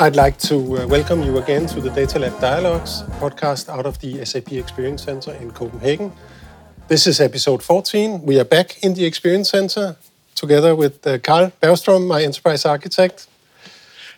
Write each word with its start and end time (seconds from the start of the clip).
I'd 0.00 0.16
like 0.16 0.38
to 0.48 0.56
uh, 0.56 0.86
welcome 0.86 1.22
you 1.22 1.36
again 1.36 1.66
to 1.66 1.78
the 1.78 1.90
Data 1.90 2.18
Lab 2.18 2.40
Dialogues 2.40 3.02
podcast 3.20 3.68
out 3.68 3.84
of 3.84 3.98
the 3.98 4.24
SAP 4.24 4.52
Experience 4.52 5.02
Center 5.02 5.32
in 5.32 5.50
Copenhagen. 5.50 6.10
This 6.88 7.06
is 7.06 7.20
episode 7.20 7.62
14. 7.62 8.22
We 8.22 8.40
are 8.40 8.44
back 8.44 8.82
in 8.82 8.94
the 8.94 9.04
Experience 9.04 9.50
Center 9.50 9.96
together 10.34 10.74
with 10.74 11.06
uh, 11.06 11.18
Carl 11.18 11.52
Bergström, 11.60 12.06
my 12.06 12.22
enterprise 12.22 12.64
architect. 12.64 13.26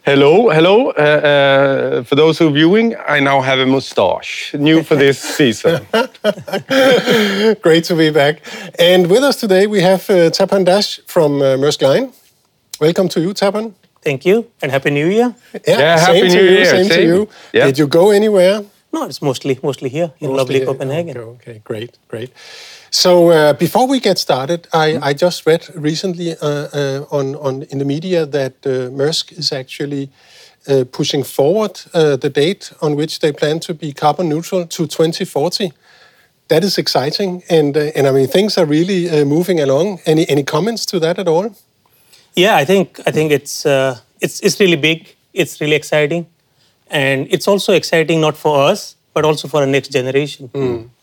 Hello, 0.05 0.51
hello. 0.51 0.91
Uh, 0.91 1.01
uh, 1.01 2.05
for 2.05 2.15
those 2.15 2.39
who 2.39 2.47
are 2.47 2.53
viewing, 2.53 2.95
I 3.09 3.19
now 3.19 3.41
have 3.41 3.59
a 3.59 3.67
mustache, 3.67 4.55
new 4.55 4.85
for 4.85 4.95
this 4.95 5.19
season. 5.37 5.85
Great 7.61 7.83
to 7.87 7.97
be 7.97 8.11
back. 8.11 8.41
And 8.79 9.11
with 9.11 9.25
us 9.25 9.35
today, 9.41 9.67
we 9.67 9.81
have 9.81 10.09
uh, 10.09 10.31
Tapan 10.31 10.65
Dash 10.65 11.01
from 11.09 11.43
uh, 11.43 11.57
Maersk 11.57 11.83
Line. 11.83 12.13
Welcome 12.81 13.09
to 13.09 13.21
you, 13.21 13.35
Tapan. 13.35 13.75
Thank 14.03 14.25
you, 14.25 14.47
and 14.61 14.73
happy 14.73 14.91
New 14.91 15.07
Year. 15.07 15.35
Yeah, 15.67 15.79
Yeah, 15.79 15.97
same 15.97 16.15
Happy 16.15 16.29
to 16.29 16.35
New 16.35 16.43
you, 16.43 16.51
Year, 16.51 16.65
Same, 16.65 16.89
to 16.89 17.03
you. 17.03 17.29
Yeah. 17.53 17.67
Did 17.67 17.79
you 17.79 17.87
go 17.87 18.11
anywhere? 18.11 18.65
No, 18.93 19.05
it's 19.07 19.23
mostly 19.23 19.59
mostly 19.63 19.89
here 19.89 20.13
in 20.19 20.29
Mostly 20.29 20.37
lovely 20.39 20.59
here. 20.59 20.67
Copenhagen. 20.67 21.17
Okay, 21.17 21.51
okay, 21.51 21.61
great, 21.65 21.99
great. 22.09 22.31
So 22.91 23.31
uh, 23.31 23.53
before 23.55 23.87
we 23.89 24.01
get 24.01 24.19
started, 24.19 24.67
I, 24.73 24.99
I 25.11 25.15
just 25.15 25.47
read 25.47 25.67
recently 25.75 26.33
uh, 26.33 26.47
uh, 26.47 27.05
on, 27.11 27.37
on 27.37 27.63
in 27.71 27.79
the 27.79 27.85
media 27.85 28.27
that 28.27 28.53
uh, 28.67 28.91
Maersk 28.91 29.33
is 29.39 29.53
actually 29.53 30.11
uh, 30.69 30.85
pushing 30.91 31.25
forward 31.25 31.81
uh, 31.95 32.17
the 32.17 32.29
date 32.29 32.73
on 32.81 32.95
which 32.97 33.21
they 33.21 33.33
plan 33.33 33.61
to 33.61 33.75
be 33.75 33.93
carbon 33.93 34.29
neutral 34.29 34.67
to 34.67 34.87
2040. 34.87 35.73
That 36.49 36.65
is 36.65 36.77
exciting, 36.77 37.43
and 37.49 37.77
uh, 37.77 37.93
and 37.97 38.07
I 38.07 38.11
mean 38.13 38.29
things 38.29 38.59
are 38.59 38.67
really 38.67 39.09
uh, 39.09 39.25
moving 39.25 39.61
along. 39.61 40.01
Any 40.07 40.29
any 40.29 40.43
comments 40.43 40.85
to 40.87 41.01
that 41.01 41.19
at 41.19 41.29
all? 41.29 41.55
Yeah, 42.35 42.57
I 42.57 42.65
think 42.65 43.01
I 43.07 43.11
think 43.11 43.33
it's 43.33 43.67
uh, 43.67 43.99
it's 44.21 44.41
it's 44.41 44.59
really 44.61 44.77
big. 44.77 45.15
It's 45.33 45.61
really 45.61 45.77
exciting, 45.77 46.27
and 46.91 47.27
it's 47.31 47.49
also 47.49 47.73
exciting 47.73 48.21
not 48.21 48.37
for 48.37 48.69
us 48.71 48.97
but 49.15 49.25
also 49.25 49.49
for 49.49 49.61
our 49.61 49.67
next 49.67 49.89
generation. 49.89 50.51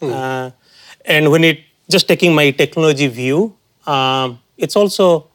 Uh, 0.02 0.52
and 1.06 1.32
when 1.32 1.44
it 1.44 1.60
just 1.90 2.08
taking 2.08 2.34
my 2.34 2.52
technology 2.52 3.08
view, 3.08 3.56
um, 3.86 4.40
it's 4.58 4.76
also 4.76 5.28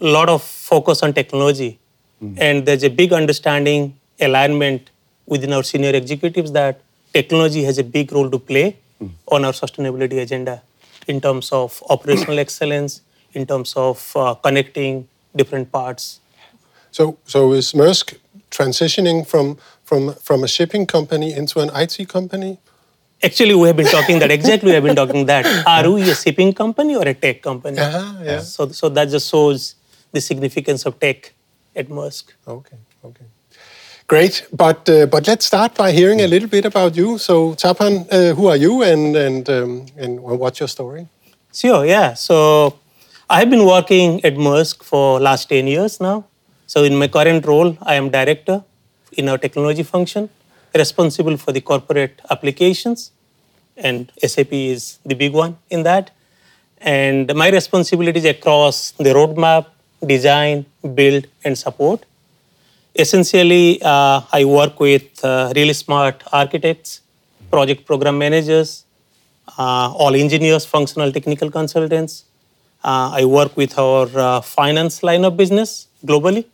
a 0.00 0.06
lot 0.06 0.28
of 0.28 0.42
focus 0.42 1.02
on 1.02 1.12
technology, 1.12 1.78
and 2.36 2.66
there's 2.66 2.82
a 2.82 2.90
big 2.90 3.12
understanding 3.12 3.96
alignment 4.20 4.90
within 5.26 5.52
our 5.52 5.62
senior 5.62 5.90
executives 5.90 6.52
that 6.52 6.80
technology 7.12 7.62
has 7.64 7.78
a 7.78 7.84
big 7.84 8.12
role 8.12 8.30
to 8.30 8.38
play 8.38 8.76
on 9.28 9.44
our 9.44 9.52
sustainability 9.52 10.20
agenda 10.20 10.62
in 11.06 11.20
terms 11.20 11.52
of 11.52 11.82
operational 11.90 12.38
excellence, 12.44 13.00
in 13.34 13.46
terms 13.46 13.74
of 13.76 14.12
uh, 14.16 14.34
connecting 14.34 15.08
different 15.36 15.70
parts. 15.70 16.20
So 16.90 17.18
so 17.26 17.52
is 17.52 17.72
Maersk 17.72 18.16
transitioning 18.50 19.26
from 19.26 19.58
from 19.82 20.14
from 20.14 20.44
a 20.44 20.48
shipping 20.48 20.86
company 20.86 21.32
into 21.32 21.60
an 21.60 21.70
IT 21.74 22.08
company? 22.08 22.58
Actually, 23.22 23.54
we 23.54 23.66
have 23.68 23.76
been 23.76 23.86
talking 23.86 24.18
that 24.18 24.30
exactly. 24.30 24.70
We 24.70 24.74
have 24.74 24.84
been 24.84 24.96
talking 24.96 25.26
that. 25.26 25.46
Are 25.66 25.90
we 25.90 26.02
a 26.10 26.14
shipping 26.14 26.52
company 26.52 26.94
or 26.94 27.06
a 27.08 27.14
tech 27.14 27.42
company? 27.42 27.78
Uh-huh, 27.78 28.22
yeah. 28.22 28.40
So, 28.40 28.68
so 28.68 28.88
that 28.90 29.08
just 29.08 29.30
shows 29.30 29.76
the 30.12 30.20
significance 30.20 30.84
of 30.84 31.00
tech 31.00 31.32
at 31.74 31.88
Maersk. 31.88 32.32
Okay, 32.46 32.76
okay. 33.04 33.24
Great, 34.06 34.46
but 34.52 34.88
uh, 34.90 35.06
but 35.06 35.26
let's 35.26 35.46
start 35.46 35.74
by 35.74 35.90
hearing 35.92 36.20
a 36.20 36.26
little 36.26 36.48
bit 36.48 36.66
about 36.66 36.94
you. 36.96 37.16
So 37.16 37.54
Tapan, 37.54 38.06
uh, 38.12 38.34
who 38.34 38.48
are 38.48 38.56
you, 38.56 38.82
and 38.82 39.16
and 39.16 39.48
um, 39.48 39.86
and 39.96 40.20
what's 40.20 40.60
your 40.60 40.68
story? 40.68 41.08
Sure, 41.52 41.86
yeah. 41.86 42.12
So 42.14 42.78
I 43.30 43.38
have 43.38 43.48
been 43.48 43.64
working 43.64 44.22
at 44.22 44.34
Maersk 44.34 44.82
for 44.82 45.18
last 45.18 45.48
10 45.48 45.66
years 45.66 45.98
now. 45.98 46.26
So 46.66 46.84
in 46.84 46.94
my 46.94 47.08
current 47.08 47.46
role, 47.46 47.78
I 47.80 47.94
am 47.94 48.10
director 48.10 48.62
in 49.12 49.30
our 49.30 49.38
technology 49.38 49.82
function, 49.82 50.28
responsible 50.74 51.38
for 51.38 51.50
the 51.50 51.62
corporate 51.62 52.20
applications, 52.30 53.12
and 53.78 54.12
SAP 54.22 54.52
is 54.52 54.98
the 55.06 55.14
big 55.14 55.32
one 55.32 55.56
in 55.70 55.84
that. 55.84 56.10
And 56.82 57.34
my 57.34 57.48
responsibilities 57.48 58.26
across 58.26 58.90
the 58.90 59.14
roadmap, 59.14 59.68
design, 60.06 60.66
build, 60.94 61.26
and 61.44 61.56
support. 61.56 62.04
Essentially, 62.94 63.80
uh, 63.82 64.20
I 64.32 64.44
work 64.44 64.78
with 64.78 65.24
uh, 65.24 65.50
really 65.56 65.72
smart 65.72 66.22
architects, 66.30 67.00
project 67.50 67.86
program 67.86 68.18
managers, 68.18 68.84
uh, 69.58 69.90
all 69.92 70.14
engineers, 70.14 70.66
functional 70.66 71.10
technical 71.10 71.50
consultants. 71.50 72.24
Uh, 72.84 73.10
I 73.20 73.24
work 73.24 73.56
with 73.56 73.78
our 73.78 74.06
uh, 74.14 74.40
finance 74.42 75.02
line 75.02 75.24
of 75.24 75.36
business 75.36 75.88
globally. 76.04 76.44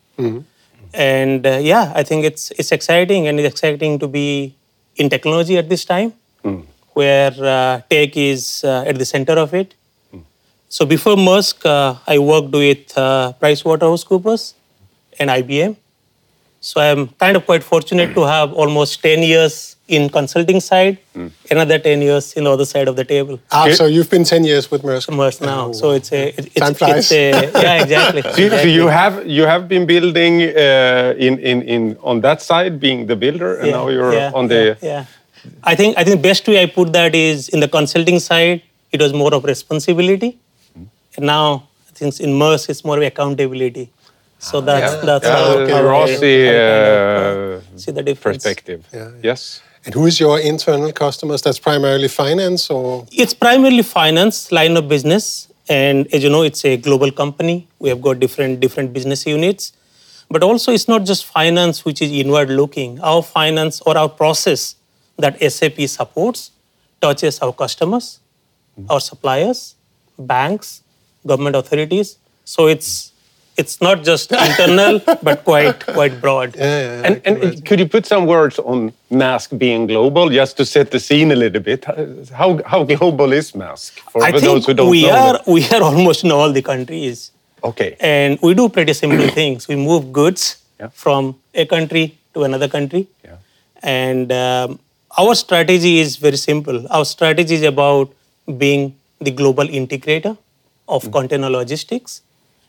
And 0.94 1.46
uh, 1.46 1.58
yeah, 1.60 1.92
I 1.94 2.02
think 2.02 2.24
it's, 2.24 2.50
it's 2.52 2.72
exciting 2.72 3.26
and 3.28 3.38
it's 3.40 3.48
exciting 3.54 3.98
to 3.98 4.08
be 4.08 4.54
in 4.96 5.08
technology 5.08 5.56
at 5.58 5.68
this 5.68 5.84
time 5.84 6.12
where 6.94 7.32
uh, 7.38 7.80
tech 7.90 8.16
is 8.16 8.64
uh, 8.64 8.84
at 8.86 8.98
the 8.98 9.04
center 9.04 9.34
of 9.34 9.54
it. 9.54 9.74
So 10.68 10.86
before 10.86 11.16
Maersk, 11.16 11.66
uh, 11.66 11.98
I 12.06 12.18
worked 12.18 12.52
with 12.52 12.96
uh, 12.96 13.32
PricewaterhouseCoopers 13.40 14.54
and 15.18 15.30
IBM. 15.30 15.76
So 16.60 16.80
I'm 16.80 17.08
kind 17.08 17.36
of 17.36 17.44
quite 17.46 17.64
fortunate 17.64 18.14
to 18.14 18.22
have 18.22 18.52
almost 18.52 19.02
10 19.02 19.22
years 19.22 19.76
in 19.96 20.08
consulting 20.16 20.60
side, 20.60 20.98
another 21.54 21.78
10 21.78 22.02
years 22.08 22.26
in 22.38 22.44
the 22.44 22.52
other 22.56 22.64
side 22.72 22.88
of 22.92 22.96
the 23.00 23.04
table. 23.12 23.36
Ah, 23.50 23.64
Okay. 23.64 23.74
so 23.80 23.84
you've 23.94 24.10
been 24.14 24.24
ten 24.32 24.42
years 24.50 24.64
with 24.72 24.82
Maersk. 24.88 25.08
Maersk 25.20 25.40
now. 25.52 25.62
Oh, 25.68 25.72
so 25.80 25.86
it's 25.98 26.10
a 26.12 26.22
it, 26.38 26.46
it's, 26.54 26.60
Time 26.64 26.74
flies. 26.80 27.10
it's 27.10 27.12
a 27.12 27.24
yeah 27.66 27.82
exactly. 27.84 28.22
So, 28.26 28.30
so 28.32 28.42
exactly. 28.46 28.72
you 28.78 28.86
have 29.00 29.14
you 29.36 29.44
have 29.52 29.64
been 29.72 29.84
building 29.94 30.34
uh, 30.42 31.26
in, 31.26 31.34
in 31.50 31.62
in 31.74 31.82
on 32.10 32.16
that 32.26 32.38
side, 32.50 32.72
being 32.86 33.06
the 33.12 33.16
builder, 33.24 33.50
and 33.60 33.66
Yeah, 33.68 33.76
now 33.78 33.86
you're 33.94 34.12
yeah, 34.20 34.38
on 34.38 34.44
the. 34.52 34.60
yeah, 34.80 34.90
yeah. 34.92 35.04
I 35.72 35.74
think 35.78 35.90
I 36.00 36.02
think 36.06 36.22
best 36.30 36.46
way 36.50 36.58
I 36.62 36.66
put 36.78 36.92
that 36.98 37.12
is 37.14 37.48
in 37.54 37.60
the 37.64 37.70
consulting 37.78 38.18
side, 38.30 38.62
it 38.92 39.00
was 39.06 39.12
more 39.22 39.32
of 39.38 39.42
responsibility, 39.54 40.30
and 41.16 41.24
now 41.36 41.46
I 41.90 41.92
think 41.98 42.20
in 42.20 42.30
Maersk 42.42 42.68
it's 42.72 42.84
more 42.84 42.98
of 43.00 43.04
accountability. 43.12 43.86
So 44.50 44.60
that's 44.68 44.92
Yeah, 44.94 45.04
that's 45.08 45.26
yeah, 45.26 45.36
how, 45.36 45.66
the 45.66 45.74
how 45.76 45.82
Rossi 45.94 46.34
I 46.48 46.52
kind 46.52 46.56
of, 46.56 47.36
uh, 47.36 47.74
uh, 47.74 47.78
see 47.82 47.92
the 47.98 48.04
difference. 48.10 48.38
perspective. 48.44 48.80
Yeah, 48.92 49.00
yeah. 49.00 49.28
Yes. 49.30 49.42
And 49.84 49.94
who 49.94 50.06
is 50.06 50.20
your 50.20 50.38
internal 50.38 50.92
customers? 50.92 51.42
That's 51.42 51.58
primarily 51.58 52.08
finance, 52.08 52.68
or 52.70 53.06
It's 53.12 53.32
primarily 53.32 53.82
finance 53.82 54.52
line 54.52 54.76
of 54.76 54.88
business, 54.88 55.48
and 55.68 56.06
as 56.12 56.22
you 56.22 56.28
know, 56.28 56.42
it's 56.42 56.64
a 56.64 56.76
global 56.76 57.10
company. 57.10 57.66
We 57.78 57.88
have 57.88 58.02
got 58.02 58.20
different 58.20 58.60
different 58.60 58.92
business 58.92 59.26
units, 59.26 59.72
but 60.28 60.42
also 60.42 60.72
it's 60.72 60.86
not 60.86 61.04
just 61.04 61.24
finance 61.24 61.84
which 61.84 62.02
is 62.02 62.12
inward 62.12 62.50
looking. 62.50 63.00
Our 63.00 63.22
finance 63.22 63.80
or 63.82 63.96
our 63.96 64.08
process 64.08 64.76
that 65.18 65.40
SAP 65.40 65.80
supports 65.88 66.50
touches 67.00 67.38
our 67.40 67.52
customers, 67.52 68.20
our 68.90 69.00
suppliers, 69.00 69.76
banks, 70.18 70.82
government 71.26 71.56
authorities. 71.56 72.18
So 72.44 72.66
it's 72.66 73.09
it's 73.60 73.76
not 73.86 74.02
just 74.08 74.32
internal, 74.32 74.98
but 75.28 75.44
quite 75.50 75.84
quite 75.98 76.14
broad. 76.24 76.54
yeah, 76.56 76.64
yeah, 76.64 76.80
yeah, 76.82 77.06
And, 77.06 77.20
and 77.26 77.36
imagine. 77.42 77.62
could 77.70 77.78
you 77.82 77.88
put 77.94 78.06
some 78.12 78.26
words 78.26 78.58
on 78.72 78.92
Maersk 79.22 79.56
being 79.64 79.86
global, 79.92 80.28
just 80.36 80.56
to 80.60 80.64
set 80.74 80.90
the 80.96 81.00
scene 81.08 81.30
a 81.36 81.38
little 81.44 81.62
bit? 81.70 81.84
How 82.40 82.48
how 82.72 82.80
global 82.92 83.32
is 83.40 83.52
Maersk 83.62 83.92
for, 84.12 84.22
I 84.28 84.30
for 84.32 84.40
those 84.48 84.66
who 84.66 84.74
don't 84.80 84.90
we 84.96 85.02
know? 85.02 85.16
are 85.24 85.32
that? 85.38 85.46
we 85.56 85.62
are 85.78 85.82
almost 85.90 86.24
in 86.24 86.32
all 86.38 86.50
the 86.60 86.62
countries. 86.72 87.30
Okay. 87.68 87.88
and 88.00 88.38
we 88.46 88.54
do 88.58 88.68
pretty 88.74 88.92
simple 89.02 89.28
things. 89.40 89.68
We 89.72 89.76
move 89.88 90.04
goods 90.20 90.44
Yeah. 90.80 90.88
from 91.04 91.26
a 91.62 91.64
country 91.72 92.04
to 92.34 92.44
another 92.48 92.68
country, 92.74 93.02
Yeah. 93.24 93.36
and 94.02 94.32
um, 94.44 94.78
our 95.22 95.34
strategy 95.40 95.92
is 96.04 96.16
very 96.26 96.38
simple. 96.42 96.78
Our 96.98 97.04
strategy 97.10 97.54
is 97.60 97.64
about 97.70 98.14
being 98.62 98.86
the 99.28 99.32
global 99.40 99.66
integrator 99.80 100.32
of 100.96 101.04
Mm. 101.04 101.12
container 101.18 101.50
logistics, 101.56 102.14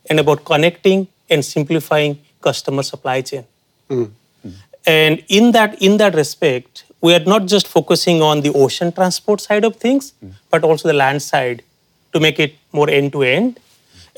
and 0.10 0.20
about 0.20 0.44
connecting 0.46 1.08
and 1.30 1.44
simplifying 1.44 2.20
customer 2.42 2.84
supply 2.84 3.22
chain. 3.22 3.46
Hmm. 3.90 4.06
And 4.86 5.24
in 5.28 5.52
that 5.52 5.82
in 5.82 5.98
that 5.98 6.16
respect, 6.16 6.86
we 7.02 7.14
are 7.14 7.24
not 7.24 7.46
just 7.46 7.68
focusing 7.68 8.22
on 8.22 8.42
the 8.42 8.52
ocean 8.54 8.92
transport 8.92 9.42
side 9.42 9.64
of 9.64 9.76
things, 9.76 10.14
hmm. 10.20 10.30
but 10.50 10.64
also 10.64 10.88
the 10.88 10.94
land 10.94 11.22
side 11.22 11.64
to 12.14 12.20
make 12.20 12.40
it 12.40 12.56
more 12.72 12.90
end 12.90 13.12
to 13.14 13.24
end. 13.24 13.60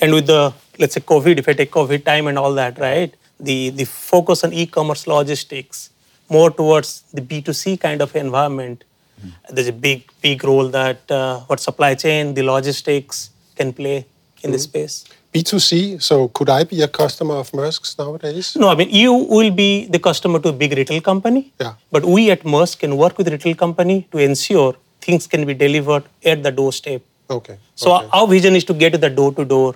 And 0.01 0.13
with 0.13 0.27
the 0.27 0.53
let's 0.80 0.94
say 0.94 1.01
COVID, 1.01 1.38
if 1.38 1.47
I 1.47 1.53
take 1.53 1.71
COVID 1.71 2.06
time 2.06 2.27
and 2.27 2.39
all 2.39 2.53
that, 2.53 2.80
right? 2.80 3.13
The 3.39 3.71
the 3.71 3.85
focus 3.85 4.44
on 4.44 4.53
e-commerce 4.53 5.06
logistics, 5.06 5.89
more 6.30 6.50
towards 6.50 7.03
the 7.13 7.21
B2C 7.21 7.80
kind 7.80 8.01
of 8.01 8.15
environment. 8.15 8.83
Hmm. 9.21 9.30
There's 9.50 9.68
a 9.68 9.74
big, 9.74 10.09
big 10.21 10.44
role 10.44 10.69
that 10.69 11.12
uh, 11.12 11.41
what 11.41 11.59
supply 11.59 11.95
chain, 11.95 12.33
the 12.33 12.44
logistics 12.44 13.30
can 13.56 13.74
play 13.74 14.06
in 14.44 14.51
this 14.51 14.63
space. 14.63 15.06
B2C? 15.33 16.01
So 16.01 16.27
could 16.27 16.50
I 16.50 16.63
be 16.63 16.81
a 16.81 16.88
customer 16.88 17.35
of 17.35 17.51
Maersk's 17.51 17.97
nowadays? 17.97 18.56
No, 18.56 18.69
I 18.69 18.75
mean 18.75 18.89
you 18.89 19.13
will 19.13 19.51
be 19.51 19.88
the 19.88 20.00
customer 20.00 20.39
to 20.39 20.50
a 20.50 20.53
big 20.53 20.74
retail 20.74 21.01
company. 21.01 21.51
Yeah. 21.59 21.74
But 21.91 22.06
we 22.06 22.30
at 22.31 22.44
Maersk 22.44 22.80
can 22.80 22.97
work 22.97 23.18
with 23.18 23.27
retail 23.27 23.56
company 23.56 24.07
to 24.12 24.19
ensure 24.19 24.75
things 25.01 25.27
can 25.27 25.45
be 25.45 25.53
delivered 25.53 26.03
at 26.24 26.44
the 26.44 26.51
doorstep. 26.51 27.01
Okay. 27.30 27.57
So 27.75 27.95
okay. 27.95 28.09
our 28.13 28.27
vision 28.27 28.56
is 28.56 28.63
to 28.65 28.74
get 28.74 28.91
to 28.91 28.97
the 28.97 29.09
door 29.09 29.33
to 29.33 29.45
door, 29.45 29.75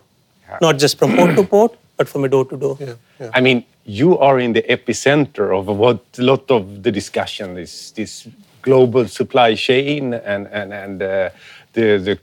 not 0.62 0.78
just 0.78 0.98
from 1.00 1.16
port 1.16 1.36
to 1.36 1.44
port, 1.56 1.76
but 1.98 2.08
from 2.08 2.24
a 2.24 2.30
door 2.30 2.46
to 2.46 2.58
door. 2.58 2.78
yeah, 2.80 2.94
yeah. 3.20 3.32
I 3.34 3.42
mean, 3.42 3.66
you 3.86 4.18
are 4.20 4.40
in 4.40 4.54
the 4.54 4.64
epicenter 4.64 5.58
of 5.58 5.66
what 5.68 6.04
a 6.20 6.22
lot 6.22 6.52
of 6.52 6.84
the 6.84 6.92
discussion 6.92 7.58
is 7.58 7.92
this 7.96 8.28
global 8.62 9.08
supply 9.08 9.56
chain 9.56 10.14
and 10.14 10.48
and 10.48 10.74
and 10.74 11.02
uh, 11.02 11.30
the 11.74 11.98
the 11.98 12.16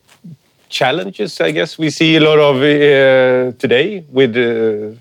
challenges. 0.81 1.41
I 1.41 1.51
guess 1.59 1.79
we 1.79 1.89
see 1.91 2.11
a 2.17 2.23
lot 2.29 2.39
of 2.51 2.57
uh, 2.57 3.57
today 3.65 4.05
with. 4.19 4.37
Uh, 4.37 5.01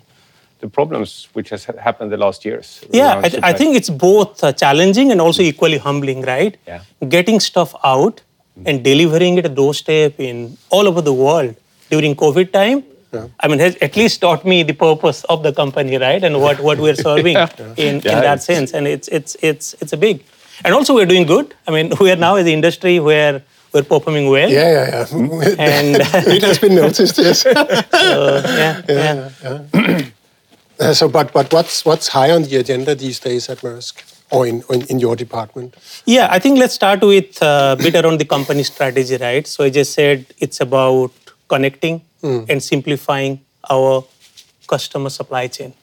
the 0.63 0.69
problems 0.69 1.27
which 1.33 1.49
has 1.49 1.65
happened 1.65 2.09
the 2.09 2.21
last 2.25 2.45
years. 2.45 2.85
Yeah, 2.89 3.19
I, 3.21 3.27
th- 3.27 3.43
I, 3.43 3.51
think 3.51 3.75
it's 3.75 3.89
both 3.89 4.41
uh, 4.41 4.53
challenging 4.53 5.11
and 5.11 5.19
also 5.19 5.41
equally 5.41 5.77
humbling, 5.77 6.21
right? 6.21 6.55
Yeah. 6.65 6.83
Getting 7.09 7.41
stuff 7.41 7.75
out 7.83 8.21
mm. 8.57 8.63
and 8.67 8.81
delivering 8.81 9.37
it 9.39 9.45
at 9.45 9.55
doorstep 9.55 10.17
in 10.21 10.57
all 10.69 10.87
over 10.87 11.01
the 11.01 11.11
world 11.11 11.57
during 11.89 12.15
COVID 12.15 12.53
time 12.53 12.85
yeah. 13.13 13.27
I 13.39 13.47
mean, 13.47 13.59
has 13.59 13.75
at 13.77 13.95
least 13.95 14.21
taught 14.21 14.43
me 14.43 14.63
the 14.63 14.73
purpose 14.73 15.23
of 15.25 15.43
the 15.43 15.53
company, 15.53 15.97
right, 15.97 16.23
and 16.23 16.41
what, 16.41 16.59
what 16.59 16.79
we're 16.79 16.95
serving 17.09 17.35
yeah. 17.35 17.49
in, 17.77 18.01
yeah, 18.01 18.15
in 18.15 18.21
that 18.21 18.41
sense. 18.41 18.73
And 18.73 18.87
it's 18.87 19.07
it's 19.09 19.35
it's 19.41 19.75
it's 19.81 19.93
a 19.93 19.97
big, 19.97 20.23
and 20.65 20.73
also 20.73 20.95
we're 20.95 21.05
doing 21.05 21.25
good. 21.25 21.53
I 21.67 21.71
mean, 21.71 21.93
we 21.99 22.11
are 22.11 22.15
now 22.15 22.35
in 22.35 22.45
the 22.45 22.53
industry 22.53 22.99
where 22.99 23.43
we're 23.73 23.83
performing 23.83 24.29
well. 24.29 24.49
Yeah, 24.49 24.71
yeah, 24.71 25.05
yeah. 25.11 25.55
And 25.59 25.95
it 26.37 26.43
has 26.43 26.59
been 26.59 26.75
noticed, 26.75 27.17
yes. 27.17 27.41
so, 27.41 27.51
yeah, 27.91 28.81
yeah. 28.87 29.29
yeah. 29.43 30.01
uh, 30.79 30.93
so, 30.93 31.09
but 31.09 31.33
but 31.33 31.51
what's 31.51 31.83
what's 31.85 32.07
high 32.09 32.31
on 32.31 32.43
the 32.43 32.57
agenda 32.57 32.95
these 32.95 33.19
days 33.19 33.49
at 33.49 33.59
Maersk? 33.59 34.09
Or 34.31 34.47
in, 34.47 34.63
in, 34.71 34.81
in 34.89 34.99
your 34.99 35.15
department? 35.15 35.75
Yeah, 36.07 36.27
I 36.31 36.39
think 36.39 36.57
let's 36.57 36.73
start 36.73 37.01
with 37.01 37.39
a 37.43 37.77
bit 37.77 37.93
around 37.93 38.19
the 38.19 38.25
company 38.25 38.63
strategy, 38.63 39.17
right? 39.17 39.45
So 39.45 39.63
I 39.63 39.69
just 39.69 39.93
said 39.93 40.25
it's 40.39 40.59
about 40.59 41.11
connecting 41.47 42.01
mm. 42.23 42.49
and 42.49 42.63
simplifying 42.63 43.41
our 43.69 44.03
customer 44.67 45.11
supply 45.11 45.45
chain. 45.47 45.75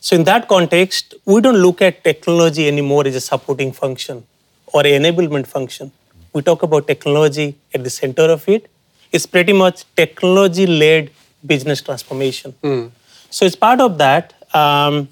So, 0.00 0.16
in 0.16 0.24
that 0.24 0.48
context, 0.48 1.14
we 1.24 1.40
don't 1.40 1.58
look 1.58 1.80
at 1.80 2.02
technology 2.02 2.66
anymore 2.66 3.06
as 3.06 3.14
a 3.14 3.20
supporting 3.20 3.72
function 3.72 4.24
or 4.72 4.82
enablement 4.82 5.46
function. 5.46 5.92
We 6.36 6.42
talk 6.42 6.62
about 6.62 6.86
technology 6.86 7.56
at 7.72 7.82
the 7.82 7.88
center 7.88 8.24
of 8.24 8.46
it. 8.46 8.70
It's 9.10 9.24
pretty 9.24 9.54
much 9.54 9.84
technology 9.96 10.66
led 10.66 11.10
business 11.46 11.80
transformation. 11.80 12.54
Mm. 12.62 12.90
So, 13.30 13.46
as 13.46 13.56
part 13.56 13.80
of 13.80 13.96
that, 13.96 14.34
um, 14.54 15.08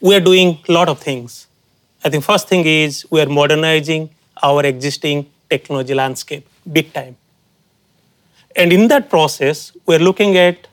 we 0.00 0.14
are 0.14 0.20
doing 0.20 0.60
a 0.68 0.72
lot 0.72 0.88
of 0.88 1.00
things. 1.00 1.48
I 2.04 2.10
think 2.10 2.22
first 2.22 2.46
thing 2.48 2.64
is 2.64 3.04
we 3.10 3.20
are 3.20 3.26
modernizing 3.26 4.10
our 4.40 4.64
existing 4.64 5.26
technology 5.50 5.94
landscape 5.94 6.48
big 6.72 6.92
time. 6.92 7.16
And 8.54 8.72
in 8.72 8.86
that 8.86 9.10
process, 9.10 9.76
we're 9.84 10.04
looking 10.10 10.36
at 10.36 10.68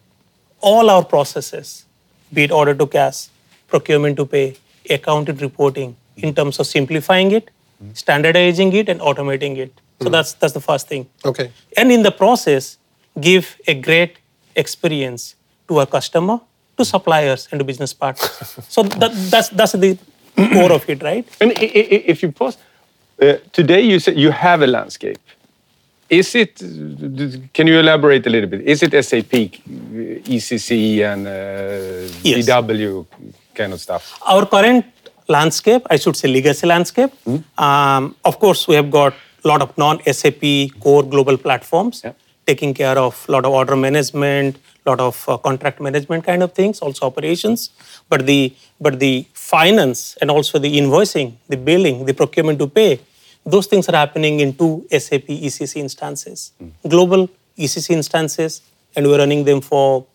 all 0.59 0.91
our 0.91 1.03
processes, 1.03 1.85
be 2.31 2.43
it 2.43 2.51
order 2.51 2.75
to 2.75 2.85
cash, 2.85 3.29
procurement 3.67 4.17
to 4.17 4.27
pay, 4.27 4.55
accounting 4.87 5.37
reporting, 5.37 5.95
in 6.17 6.35
terms 6.35 6.59
of 6.59 6.67
simplifying 6.67 7.31
it, 7.31 7.49
standardizing 7.93 8.73
it, 8.73 8.89
and 8.89 8.99
automating 8.99 9.57
it. 9.57 9.73
So 10.01 10.07
mm. 10.07 10.11
that's 10.11 10.33
that's 10.33 10.53
the 10.53 10.61
first 10.61 10.87
thing. 10.87 11.07
Okay. 11.25 11.51
And 11.77 11.91
in 11.91 12.03
the 12.03 12.11
process, 12.11 12.77
give 13.19 13.57
a 13.67 13.73
great 13.73 14.17
experience 14.55 15.35
to 15.67 15.79
our 15.79 15.85
customer, 15.85 16.39
to 16.77 16.85
suppliers, 16.85 17.47
and 17.51 17.59
to 17.59 17.65
business 17.65 17.93
partners. 17.93 18.31
so 18.69 18.83
that, 18.83 19.11
that's 19.31 19.49
that's 19.49 19.73
the 19.73 19.97
core 20.53 20.71
of 20.71 20.89
it, 20.89 21.03
right? 21.03 21.27
And 21.41 21.53
if 21.55 22.23
you 22.23 22.31
pause, 22.31 22.57
uh, 23.21 23.37
today 23.51 23.81
you 23.81 23.99
said 23.99 24.17
you 24.17 24.31
have 24.31 24.61
a 24.61 24.67
landscape 24.67 25.19
is 26.09 26.33
it, 26.35 26.57
can 27.53 27.67
you 27.67 27.79
elaborate 27.79 28.25
a 28.25 28.29
little 28.29 28.49
bit? 28.49 28.61
Is 28.61 28.81
it 28.81 28.91
SAP, 29.05 29.31
ECC, 30.25 31.01
and 31.01 31.27
uh, 31.27 32.11
yes. 32.23 32.47
BW 32.47 33.05
kind 33.53 33.73
of 33.73 33.79
stuff? 33.79 34.19
Our 34.25 34.45
current 34.47 34.85
landscape, 35.29 35.83
I 35.89 35.97
should 35.97 36.15
say 36.15 36.27
legacy 36.27 36.67
landscape, 36.67 37.11
mm. 37.25 37.43
um, 37.57 38.15
of 38.25 38.39
course, 38.39 38.67
we 38.67 38.75
have 38.75 38.91
got 38.91 39.13
a 39.43 39.47
lot 39.47 39.61
of 39.61 39.77
non 39.77 40.01
SAP 40.03 40.43
core 40.79 41.03
global 41.03 41.37
platforms 41.37 42.01
yeah. 42.03 42.13
taking 42.45 42.73
care 42.73 42.97
of 42.97 43.25
a 43.29 43.31
lot 43.31 43.45
of 43.45 43.51
order 43.51 43.75
management, 43.75 44.57
a 44.85 44.89
lot 44.89 44.99
of 44.99 45.23
uh, 45.29 45.37
contract 45.37 45.79
management 45.79 46.23
kind 46.23 46.43
of 46.43 46.53
things, 46.53 46.79
also 46.79 47.05
operations. 47.05 47.69
But 48.09 48.25
the, 48.25 48.53
but 48.81 48.99
the 48.99 49.25
finance 49.33 50.17
and 50.19 50.31
also 50.31 50.59
the 50.59 50.77
invoicing, 50.77 51.33
the 51.47 51.57
billing, 51.57 52.05
the 52.05 52.13
procurement 52.13 52.59
to 52.59 52.67
pay, 52.67 52.99
those 53.45 53.67
things 53.67 53.87
are 53.87 53.95
happening 53.95 54.39
in 54.41 54.53
two 54.53 54.85
SAP 54.91 55.27
ECC 55.27 55.77
instances, 55.77 56.51
mm. 56.61 56.71
global 56.87 57.29
ECC 57.57 57.91
instances, 57.91 58.61
and 58.95 59.07
we're 59.07 59.19
running 59.19 59.43
them 59.45 59.61
for 59.61 60.05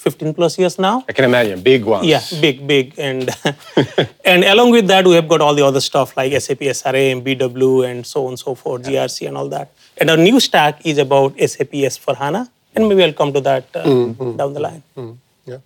15 0.00 0.34
plus 0.34 0.58
years 0.58 0.78
now. 0.78 1.04
I 1.08 1.12
can 1.12 1.24
imagine 1.24 1.62
big 1.62 1.84
ones. 1.84 2.06
Yeah, 2.06 2.22
big, 2.40 2.66
big, 2.66 2.94
and 2.98 3.30
and 4.24 4.44
along 4.44 4.70
with 4.70 4.88
that, 4.88 5.06
we 5.06 5.14
have 5.14 5.28
got 5.28 5.40
all 5.40 5.54
the 5.54 5.64
other 5.64 5.80
stuff 5.80 6.16
like 6.16 6.32
SAP 6.40 6.58
SRA 6.58 7.12
and 7.12 7.24
BW 7.24 7.88
and 7.90 8.06
so 8.06 8.24
on 8.26 8.32
and 8.32 8.38
so 8.38 8.54
forth, 8.54 8.88
yeah. 8.88 9.06
GRC 9.06 9.28
and 9.28 9.36
all 9.36 9.48
that. 9.48 9.70
And 9.98 10.10
our 10.10 10.16
new 10.16 10.40
stack 10.40 10.84
is 10.84 10.98
about 10.98 11.38
SAP 11.38 11.74
S/4HANA, 11.74 12.48
and 12.74 12.88
maybe 12.88 13.04
I'll 13.04 13.12
come 13.12 13.32
to 13.32 13.40
that 13.40 13.66
uh, 13.74 13.84
mm-hmm. 13.84 14.36
down 14.36 14.54
the 14.54 14.60
line. 14.60 14.82
Mm-hmm. 14.96 15.12
Yeah. 15.50 15.58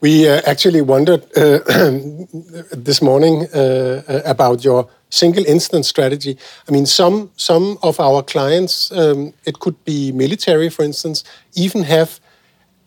We 0.00 0.28
uh, 0.28 0.40
actually 0.46 0.80
wondered 0.80 1.22
uh, 1.36 1.60
this 2.72 3.00
morning 3.00 3.46
uh, 3.54 4.02
uh, 4.08 4.20
about 4.24 4.64
your 4.64 4.88
single 5.10 5.44
instance 5.46 5.88
strategy. 5.88 6.36
I 6.68 6.72
mean, 6.72 6.86
some 6.86 7.30
some 7.36 7.78
of 7.82 8.00
our 8.00 8.22
clients, 8.22 8.90
um, 8.92 9.32
it 9.44 9.58
could 9.60 9.76
be 9.84 10.12
military, 10.12 10.70
for 10.70 10.82
instance, 10.84 11.24
even 11.54 11.82
have 11.84 12.20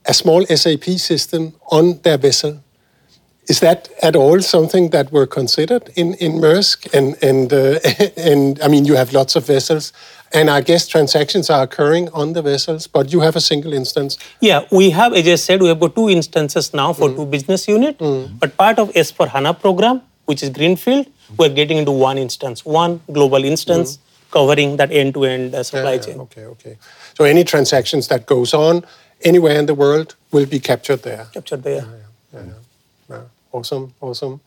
a 0.08 0.14
small 0.14 0.46
SAP 0.46 0.84
system 0.98 1.54
on 1.72 2.00
their 2.04 2.18
vessel. 2.18 2.62
Is 3.48 3.60
that 3.60 3.90
at 4.02 4.16
all 4.16 4.42
something 4.42 4.90
that 4.90 5.12
were 5.12 5.28
considered 5.28 5.90
in 5.96 6.16
in 6.16 6.34
Maersk? 6.42 6.92
And 6.94 7.16
and 7.22 7.54
uh, 7.54 7.80
and 8.32 8.60
I 8.62 8.68
mean, 8.68 8.86
you 8.86 8.96
have 8.96 9.14
lots 9.14 9.36
of 9.36 9.46
vessels, 9.46 9.94
and 10.34 10.50
I 10.50 10.62
guess 10.62 10.88
transactions 10.88 11.50
are 11.50 11.64
occurring 11.64 12.10
on 12.10 12.34
the 12.34 12.42
vessels, 12.42 12.88
but 12.88 13.14
you 13.14 13.20
have 13.22 13.36
a 13.36 13.42
single 13.42 13.74
instance. 13.74 14.18
Yeah, 14.42 14.66
we 14.72 14.90
have, 14.90 15.14
as 15.14 15.28
I 15.28 15.36
said, 15.36 15.62
we 15.62 15.68
have 15.68 15.80
got 15.80 15.96
two 15.96 16.10
instances 16.10 16.74
now 16.74 16.94
for 16.94 17.10
mm. 17.10 17.16
two 17.16 17.26
business 17.26 17.68
unit. 17.68 18.00
Mm. 18.00 18.40
But 18.40 18.58
part 18.58 18.80
of 18.80 18.92
S4 18.94 19.28
HANA 19.28 19.54
program, 19.54 20.02
which 20.26 20.42
is 20.42 20.50
Greenfield, 20.50 21.08
we're 21.38 21.50
getting 21.50 21.78
into 21.78 21.92
one 21.92 22.18
instance, 22.18 22.66
one 22.66 23.02
global 23.12 23.44
instance 23.44 23.98
mm-hmm. 23.98 24.32
covering 24.32 24.78
that 24.78 24.92
end-to-end 24.92 25.56
uh, 25.56 25.64
supply 25.64 25.94
yeah, 25.94 26.00
chain. 26.00 26.20
Okay, 26.22 26.46
okay. 26.46 26.78
So 27.14 27.24
any 27.24 27.44
transactions 27.44 28.08
that 28.08 28.26
goes 28.26 28.54
on 28.54 28.84
anywhere 29.26 29.58
in 29.60 29.66
the 29.66 29.74
world 29.74 30.16
will 30.32 30.46
be 30.46 30.60
captured 30.60 31.02
there. 31.04 31.28
Captured 31.34 31.64
there. 31.64 31.86
Yeah, 32.34 32.44
yeah, 33.10 33.22
awesome, 33.52 33.94
awesome. 34.00 34.40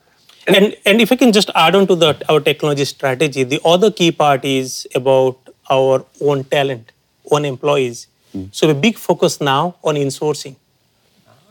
And, 0.46 0.74
and 0.86 1.00
if 1.00 1.12
I 1.12 1.16
can 1.16 1.32
just 1.32 1.50
add 1.54 1.74
on 1.74 1.86
to 1.88 1.96
that, 1.96 2.22
our 2.30 2.40
technology 2.40 2.84
strategy, 2.86 3.42
the 3.42 3.60
other 3.64 3.90
key 3.90 4.12
part 4.12 4.44
is 4.44 4.86
about 4.94 5.36
our 5.68 6.06
own 6.22 6.44
talent, 6.44 6.92
own 7.30 7.44
employees. 7.44 8.06
Mm. 8.34 8.48
So 8.54 8.70
a 8.70 8.74
big 8.74 8.96
focus 8.96 9.40
now 9.40 9.76
on 9.84 9.96
insourcing. 9.96 10.56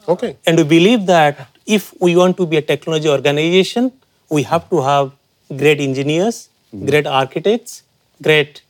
Okay. 0.07 0.38
And 0.48 0.57
we 0.57 0.63
believe 0.63 1.05
that 1.05 1.48
if 1.65 1.93
we 2.01 2.15
want 2.15 2.38
to 2.38 2.46
be 2.48 2.57
a 2.57 2.62
technology 2.62 3.10
organization, 3.10 3.91
we 4.29 4.43
have 4.43 4.69
to 4.69 4.81
have 4.81 5.12
great 5.55 5.79
engineers, 5.79 6.50
mm-hmm. 6.74 6.88
great 6.88 7.05
architects, 7.05 7.84
great 8.22 8.62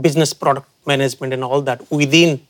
business 0.00 0.32
product 0.32 0.68
management, 0.86 1.32
and 1.32 1.44
all 1.44 1.60
that 1.62 1.90
within 1.90 2.40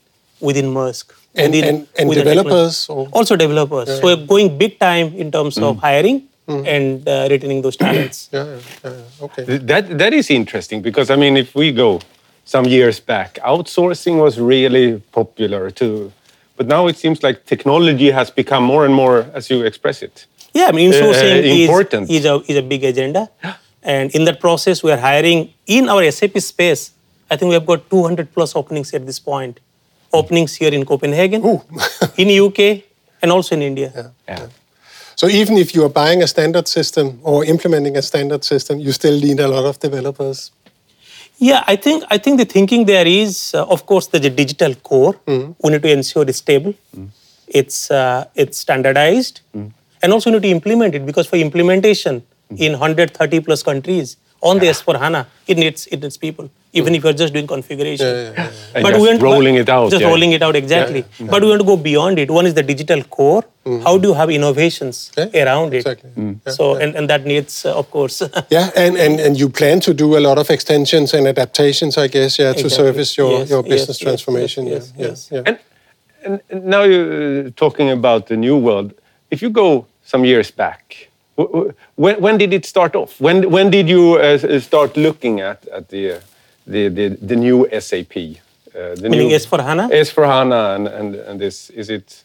within 0.40 0.66
Maersk. 0.66 1.12
And, 1.34 1.52
within, 1.52 1.74
and, 1.74 1.88
and 1.98 2.12
developers? 2.12 2.88
Also 2.88 3.36
developers. 3.36 3.88
Yeah. 3.88 3.96
So 3.96 4.04
we're 4.04 4.26
going 4.26 4.56
big 4.56 4.78
time 4.78 5.14
in 5.14 5.30
terms 5.30 5.56
mm. 5.56 5.64
of 5.64 5.78
hiring 5.78 6.28
mm. 6.48 6.66
and 6.66 7.08
uh, 7.08 7.26
retaining 7.30 7.62
those 7.62 7.76
talents. 7.76 8.28
yeah, 8.32 8.44
yeah, 8.44 8.60
yeah, 8.84 9.22
okay. 9.22 9.58
That, 9.58 9.98
that 9.98 10.12
is 10.12 10.30
interesting 10.30 10.82
because, 10.82 11.10
I 11.10 11.16
mean, 11.16 11.36
if 11.36 11.54
we 11.54 11.72
go 11.72 12.00
some 12.44 12.66
years 12.66 13.00
back, 13.00 13.34
outsourcing 13.44 14.20
was 14.20 14.38
really 14.38 15.00
popular 15.12 15.70
too. 15.70 16.12
But 16.56 16.68
now 16.68 16.86
it 16.86 16.96
seems 16.96 17.22
like 17.22 17.46
technology 17.46 18.10
has 18.12 18.30
become 18.30 18.62
more 18.62 18.84
and 18.84 18.94
more, 18.94 19.26
as 19.34 19.50
you 19.50 19.62
express 19.62 20.02
it, 20.02 20.26
yeah, 20.54 20.66
I 20.66 20.72
mean, 20.72 20.92
insourcing 20.92 21.42
uh, 21.42 21.62
important. 21.62 22.10
Is, 22.10 22.18
is, 22.18 22.24
a, 22.26 22.42
is 22.46 22.56
a 22.56 22.62
big 22.62 22.84
agenda. 22.84 23.28
And 23.82 24.14
in 24.14 24.24
that 24.24 24.40
process, 24.40 24.82
we 24.82 24.92
are 24.92 24.96
hiring 24.96 25.52
in 25.66 25.88
our 25.88 26.08
SAP 26.10 26.38
space. 26.38 26.92
I 27.30 27.36
think 27.36 27.48
we 27.48 27.54
have 27.54 27.66
got 27.66 27.90
200 27.90 28.32
plus 28.32 28.54
openings 28.54 28.94
at 28.94 29.04
this 29.04 29.18
point. 29.18 29.60
Openings 30.14 30.54
here 30.54 30.72
in 30.72 30.84
Copenhagen, 30.84 31.42
in 32.16 32.28
UK, 32.46 32.82
and 33.22 33.32
also 33.32 33.54
in 33.54 33.62
India. 33.62 33.92
Yeah. 33.94 34.10
yeah. 34.28 34.46
So 35.16 35.28
even 35.28 35.56
if 35.56 35.74
you 35.74 35.84
are 35.84 35.88
buying 35.88 36.22
a 36.22 36.26
standard 36.26 36.66
system 36.68 37.20
or 37.22 37.44
implementing 37.44 37.96
a 37.96 38.02
standard 38.02 38.44
system, 38.44 38.80
you 38.80 38.92
still 38.92 39.18
need 39.20 39.40
a 39.40 39.48
lot 39.48 39.64
of 39.64 39.78
developers. 39.78 40.50
Yeah, 41.38 41.64
I 41.66 41.76
think 41.76 42.04
I 42.10 42.18
think 42.18 42.38
the 42.38 42.44
thinking 42.44 42.86
there 42.86 43.06
is, 43.06 43.54
uh, 43.54 43.64
of 43.66 43.86
course, 43.86 44.06
there's 44.08 44.24
a 44.24 44.30
digital 44.30 44.74
core. 44.74 45.14
Mm. 45.26 45.56
We 45.62 45.70
need 45.70 45.82
to 45.82 45.92
ensure 45.92 46.22
it's 46.22 46.38
stable, 46.38 46.74
mm. 46.96 47.08
it's 47.48 47.90
uh, 47.90 48.26
it's 48.34 48.58
standardized, 48.58 49.40
mm 49.54 49.72
and 50.04 50.12
also 50.12 50.30
need 50.30 50.42
to 50.42 50.48
implement 50.48 50.94
it 50.94 51.06
because 51.06 51.26
for 51.26 51.36
implementation 51.36 52.22
in 52.64 52.72
130 52.72 53.40
plus 53.40 53.62
countries 53.62 54.18
on 54.50 54.58
the 54.60 54.66
S4 54.66 54.98
HANA, 55.02 55.26
it 55.46 55.56
needs 55.62 55.86
it 55.94 56.00
needs 56.02 56.16
people, 56.24 56.50
even 56.80 56.94
if 56.94 57.02
you're 57.04 57.18
just 57.20 57.32
doing 57.36 57.46
configuration. 57.46 58.06
Yeah, 58.06 58.32
yeah, 58.36 58.50
yeah. 58.74 58.82
But 58.86 58.94
we 59.00 59.06
want 59.08 59.22
rolling 59.22 59.56
it 59.62 59.68
out. 59.76 59.90
Just 59.94 60.04
rolling 60.04 60.32
it 60.32 60.42
out 60.42 60.54
exactly. 60.62 61.04
But 61.32 61.42
we 61.42 61.48
want 61.52 61.60
to 61.62 61.66
go 61.72 61.76
beyond 61.76 62.18
it. 62.18 62.30
One 62.30 62.46
is 62.50 62.54
the 62.54 62.62
digital 62.72 63.02
core, 63.16 63.42
how 63.86 63.96
do 63.98 64.08
you 64.08 64.14
have 64.14 64.30
innovations 64.30 65.10
Yeah, 65.16 65.44
around 65.44 65.72
it? 65.74 65.78
exactly. 65.78 66.10
Mm. 66.10 66.34
Yeah, 66.46 66.52
So, 66.52 66.74
and, 66.76 66.94
and 66.94 67.08
that 67.08 67.24
needs, 67.24 67.64
uh, 67.64 67.78
of 67.82 67.90
course, 67.90 68.22
Yeah, 68.50 68.68
and, 68.76 68.96
and, 69.04 69.18
and 69.20 69.38
you 69.40 69.48
plan 69.48 69.80
to 69.80 69.94
do 69.94 70.16
a 70.18 70.22
lot 70.28 70.36
of 70.38 70.50
extensions 70.50 71.14
and 71.14 71.26
adaptations, 71.26 71.96
I 71.96 72.08
guess, 72.08 72.38
yeah, 72.38 72.52
to 72.52 72.60
Exactly. 72.60 72.68
service 72.84 73.16
your, 73.16 73.32
Yes, 73.40 73.50
your 73.50 73.62
business 73.62 73.98
yes, 74.00 74.06
transformation. 74.06 74.66
yes, 74.66 74.92
yeah, 74.98 75.06
yes, 75.06 75.28
yeah, 75.32 75.38
yeah. 75.38 75.48
And, 75.48 75.58
and, 76.26 76.40
and 76.50 76.64
now 76.66 76.82
you're 76.82 77.50
talking 77.64 77.88
about 77.90 78.26
the 78.26 78.36
new 78.36 78.56
world. 78.58 78.92
If 79.30 79.40
you 79.42 79.48
go 79.50 79.86
some 80.04 80.24
years 80.26 80.50
back, 80.50 80.82
wh- 80.88 81.02
wh- 81.02 81.13
when, 81.36 82.20
when 82.20 82.38
did 82.38 82.52
it 82.52 82.64
start 82.64 82.94
off? 82.94 83.20
When, 83.20 83.50
when 83.50 83.70
did 83.70 83.88
you 83.88 84.14
uh, 84.14 84.60
start 84.60 84.96
looking 84.96 85.40
at, 85.40 85.66
at 85.68 85.88
the, 85.88 86.12
uh, 86.12 86.20
the, 86.66 86.88
the, 86.88 87.08
the 87.20 87.36
new 87.36 87.68
SAP? 87.80 88.16
Uh, 88.16 88.94
the 88.96 89.08
Meaning 89.08 89.28
new, 89.28 89.34
S/4HANA? 89.34 89.90
S4HANA 89.90 90.76
and, 90.76 90.88
and, 90.88 91.14
and 91.14 91.40
this, 91.40 91.70
is 91.70 91.90
it? 91.90 92.24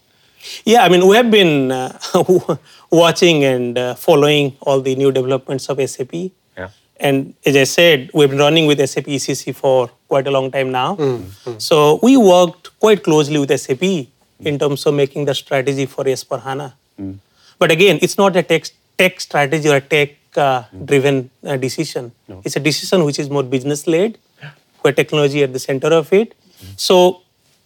Yeah, 0.66 0.84
I 0.84 0.90
mean, 0.90 1.06
we 1.08 1.16
have 1.16 1.30
been 1.30 1.72
uh, 1.72 1.98
watching 2.92 3.44
and 3.44 3.78
uh, 3.78 3.96
following 3.96 4.56
all 4.62 4.82
the 4.82 4.96
new 4.96 5.12
developments 5.12 5.70
of 5.70 5.78
SAP. 5.90 6.14
Yeah. 6.58 6.70
And 6.98 7.34
as 7.46 7.56
I 7.56 7.66
said, 7.66 8.10
we've 8.14 8.30
been 8.30 8.40
running 8.40 8.66
with 8.66 8.80
SAP 8.88 9.06
ECC 9.06 9.54
for 9.54 9.90
quite 10.08 10.28
a 10.28 10.32
long 10.32 10.50
time 10.52 10.72
now. 10.72 10.98
So 11.58 12.00
we 12.02 12.18
worked 12.18 12.80
quite 12.80 13.04
closely 13.04 13.38
with 13.38 13.58
SAP 13.60 13.84
in 14.40 14.58
terms 14.58 14.86
of 14.86 14.94
making 14.94 15.26
the 15.26 15.36
strategy 15.36 15.86
for 15.86 16.04
S4 16.06 16.42
HANA. 16.42 16.76
But 17.60 17.72
again, 17.72 18.00
it's 18.02 18.18
not 18.18 18.36
a 18.38 18.44
tech, 18.44 18.64
tech 19.00 19.20
strategy 19.28 19.70
or 19.74 19.78
a 19.78 19.86
tech 19.94 20.10
uh, 20.46 20.64
driven 20.86 21.18
uh, 21.46 21.58
decision. 21.66 22.12
It's 22.46 22.56
a 22.56 22.64
decision 22.70 23.04
which 23.08 23.20
is 23.24 23.30
more 23.38 23.44
business 23.56 23.88
led, 23.96 24.18
where 24.82 24.94
technology 25.02 25.44
at 25.48 25.54
the 25.58 25.60
center 25.70 25.90
of 26.02 26.12
it. 26.22 26.36
So 26.76 26.96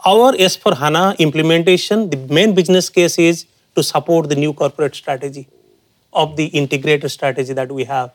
our 0.06 0.34
S4 0.34 0.78
HANA 0.78 1.16
implementation, 1.20 2.10
the 2.10 2.18
main 2.40 2.54
business 2.60 2.90
case 2.90 3.18
is 3.18 3.46
to 3.76 3.84
support 3.84 4.30
the 4.30 4.36
new 4.36 4.54
corporate 4.54 4.96
strategy 4.96 5.48
of 6.22 6.36
the 6.40 6.46
integrated 6.62 7.10
strategy 7.12 7.54
that 7.54 7.72
we 7.72 7.86
have. 7.86 8.12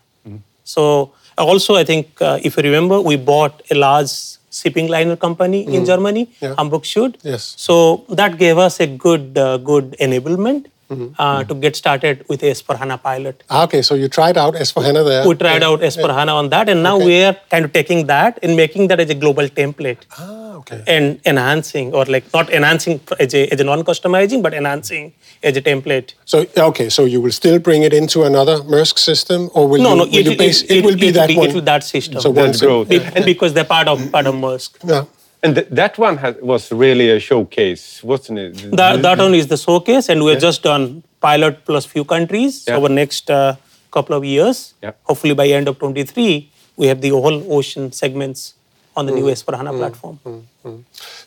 So 0.65 1.13
also, 1.39 1.77
I 1.77 1.85
think 1.85 2.21
uh, 2.21 2.39
if 2.43 2.57
you 2.57 2.63
remember, 2.63 3.01
we 3.01 3.17
bought 3.17 3.63
a 3.71 3.75
large 3.75 4.11
shipping 4.51 4.89
liner 4.89 5.17
company 5.17 5.61
in 5.77 5.85
Germany, 5.91 6.29
Yeah. 6.41 6.55
Hamburg 6.59 6.83
Süd. 6.83 7.17
Yes. 7.23 7.55
So 7.67 8.05
that 8.21 8.37
gave 8.43 8.59
us 8.59 8.79
a 8.81 8.87
good 9.05 9.39
uh, 9.39 9.57
good 9.71 9.97
enablement 10.07 10.67
uh, 10.91 11.45
to 11.45 11.55
get 11.55 11.77
started 11.77 12.25
with 12.29 12.41
S4 12.41 12.77
HANA 12.79 12.99
pilot. 12.99 13.43
Ah, 13.51 13.65
okay, 13.65 13.83
so 13.83 13.95
you 13.95 14.09
tried 14.09 14.37
out 14.39 14.55
S4HANA 14.55 15.05
there. 15.05 15.29
We 15.29 15.35
tried 15.35 15.63
out 15.63 15.81
S4 15.81 16.15
HANA 16.15 16.33
on 16.33 16.49
that, 16.51 16.69
and 16.69 16.83
now 16.83 16.97
Okay. 16.97 17.07
we 17.07 17.23
are 17.25 17.37
kind 17.51 17.65
of 17.65 17.73
taking 17.73 18.07
that 18.07 18.39
and 18.43 18.57
making 18.57 18.89
that 18.89 19.01
as 19.01 19.11
a 19.11 19.15
global 19.15 19.49
template 19.49 19.99
Ah, 20.19 20.55
okay. 20.61 20.83
and 20.87 21.21
enhancing, 21.27 21.93
or 21.95 22.05
like 22.07 22.33
not 22.33 22.51
enhancing 22.51 23.01
as 23.21 23.35
a, 23.35 23.47
as 23.53 23.61
a 23.61 23.65
non-customizing, 23.65 24.43
but 24.43 24.55
enhancing 24.55 25.13
as 25.43 25.57
a 25.57 25.63
template. 25.63 26.15
So 26.25 26.47
okay, 26.57 26.89
so 26.89 27.05
you 27.05 27.21
will 27.21 27.33
still 27.33 27.59
bring 27.59 27.83
it 27.83 27.93
into 27.93 28.25
another 28.25 28.57
Maersk 28.63 28.99
system, 28.99 29.51
or 29.55 29.69
will 29.69 29.83
No, 29.83 29.91
you, 29.91 29.97
no, 29.97 30.05
will 30.05 30.15
it, 30.15 30.25
you 30.27 30.33
it, 30.33 30.39
base, 30.39 30.63
it, 30.63 30.85
will 30.85 30.97
be 30.97 31.09
it 31.09 31.13
that 31.13 31.29
will 31.29 31.37
one? 31.37 31.51
It 31.51 31.55
will 31.55 31.63
that 31.73 31.85
system. 31.85 32.21
So 32.21 32.31
one 32.31 32.47
That's 32.47 32.61
sim- 32.61 32.69
growth. 32.69 32.89
Be- 32.89 33.25
because 33.25 33.53
they're 33.53 33.65
part 33.77 33.89
of 33.89 34.11
part 34.11 34.27
of 34.27 34.35
Maersk. 34.35 34.71
Yeah. 34.85 35.05
And 35.43 35.55
th- 35.55 35.69
that 35.71 35.99
one 35.99 36.17
has, 36.19 36.35
was 36.43 36.73
really 36.73 37.11
a 37.11 37.21
showcase, 37.21 38.03
wasn't 38.03 38.39
it? 38.39 38.71
That, 38.77 39.03
that 39.03 39.19
one 39.19 39.35
is 39.35 39.47
the 39.47 39.57
showcase, 39.57 40.09
and 40.09 40.25
we've 40.25 40.41
just 40.41 40.63
done 40.63 41.03
pilot 41.21 41.65
plus 41.65 41.85
few 41.87 42.05
countries 42.05 42.65
Yeah. 42.67 42.77
over 42.77 42.89
next 42.89 43.31
uh, 43.31 43.55
couple 43.93 44.17
of 44.17 44.25
years. 44.25 44.75
Yeah. 44.83 44.93
Hopefully 45.05 45.35
by 45.35 45.47
end 45.49 45.69
of 45.69 45.79
23, 45.79 46.51
we 46.77 46.87
have 46.89 47.01
the 47.01 47.11
whole 47.11 47.53
ocean 47.53 47.93
segments 47.93 48.55
on 48.97 49.07
the 49.07 49.13
new 49.13 49.25
S4 49.27 49.57
HANA 49.57 49.73
platform. 49.75 50.19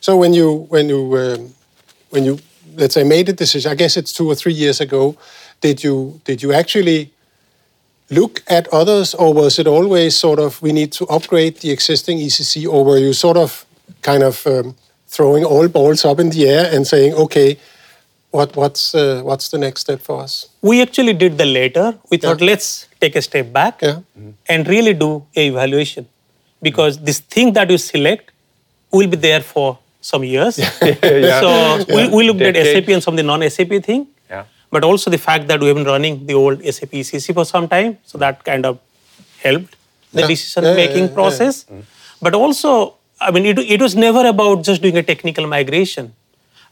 So 0.00 0.16
when 0.18 0.34
you 0.34 0.66
when 0.68 0.88
you 0.90 1.16
um, 1.16 1.54
when 2.10 2.24
you 2.24 2.38
let's 2.76 2.94
say 2.94 3.02
made 3.04 3.28
a 3.30 3.32
decision, 3.32 3.72
I 3.72 3.74
guess 3.74 3.96
it's 3.96 4.12
two 4.12 4.28
or 4.28 4.34
three 4.34 4.52
years 4.52 4.80
ago. 4.80 5.16
Did 5.62 5.82
you 5.82 6.20
did 6.24 6.42
you 6.42 6.52
actually 6.52 7.12
look 8.10 8.42
at 8.46 8.68
others, 8.68 9.14
or 9.14 9.32
was 9.32 9.58
it 9.58 9.66
always 9.66 10.14
sort 10.16 10.38
of 10.38 10.60
we 10.60 10.72
need 10.72 10.92
to 10.92 11.06
upgrade 11.06 11.56
the 11.60 11.70
existing 11.70 12.18
ECC, 12.18 12.66
or 12.68 12.84
were 12.84 12.98
you 12.98 13.12
sort 13.14 13.36
of 13.38 13.64
kind 14.02 14.22
of 14.22 14.46
um, 14.46 14.74
throwing 15.06 15.44
all 15.44 15.68
balls 15.68 16.04
up 16.04 16.18
in 16.20 16.30
the 16.30 16.48
air 16.48 16.70
and 16.74 16.86
saying, 16.86 17.14
okay, 17.14 17.58
what 18.30 18.56
what's 18.56 18.94
uh, 18.94 19.20
what's 19.24 19.48
the 19.50 19.58
next 19.58 19.80
step 19.82 20.00
for 20.00 20.22
us? 20.22 20.48
We 20.62 20.80
actually 20.82 21.12
did 21.12 21.36
the 21.38 21.44
later. 21.44 21.94
We 22.10 22.16
thought 22.16 22.40
let's 22.40 22.86
take 23.00 23.14
a 23.16 23.22
step 23.22 23.52
back 23.52 23.82
Yeah. 23.82 24.00
and 24.48 24.66
really 24.66 24.94
do 24.94 25.24
a 25.36 25.46
evaluation 25.48 26.06
because 26.62 26.98
this 26.98 27.20
thing 27.20 27.52
that 27.54 27.70
you 27.70 27.78
select 27.78 28.30
will 28.90 29.08
be 29.08 29.16
there 29.16 29.40
for 29.42 29.78
some 30.00 30.24
years. 30.24 30.58
Yeah. 31.02 31.40
So 31.40 31.84
we, 31.96 32.08
we 32.08 32.24
looked 32.28 32.40
at 32.42 32.56
SAP 32.56 32.88
and 32.88 33.02
some 33.02 33.14
of 33.14 33.18
the 33.18 33.22
non-SAP 33.22 33.82
thing, 33.84 34.06
Yeah. 34.30 34.44
but 34.70 34.82
also 34.84 35.10
the 35.10 35.18
fact 35.18 35.46
that 35.48 35.60
we 35.60 35.66
have 35.68 35.76
been 35.76 35.86
running 35.86 36.26
the 36.26 36.34
old 36.34 36.62
SAP 36.64 36.90
ECC 37.02 37.34
for 37.34 37.44
some 37.44 37.68
time, 37.68 37.98
so 38.04 38.18
that 38.18 38.44
kind 38.44 38.64
of 38.66 38.78
helped 39.42 39.76
the 40.12 40.20
Yeah. 40.22 40.26
decision-making 40.28 40.96
Yeah, 40.96 41.02
yeah, 41.02 41.08
yeah, 41.08 41.14
process. 41.14 41.64
But 42.20 42.34
also, 42.34 42.94
I 43.26 43.30
mean, 43.30 43.46
it, 43.46 43.58
it 43.58 43.80
was 43.80 43.94
never 43.94 44.26
about 44.26 44.64
just 44.64 44.82
doing 44.82 44.96
a 44.96 45.02
technical 45.02 45.46
migration. 45.46 46.14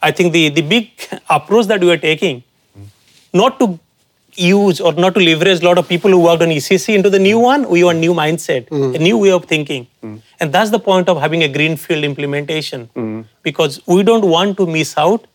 I 0.03 0.11
think 0.11 0.33
the, 0.33 0.49
the 0.49 0.63
big 0.63 0.91
approach 1.29 1.67
that 1.67 1.81
we 1.81 1.87
were 1.87 1.99
taking, 1.99 2.43
not 3.33 3.59
to 3.61 3.79
use 4.35 4.81
or 4.81 4.93
not 4.95 5.15
to 5.15 5.21
leverage 5.21 5.61
a 5.61 5.65
lot 5.65 5.79
of 5.79 5.89
people 5.89 6.11
who 6.11 6.21
worked 6.21 6.43
on 6.43 6.49
ECC 6.49 6.95
into 6.95 7.11
the 7.11 7.19
new 7.19 7.39
one, 7.39 7.69
we 7.69 7.85
want 7.85 7.99
a 7.99 8.01
new 8.01 8.15
mindset, 8.15 8.69
mm. 8.69 8.95
a 8.95 8.99
new 8.99 9.19
way 9.19 9.31
of 9.31 9.45
thinking. 9.45 9.87
Mm. 10.03 10.23
And 10.39 10.53
that's 10.53 10.71
the 10.71 10.79
point 10.79 11.09
of 11.09 11.21
having 11.21 11.43
a 11.43 11.49
greenfield 11.49 12.05
implementation. 12.05 12.89
Mm. 12.95 13.25
Because 13.43 13.81
we 13.87 14.03
don't 14.03 14.27
want 14.27 14.57
to 14.59 14.67
miss 14.67 14.97
out 14.97 15.27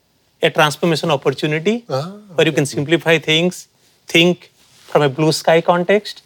a 0.42 0.50
transformation 0.50 1.12
opportunity 1.12 1.86
ah. 1.90 2.12
where 2.36 2.48
you 2.48 2.54
can 2.54 2.66
simplify 2.66 3.18
things, 3.18 3.68
think 4.08 4.52
from 4.86 5.02
a 5.02 5.10
blue 5.10 5.32
sky 5.32 5.62
context, 5.62 6.24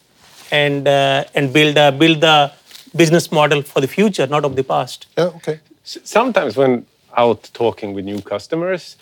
and, 0.52 0.88
uh, 0.88 1.24
and 1.36 1.54
build, 1.54 1.78
a, 1.78 1.92
build 1.92 2.22
the 2.22 2.52
business 2.96 3.32
model 3.32 3.62
for 3.62 3.82
the 3.82 3.88
future, 3.88 4.28
not 4.28 4.46
of 4.46 4.56
the 4.56 4.64
past. 4.64 5.08
Yeah. 5.18 5.26
Okay. 5.26 5.60
Sometimes 5.84 6.56
when 6.56 6.86
out 7.18 7.50
talking 7.54 7.94
with 7.94 8.06
new 8.06 8.22
customers 8.22 8.96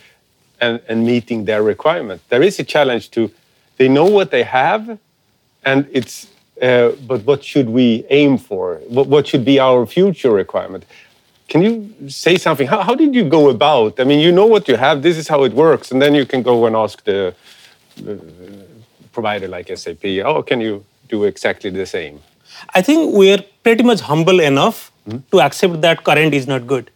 and, 0.62 0.82
and 0.88 1.06
meeting 1.06 1.46
their 1.46 1.62
requirement, 1.62 2.22
there 2.30 2.42
is 2.42 2.60
a 2.60 2.64
challenge 2.64 3.12
to 3.12 3.32
they 3.78 3.88
know 3.88 4.06
what 4.06 4.32
they 4.32 4.44
have, 4.44 4.98
and 5.64 5.88
it's 5.92 6.28
uh, 6.62 6.92
but 7.06 7.24
what 7.26 7.44
should 7.44 7.70
we 7.70 8.06
aim 8.10 8.38
for? 8.38 8.82
What, 8.88 9.08
what 9.08 9.28
should 9.28 9.46
be 9.46 9.60
our 9.60 9.86
future 9.86 10.32
requirement? 10.32 10.86
Can 11.48 11.62
you 11.62 12.10
say 12.10 12.38
something? 12.38 12.68
How, 12.68 12.82
how 12.82 12.96
did 12.96 13.14
you 13.14 13.24
go 13.24 13.50
about? 13.50 14.00
I 14.00 14.04
mean, 14.04 14.20
you 14.20 14.32
know 14.32 14.48
what 14.48 14.68
you 14.68 14.76
have. 14.76 15.02
This 15.02 15.18
is 15.18 15.28
how 15.28 15.44
it 15.44 15.54
works, 15.54 15.92
and 15.92 16.02
then 16.02 16.16
you 16.16 16.26
can 16.26 16.42
go 16.42 16.66
and 16.66 16.76
ask 16.76 17.04
the, 17.04 17.36
the 17.96 18.20
provider 19.14 19.48
like 19.48 19.76
SAP. 19.76 20.04
Oh, 20.26 20.42
can 20.42 20.60
you 20.60 20.84
do 21.08 21.24
exactly 21.24 21.70
the 21.70 21.86
same? 21.86 22.20
I 22.74 22.82
think 22.82 23.14
we're 23.14 23.44
pretty 23.64 23.84
much 23.84 24.02
humble 24.02 24.40
enough 24.40 24.92
to 25.32 25.42
accept 25.42 25.82
that 25.82 26.04
current 26.04 26.34
is 26.34 26.48
not 26.48 26.68
good. 26.68 26.92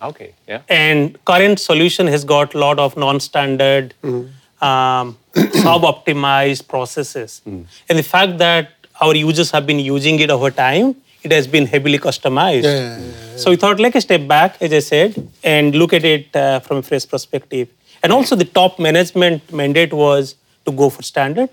Okay, 0.00 0.34
yeah. 0.46 0.60
and 0.68 1.18
current 1.24 1.58
solution 1.58 2.06
has 2.06 2.24
got 2.24 2.54
a 2.54 2.58
lot 2.58 2.78
of 2.78 2.96
non-standard 2.96 3.94
um, 4.04 5.18
sub-optimized 5.34 6.68
processes. 6.68 7.42
And 7.44 7.98
the 7.98 8.02
fact 8.02 8.38
that 8.38 8.72
our 9.00 9.14
users 9.14 9.50
have 9.50 9.66
been 9.66 9.80
using 9.80 10.20
it 10.20 10.30
over 10.30 10.50
time 10.50 10.94
it 11.22 11.32
has 11.32 11.46
been 11.46 11.66
heavily 11.66 11.98
customized. 11.98 12.62
Yeah, 12.62 12.74
yeah, 12.74 12.98
yeah, 12.98 13.36
so 13.36 13.50
we 13.50 13.56
thought 13.56 13.80
like 13.80 13.94
a 13.94 14.00
step 14.00 14.26
back 14.28 14.56
as 14.60 14.72
i 14.72 14.78
said 14.78 15.30
and 15.42 15.74
look 15.74 15.92
at 15.92 16.04
it 16.04 16.34
uh, 16.34 16.60
from 16.60 16.78
a 16.78 16.82
fresh 16.82 17.06
perspective. 17.08 17.68
And 18.02 18.12
also 18.12 18.36
the 18.36 18.44
top 18.44 18.78
management 18.78 19.52
mandate 19.52 19.92
was 19.92 20.36
to 20.64 20.72
go 20.72 20.90
for 20.90 21.02
standard 21.02 21.50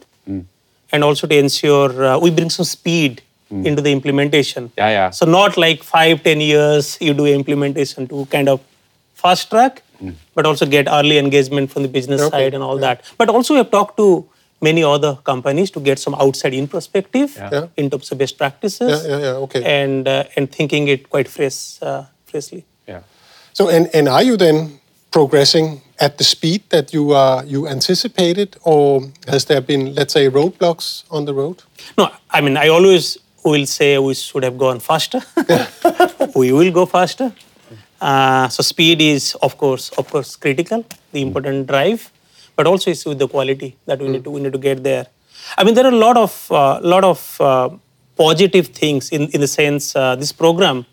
and 0.92 1.04
also 1.04 1.28
to 1.28 1.38
ensure 1.38 2.06
uh, 2.06 2.20
we 2.20 2.30
bring 2.30 2.50
some 2.50 2.66
speed 2.66 3.22
into 3.52 3.82
the 3.82 3.92
implementation 3.92 4.72
Yeah, 4.78 4.90
yeah. 4.90 5.10
so 5.12 5.26
not 5.26 5.56
like 5.58 5.84
five, 5.84 6.24
ten 6.24 6.42
years 6.42 6.98
you 7.00 7.14
do 7.14 7.26
implementation 7.26 8.08
to 8.08 8.26
kind 8.26 8.50
of 8.50 8.60
fast 9.14 9.50
track, 9.52 9.84
but 10.34 10.46
also 10.46 10.66
get 10.66 10.88
early 10.90 11.18
engagement 11.18 11.72
from 11.72 11.84
the 11.84 11.88
business 11.90 12.22
Okay, 12.22 12.32
side 12.38 12.54
and 12.54 12.64
all 12.64 12.78
that. 12.80 13.02
But 13.18 13.30
also 13.30 13.54
we 13.54 13.60
have 13.60 13.70
talked 13.72 13.98
to 13.98 14.26
many 14.62 14.84
other 14.84 15.16
companies 15.24 15.70
to 15.72 15.80
get 15.80 16.00
some 16.00 16.16
outside 16.16 16.54
in 16.54 16.68
perspective 16.68 17.36
Yeah. 17.38 17.68
in 17.78 17.90
terms 17.90 18.12
of 18.12 18.18
best 18.18 18.38
practices. 18.38 18.90
Yeah, 19.06 19.10
yeah, 19.12 19.24
yeah, 19.24 19.44
okay. 19.46 19.64
And 19.64 20.08
uh, 20.08 20.24
and 20.36 20.52
thinking 20.52 20.88
it 20.88 21.10
quite 21.10 21.28
fresh, 21.28 21.78
uh, 21.82 22.06
freshly. 22.26 22.66
Yeah. 22.88 23.02
So 23.54 23.70
and 23.70 23.90
and 23.94 24.08
are 24.10 24.24
you 24.24 24.38
then 24.38 24.80
progressing 25.12 25.82
at 26.00 26.18
the 26.18 26.24
speed 26.24 26.62
that 26.70 26.94
you 26.94 27.14
are 27.14 27.46
you 27.46 27.68
anticipated, 27.68 28.58
or 28.64 29.02
has 29.28 29.46
there 29.46 29.62
been 29.62 29.94
let's 29.96 30.14
say 30.14 30.30
roadblocks 30.30 31.04
on 31.10 31.26
the 31.26 31.34
road? 31.34 31.64
No, 31.98 32.10
I 32.32 32.42
mean 32.42 32.58
I 32.58 32.68
always 32.70 33.18
will 33.52 33.66
say 33.66 33.98
we 33.98 34.14
should 34.14 34.44
have 34.44 34.58
gone 34.58 34.80
faster. 34.80 35.22
we 36.36 36.52
will 36.52 36.72
go 36.72 36.86
faster. 36.86 37.34
Uh, 38.02 38.48
so 38.50 38.62
speed 38.64 39.02
is 39.02 39.36
of 39.42 39.58
course 39.58 39.90
of 39.98 40.10
course 40.10 40.36
critical, 40.36 40.86
the 41.12 41.22
important 41.22 41.68
drive, 41.68 42.12
but 42.56 42.68
also 42.68 42.92
it's 42.92 43.06
with 43.06 43.20
the 43.20 43.28
quality 43.28 43.76
that 43.86 44.00
we 44.00 44.10
need 44.10 44.24
to 44.24 44.32
we 44.32 44.42
need 44.42 44.54
to 44.54 44.60
get 44.60 44.84
there. 44.84 45.08
I 45.58 45.64
mean 45.64 45.76
there 45.76 45.86
are 45.86 45.96
a 46.00 46.02
lot 46.08 46.18
of 46.18 46.52
uh, 46.52 46.80
lot 46.82 47.04
of 47.04 47.20
uh, 47.40 47.70
positive 48.18 48.68
things 48.68 49.10
in 49.10 49.28
in 49.30 49.42
the 49.42 49.48
sense 49.48 49.96
uh, 49.96 50.16
this 50.16 50.32
program 50.32 50.86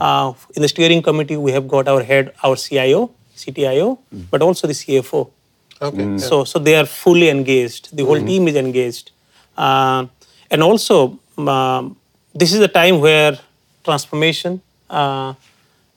uh, 0.00 0.32
in 0.56 0.62
the 0.62 0.68
steering 0.68 1.02
committee 1.02 1.36
we 1.36 1.52
have 1.52 1.68
got 1.68 1.88
our 1.88 2.02
head 2.02 2.32
our 2.42 2.56
CIO 2.56 3.10
CTIO, 3.36 3.98
but 4.30 4.42
also 4.42 4.66
the 4.66 4.74
CFO 4.74 5.30
Okay. 5.80 6.04
yeah. 6.04 6.16
So, 6.16 6.44
so 6.44 6.58
they 6.58 6.74
are 6.74 6.86
fully 6.86 7.28
engaged. 7.28 7.96
The 7.96 8.04
whole 8.04 8.20
team 8.20 8.48
is 8.48 8.56
engaged, 8.56 9.12
uh, 9.56 10.06
and 10.50 10.62
also 10.62 11.18
um, 11.36 11.96
this 12.38 12.52
is 12.52 12.60
a 12.60 12.68
time 12.68 13.00
where 13.00 13.38
transformation 13.84 14.60
uh, 14.90 15.34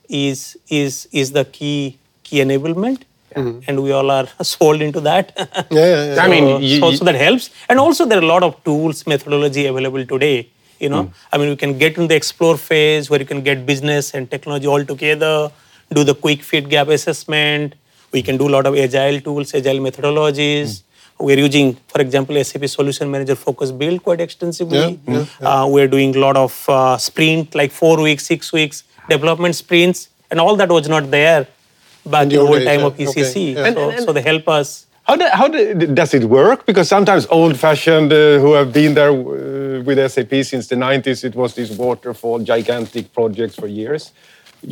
is 0.10 0.57
is 0.69 1.07
is 1.12 1.31
the 1.31 1.45
key 1.45 1.98
key 2.24 2.38
enablement, 2.45 3.03
mm-hmm. 3.36 3.60
and 3.67 3.83
we 3.83 3.91
all 3.91 4.10
are 4.12 4.27
sold 4.55 4.81
into 4.81 5.01
that. 5.01 5.31
Yeah, 5.71 5.86
yeah, 5.93 6.15
yeah. 6.15 6.24
I 6.24 6.27
mean, 6.33 6.48
So- 6.48 6.60
you- 6.60 6.79
so, 6.79 6.91
so 7.00 7.05
that 7.10 7.15
helps, 7.15 7.50
and 7.69 7.79
also 7.79 8.05
there 8.05 8.19
are 8.19 8.27
a 8.29 8.31
lot 8.36 8.43
of 8.43 8.63
tools, 8.63 9.05
methodology 9.07 9.65
available 9.74 10.05
today. 10.05 10.48
You 10.79 10.89
know, 10.89 11.03
mm. 11.03 11.13
I 11.31 11.38
mean, 11.38 11.50
we 11.50 11.55
can 11.55 11.77
get 11.77 11.98
in 11.98 12.07
the 12.07 12.15
explore 12.15 12.57
phase 12.57 13.10
where 13.10 13.19
you 13.19 13.25
can 13.33 13.41
get 13.41 13.65
business 13.67 14.13
and 14.15 14.29
technology 14.29 14.65
all 14.67 14.83
together, 14.83 15.51
do 15.93 16.03
the 16.03 16.15
quick 16.15 16.41
fit 16.43 16.69
gap 16.69 16.88
assessment. 16.88 17.75
We 18.12 18.21
can 18.24 18.38
do 18.38 18.48
a 18.48 18.53
lot 18.55 18.65
of 18.65 18.75
agile 18.75 19.21
tools, 19.21 19.53
agile 19.53 19.79
methodologies. 19.88 20.69
Mm. 20.71 20.83
We're 21.22 21.40
using, 21.40 21.78
for 21.88 22.01
example, 22.01 22.44
SAP 22.44 22.66
Solution 22.68 23.10
Manager 23.12 23.36
Focus 23.36 23.72
Build 23.72 24.04
quite 24.04 24.22
extensively. 24.28 25.00
Yeah, 25.08 25.25
yeah, 25.42 25.48
Uh, 25.50 25.68
we're 25.68 25.88
doing 25.88 26.16
a 26.16 26.20
lot 26.20 26.38
of 26.46 26.54
uh, 26.70 26.98
sprint, 26.98 27.56
like 27.56 27.72
four 27.72 27.96
weeks, 28.01 28.25
six 28.25 28.51
weeks 28.51 28.84
development 29.10 29.56
sprints, 29.56 30.10
and 30.30 30.40
all 30.40 30.56
that 30.56 30.70
was 30.70 30.88
not 30.88 31.10
there 31.12 31.42
back 32.06 32.24
in 32.24 32.30
the 32.30 32.36
the 32.36 32.42
old 32.42 32.48
whole 32.50 32.58
days, 32.60 32.68
time 32.68 32.80
yeah. 32.82 32.86
of 32.88 32.94
ECC. 32.98 33.32
Okay, 33.32 33.54
yeah. 33.54 33.66
And- 33.68 33.75
So, 33.75 33.90
and- 33.90 34.04
so 34.06 34.13
they 34.13 34.22
help 34.34 34.48
us. 34.60 34.70
How, 35.04 35.16
do, 35.18 35.25
how 35.40 35.48
do, 35.48 35.74
does 36.01 36.13
it 36.13 36.24
work? 36.25 36.66
Because 36.66 36.88
sometimes 36.88 37.25
old-fashioned 37.30 38.13
uh, 38.13 38.38
who 38.44 38.54
have 38.54 38.72
been 38.72 38.94
there 38.94 39.12
uh, 39.12 39.82
with 39.88 39.98
SAP 40.12 40.34
since 40.51 40.68
the 40.68 40.75
90s, 40.75 41.24
it 41.30 41.36
was 41.36 41.56
these 41.56 41.72
waterfall 41.75 42.38
gigantic 42.40 43.12
projects 43.12 43.56
for 43.56 43.68
years. 43.68 44.12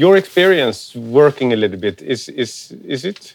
Your 0.04 0.16
experience 0.18 0.96
working 0.96 1.52
a 1.52 1.56
little 1.56 1.80
bit 1.80 2.02
is 2.14 2.30
is 2.30 2.52
is 2.96 3.02
it? 3.12 3.34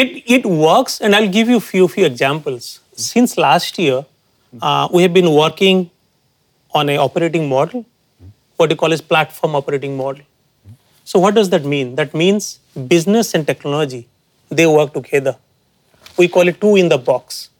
It, 0.00 0.22
it 0.36 0.46
works 0.46 1.00
and 1.00 1.14
i'll 1.14 1.32
give 1.38 1.48
you 1.48 1.60
few 1.60 1.88
few 1.88 2.04
examples. 2.04 2.80
Since 2.94 3.36
last 3.36 3.78
year 3.78 4.04
uh, 4.60 4.88
we 4.92 5.02
have 5.02 5.14
been 5.14 5.32
working 5.32 5.90
on 6.72 6.88
a 6.88 6.96
operating 6.96 7.48
model 7.48 7.84
what 8.56 8.70
you 8.70 8.76
call 8.76 8.92
as 8.92 9.02
platform 9.02 9.54
operating 9.54 9.96
model. 9.96 10.24
So 11.04 11.18
what 11.18 11.34
does 11.34 11.50
that 11.50 11.64
mean? 11.64 11.94
That 11.96 12.14
means 12.14 12.58
business 12.88 13.34
and 13.34 13.46
technology 13.46 14.08
they 14.50 14.66
work 14.66 14.94
together. 14.94 15.36
We 16.16 16.28
call 16.28 16.48
it 16.48 16.60
two 16.60 16.76
in 16.76 16.88
the 16.88 16.98
box. 16.98 17.50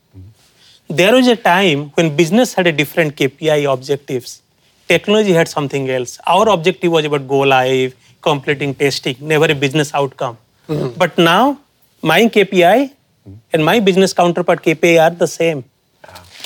There 0.88 1.12
was 1.14 1.26
a 1.26 1.36
time 1.36 1.90
when 1.94 2.16
business 2.16 2.54
had 2.54 2.66
a 2.66 2.72
different 2.72 3.16
kpi 3.16 3.70
objectives. 3.72 4.42
Technology 4.88 5.32
had 5.32 5.48
something 5.48 5.90
else. 5.90 6.18
Our 6.26 6.48
objective 6.48 6.92
was 6.92 7.04
about 7.04 7.26
go 7.28 7.40
live 7.40 7.94
completing 8.22 8.74
testing 8.74 9.16
never 9.20 9.46
a 9.46 9.54
business 9.54 9.92
outcome. 9.94 10.38
But 10.96 11.16
now 11.18 11.58
my 12.12 12.20
kpi 12.36 12.92
and 13.52 13.64
my 13.70 13.76
business 13.88 14.12
counterpart 14.20 14.62
kpi 14.66 14.92
are 15.04 15.14
the 15.24 15.26
same. 15.26 15.64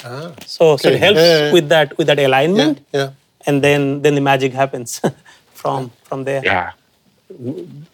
Ah, 0.05 0.33
so, 0.47 0.77
so 0.83 0.89
it 0.89 0.99
helps 1.05 1.19
Yeah, 1.21 1.27
yeah, 1.33 1.47
yeah. 1.47 1.53
with 1.57 1.67
that 1.73 1.97
with 1.99 2.07
that 2.13 2.19
alignment. 2.29 2.81
Yeah. 2.99 3.11
and 3.47 3.63
then 3.65 3.83
then 4.05 4.15
the 4.19 4.25
magic 4.31 4.53
happens 4.61 5.01
from 5.63 5.91
from 6.09 6.25
there. 6.29 6.43
Yeah. 6.45 6.71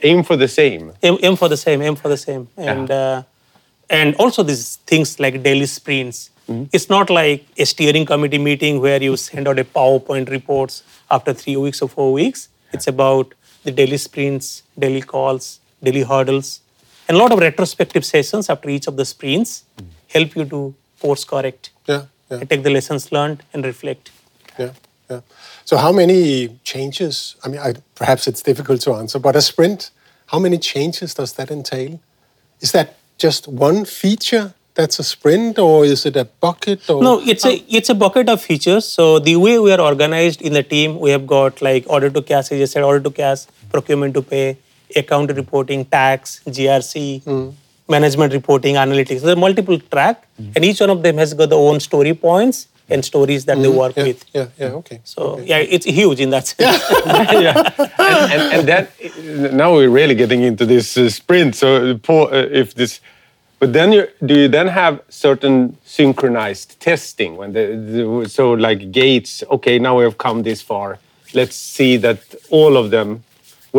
Aim 0.03 0.23
for 0.23 0.37
the 0.37 0.49
same. 0.49 0.93
aim, 1.03 1.19
aim 1.23 1.37
for 1.37 1.49
the 1.49 1.57
same 1.57 1.83
aim 1.83 1.97
for 1.97 2.09
the 2.09 2.17
same. 2.17 2.49
And 2.57 2.91
uh, 2.91 3.23
and 3.91 4.15
also 4.17 4.43
these 4.43 4.77
things 4.93 5.19
like 5.21 5.43
daily 5.43 5.67
sprints. 5.67 6.31
It's 6.73 6.89
not 6.89 7.11
like 7.11 7.45
a 7.59 7.67
steering 7.67 8.05
committee 8.07 8.39
meeting 8.39 8.81
where 8.81 9.03
you 9.03 9.17
send 9.17 9.49
out 9.49 9.59
a 9.59 9.65
powerpoint 9.65 10.31
reports 10.31 10.85
after 11.11 11.33
three 11.41 11.57
weeks 11.57 11.83
or 11.83 11.89
four 11.89 12.13
weeks. 12.13 12.49
It's 12.73 12.87
about 12.87 13.35
the 13.65 13.73
daily 13.81 13.97
sprints 13.97 14.63
daily 14.85 15.03
calls 15.13 15.49
daily 15.83 16.03
hurdles 16.13 16.61
and 17.09 17.17
a 17.17 17.21
lot 17.21 17.33
of 17.33 17.39
retrospective 17.39 18.05
sessions 18.05 18.51
after 18.51 18.69
each 18.69 18.87
of 18.87 18.97
the 18.97 19.05
sprints 19.05 19.65
help 20.09 20.37
you 20.37 20.45
to 20.45 20.75
course 21.01 21.25
correct 21.25 21.71
Yeah, 21.87 22.05
yeah, 22.31 22.45
take 22.45 22.63
the 22.63 22.71
lessons 22.71 23.13
learned 23.13 23.43
and 23.53 23.65
reflect 23.65 24.11
yeah, 24.59 24.73
yeah. 25.11 25.21
So, 25.65 25.77
how 25.77 25.93
many 25.93 26.59
changes? 26.65 27.37
I 27.45 27.49
mean, 27.49 27.61
I, 27.61 27.75
perhaps 27.95 28.27
it's 28.27 28.43
difficult 28.43 28.81
to 28.83 28.95
answer, 28.95 29.19
but 29.19 29.37
a 29.37 29.43
sprint, 29.43 29.91
how 30.27 30.39
many 30.39 30.59
changes 30.59 31.15
does 31.15 31.33
that 31.35 31.51
entail? 31.51 32.01
Is 32.61 32.73
that 32.73 32.97
just 33.19 33.49
one 33.49 33.85
feature 33.85 34.55
that's 34.75 34.99
a 34.99 35.05
sprint, 35.05 35.59
or 35.59 35.85
is 35.85 36.05
it 36.07 36.17
a 36.17 36.25
bucket? 36.25 36.89
Or 36.89 37.03
No, 37.03 37.21
it's 37.21 37.45
a 37.45 37.55
it's 37.69 37.89
a 37.89 37.95
bucket 37.95 38.29
of 38.29 38.43
features. 38.43 38.85
So 38.85 39.19
the 39.19 39.37
way 39.37 39.59
we 39.59 39.73
are 39.73 39.81
organized 39.81 40.43
in 40.43 40.53
the 40.53 40.63
team, 40.63 40.99
we 41.01 41.11
have 41.11 41.27
got 41.27 41.63
like 41.63 41.85
order 41.89 42.11
to 42.11 42.23
cash, 42.23 42.53
as 42.53 42.61
I 42.61 42.65
said, 42.65 42.83
order 42.83 43.01
to 43.01 43.11
cash, 43.11 43.47
procurement 43.71 44.15
to 44.15 44.23
pay, 44.23 44.59
account 44.95 45.33
reporting, 45.33 45.85
tax, 45.85 46.41
GRC, 46.47 47.55
management 47.89 48.33
reporting, 48.33 48.75
analytics. 48.77 49.23
There 49.23 49.33
are 49.33 49.45
multiple 49.49 49.79
track, 49.79 50.27
and 50.39 50.65
each 50.65 50.81
one 50.81 50.91
of 50.91 51.03
them 51.03 51.17
has 51.19 51.35
got 51.35 51.51
their 51.51 51.59
own 51.59 51.81
story 51.81 52.15
points 52.15 52.69
and 52.89 53.05
stories 53.05 53.45
that 53.47 53.61
they 53.61 53.69
work 53.69 53.97
yeah, 53.97 54.05
with. 54.05 54.25
yeah, 54.33 54.47
yeah, 54.59 54.67
okay. 54.67 55.01
So 55.05 55.23
okay. 55.23 55.45
yeah, 55.45 55.59
it's 55.59 55.87
huge 55.87 56.21
in 56.21 56.31
that 56.31 56.47
sense. 56.47 56.83
yeah. 57.07 57.71
And, 57.99 58.33
and, 58.33 58.53
and 58.55 58.69
that 58.69 59.53
now 59.53 59.75
we're 59.75 59.91
really 59.91 60.15
getting 60.15 60.43
into 60.43 60.65
this 60.65 60.97
uh, 60.97 61.11
sprint. 61.11 61.57
So 61.57 61.99
uh, 62.09 62.29
if 62.33 62.75
this, 62.75 63.01
but 63.59 63.73
then 63.73 63.93
you 63.93 64.07
do 64.25 64.35
you 64.35 64.49
then 64.49 64.69
have 64.69 65.01
certain 65.09 65.77
synchronized 65.85 66.79
testing 66.81 67.37
when 67.37 67.53
the, 67.53 68.23
the 68.23 68.29
so 68.29 68.53
like 68.53 68.93
gates? 68.93 69.43
Okay, 69.51 69.79
now 69.79 69.99
we 69.99 70.05
have 70.05 70.19
come 70.19 70.43
this 70.45 70.63
far. 70.63 70.99
Let's 71.35 71.57
see 71.57 71.97
that 71.99 72.21
all 72.51 72.77
of 72.77 72.91
them 72.91 73.25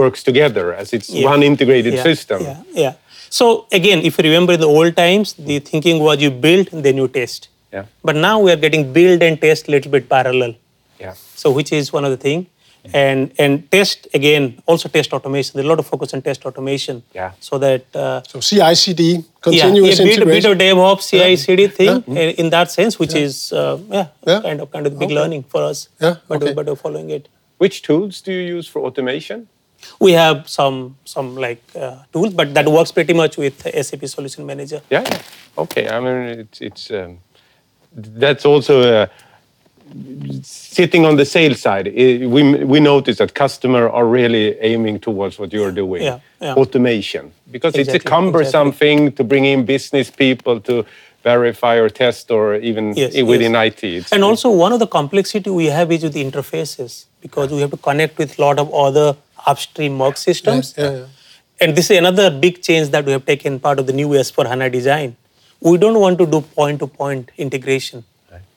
works 0.01 0.23
together 0.29 0.65
as 0.81 0.93
it's 0.97 1.09
Yeah. 1.09 1.29
one 1.33 1.41
integrated 1.51 1.93
yeah, 1.97 2.03
system. 2.09 2.39
Yeah, 2.49 2.57
yeah. 2.85 2.93
So 3.39 3.45
again, 3.79 3.99
if 4.09 4.17
you 4.17 4.23
remember 4.29 4.53
in 4.57 4.61
the 4.65 4.71
old 4.79 4.93
times, 5.03 5.33
the 5.49 5.57
thinking 5.71 5.95
was 6.07 6.21
you 6.25 6.31
build, 6.47 6.67
then 6.87 6.95
you 7.01 7.07
test. 7.19 7.49
Yeah. 7.75 7.85
But 8.09 8.15
now 8.27 8.35
we 8.43 8.49
are 8.55 8.61
getting 8.65 8.83
build 8.99 9.21
and 9.29 9.41
test 9.47 9.67
a 9.67 9.71
little 9.75 9.91
bit 9.95 10.05
parallel. 10.17 10.53
Yeah. 11.05 11.15
So 11.41 11.51
which 11.57 11.71
is 11.79 11.91
one 11.97 12.05
of 12.09 12.11
the 12.15 12.21
thing, 12.27 12.45
and 12.99 13.21
and 13.43 13.53
test 13.75 14.07
again 14.19 14.45
also 14.71 14.87
test 14.97 15.09
automation. 15.17 15.51
There's 15.55 15.67
a 15.69 15.71
lot 15.73 15.81
of 15.83 15.87
focus 15.93 16.13
on 16.17 16.21
test 16.27 16.45
automation. 16.49 17.01
Yeah. 17.19 17.31
So 17.47 17.57
that 17.65 17.83
uh, 18.03 18.21
So, 18.31 18.39
CI/CD, 18.49 19.01
yeah, 19.09 19.21
continuous 19.47 19.99
yeah, 19.99 20.05
bit, 20.05 20.15
bit 20.15 20.45
integration. 20.45 20.51
of 20.53 20.57
DevOps, 20.63 21.03
CI/CD 21.11 21.67
thing 21.79 21.93
Yeah. 22.07 22.21
in, 22.21 22.29
in 22.45 22.47
that 22.55 22.71
sense, 22.77 22.93
which 23.03 23.15
is 23.25 23.33
uh, 23.51 23.77
yeah, 23.97 24.07
Yeah. 24.31 24.39
kind 24.47 24.59
of 24.63 24.71
kind 24.77 24.85
of 24.89 24.93
big 25.01 25.09
Okay. 25.11 25.19
learning 25.19 25.43
for 25.53 25.61
us. 25.71 25.79
Yeah, 26.05 26.15
But 26.29 26.41
okay. 26.41 26.53
but 26.59 26.65
we're 26.71 26.81
following 26.87 27.09
it. 27.19 27.27
Which 27.63 27.77
tools 27.89 28.21
do 28.25 28.31
you 28.37 28.43
use 28.57 28.67
for 28.73 28.79
automation? 28.87 29.47
We 29.99 30.11
have 30.13 30.47
some 30.49 30.95
some 31.05 31.35
like 31.35 31.61
uh, 31.75 31.97
tools, 32.13 32.33
but 32.33 32.53
that 32.53 32.65
works 32.67 32.91
pretty 32.91 33.13
much 33.13 33.37
with 33.37 33.61
SAP 33.85 34.05
Solution 34.07 34.45
Manager. 34.45 34.81
Yeah. 34.89 35.03
yeah. 35.11 35.21
Okay. 35.57 35.87
I 35.89 35.99
mean, 35.99 36.39
it's 36.39 36.61
it's 36.61 36.91
um, 36.91 37.17
that's 37.93 38.45
also 38.45 38.81
uh, 38.81 39.07
sitting 40.43 41.05
on 41.05 41.15
the 41.15 41.25
sales 41.25 41.61
side. 41.61 41.87
i- 41.87 42.25
we 42.27 42.41
we 42.73 42.79
notice 42.79 43.17
that 43.17 43.33
customers 43.33 43.89
are 43.93 44.05
really 44.05 44.55
aiming 44.61 44.99
towards 44.99 45.39
what 45.39 45.51
you're 45.53 45.71
doing, 45.71 46.03
Yeah, 46.03 46.19
yeah. 46.41 46.55
automation, 46.55 47.31
because 47.51 47.75
it's 47.75 47.93
a 47.93 47.99
cumbersome 47.99 48.67
exactly. 48.69 48.87
thing 48.87 49.11
to 49.13 49.23
bring 49.23 49.45
in 49.45 49.65
business 49.65 50.09
people 50.11 50.59
to 50.61 50.85
verify 51.23 51.75
or 51.83 51.89
test 51.89 52.31
or 52.31 52.55
even 52.55 52.93
Yes, 52.95 53.13
within 53.23 53.53
yes. 53.53 53.67
IT. 53.67 53.83
It's, 53.83 54.11
And 54.13 54.23
also 54.23 54.49
one 54.49 54.71
of 54.73 54.79
the 54.79 54.87
complexity 54.87 55.49
we 55.49 55.65
have 55.65 55.91
is 55.91 56.03
with 56.03 56.13
the 56.13 56.23
interfaces 56.23 57.05
because 57.21 57.51
we 57.51 57.59
have 57.61 57.71
to 57.71 57.77
connect 57.89 58.17
with 58.17 58.37
a 58.37 58.41
lot 58.41 58.59
of 58.59 58.67
other 58.73 59.15
upstream 59.47 59.97
work 59.99 60.17
systems. 60.17 60.73
Yeah, 60.77 60.83
yeah, 60.91 60.97
yeah. 60.97 61.05
And 61.59 61.75
this 61.75 61.89
is 61.89 61.97
another 61.97 62.29
big 62.29 62.61
change 62.61 62.89
that 62.89 63.05
we 63.05 63.11
have 63.13 63.25
taken 63.25 63.59
part 63.59 63.79
of 63.79 63.87
the 63.87 63.93
new 63.93 64.09
S4 64.09 64.47
HANA 64.47 64.69
design. 64.69 65.15
We 65.59 65.77
don't 65.77 65.99
want 65.99 66.19
to 66.19 66.25
do 66.27 66.41
point-to-point 66.41 67.31
integration. 67.37 68.03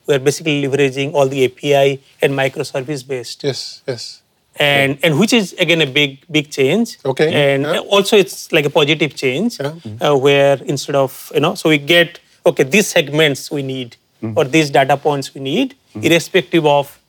We 0.06 0.14
are 0.16 0.18
basically 0.18 0.62
leveraging 0.64 1.14
all 1.14 1.28
the 1.28 1.44
API 1.44 2.00
and 2.20 2.34
microservice 2.34 3.06
based. 3.06 3.44
Yes, 3.44 3.82
yes. 3.86 4.22
And, 4.56 4.98
and 5.02 5.18
which 5.18 5.32
is 5.32 5.52
again 5.54 5.80
a 5.80 5.86
big 5.86 6.18
big 6.30 6.50
change. 6.50 6.98
Okay, 7.04 7.54
And 7.54 7.64
also 7.66 8.16
it's 8.16 8.52
like 8.52 8.66
a 8.66 8.70
positive 8.70 9.14
change 9.14 9.58
uh, 9.60 10.16
where 10.16 10.56
instead 10.64 10.96
of 10.96 11.30
you 11.32 11.40
know 11.40 11.54
so 11.54 11.68
we 11.68 11.78
get 11.78 12.18
okay 12.44 12.64
these 12.64 12.88
segments 12.88 13.50
we 13.50 13.62
need 13.62 13.96
Mm-hmm. 14.22 14.36
or 14.36 14.44
these 14.44 14.68
data 14.68 14.98
points 14.98 15.32
we 15.34 15.40
need 15.40 15.74
irrespective 15.94 16.66
of 16.66 16.99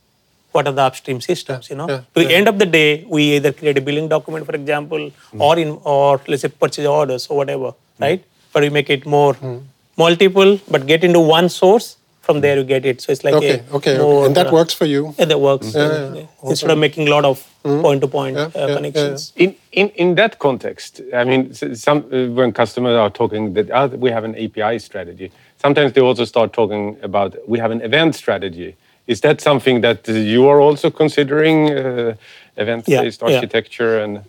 what 0.51 0.67
are 0.67 0.73
the 0.79 0.81
upstream 0.89 1.19
systems 1.29 1.69
you 1.71 1.75
know 1.79 1.87
yeah, 1.91 1.97
to 2.13 2.19
the 2.23 2.29
yeah. 2.29 2.37
end 2.39 2.47
of 2.51 2.57
the 2.59 2.65
day 2.79 3.05
we 3.15 3.23
either 3.37 3.51
create 3.59 3.77
a 3.77 3.85
billing 3.89 4.07
document 4.15 4.45
for 4.49 4.55
example 4.61 5.03
Mm. 5.33 5.41
or 5.47 5.53
in 5.63 5.69
or 5.95 6.19
let's 6.27 6.41
say 6.45 6.49
purchase 6.63 6.87
orders 6.97 7.23
or 7.29 7.37
whatever 7.41 7.69
right 8.05 8.21
but 8.53 8.61
we 8.65 8.69
make 8.79 8.89
it 8.97 9.05
more 9.17 9.33
Mm. 9.35 9.59
multiple 10.05 10.51
but 10.75 10.85
get 10.93 11.03
into 11.09 11.21
one 11.37 11.47
source 11.61 11.87
from 12.25 12.39
there 12.43 12.55
you 12.59 12.63
get 12.71 12.85
it 12.91 12.97
so 13.03 13.11
it's 13.13 13.23
like 13.27 13.35
Okay, 13.39 13.53
a 13.59 13.75
okay, 13.77 13.93
more, 13.97 14.07
okay. 14.15 14.25
And 14.27 14.35
that 14.39 14.47
uh, 14.47 14.57
works 14.57 14.73
for 14.79 14.85
you? 14.85 15.01
yeah, 15.17 15.25
that 15.31 15.39
works 15.39 15.73
Yeah, 15.75 16.13
yeah. 16.17 16.49
instead 16.51 16.69
of 16.73 16.77
making 16.77 17.07
a 17.07 17.11
lot 17.15 17.25
of 17.25 17.39
point 17.85 18.01
to 18.05 18.07
point 18.17 18.35
Yeah, 18.37 18.43
uh, 18.43 18.51
yeah, 18.55 18.67
yeah, 18.67 18.75
connections 18.75 19.33
in, 19.35 19.55
in, 19.71 19.89
in 20.03 20.15
that 20.15 20.37
context, 20.39 21.01
I 21.21 21.23
mean, 21.23 21.41
some 21.87 21.99
uh, 22.11 22.27
when 22.39 22.51
customers 22.61 22.95
are 23.05 23.09
talking 23.21 23.53
that 23.57 23.71
uh, 23.71 23.87
we 24.05 24.09
have 24.17 24.23
an 24.29 24.35
API 24.45 24.77
strategy, 24.79 25.31
sometimes 25.63 25.93
they 25.93 26.01
also 26.01 26.25
start 26.25 26.53
talking 26.53 26.83
about 27.09 27.35
we 27.47 27.57
have 27.59 27.71
an 27.71 27.81
event 27.81 28.15
strategy. 28.15 28.75
Is 29.11 29.21
that 29.21 29.41
something 29.41 29.81
that 29.81 30.07
you 30.07 30.47
are 30.47 30.59
also 30.65 30.89
considering, 30.89 31.57
uh, 31.69 32.15
event-based 32.63 33.21
Yeah, 33.21 33.29
yeah. 33.29 33.35
architecture 33.35 33.99
and? 34.03 34.21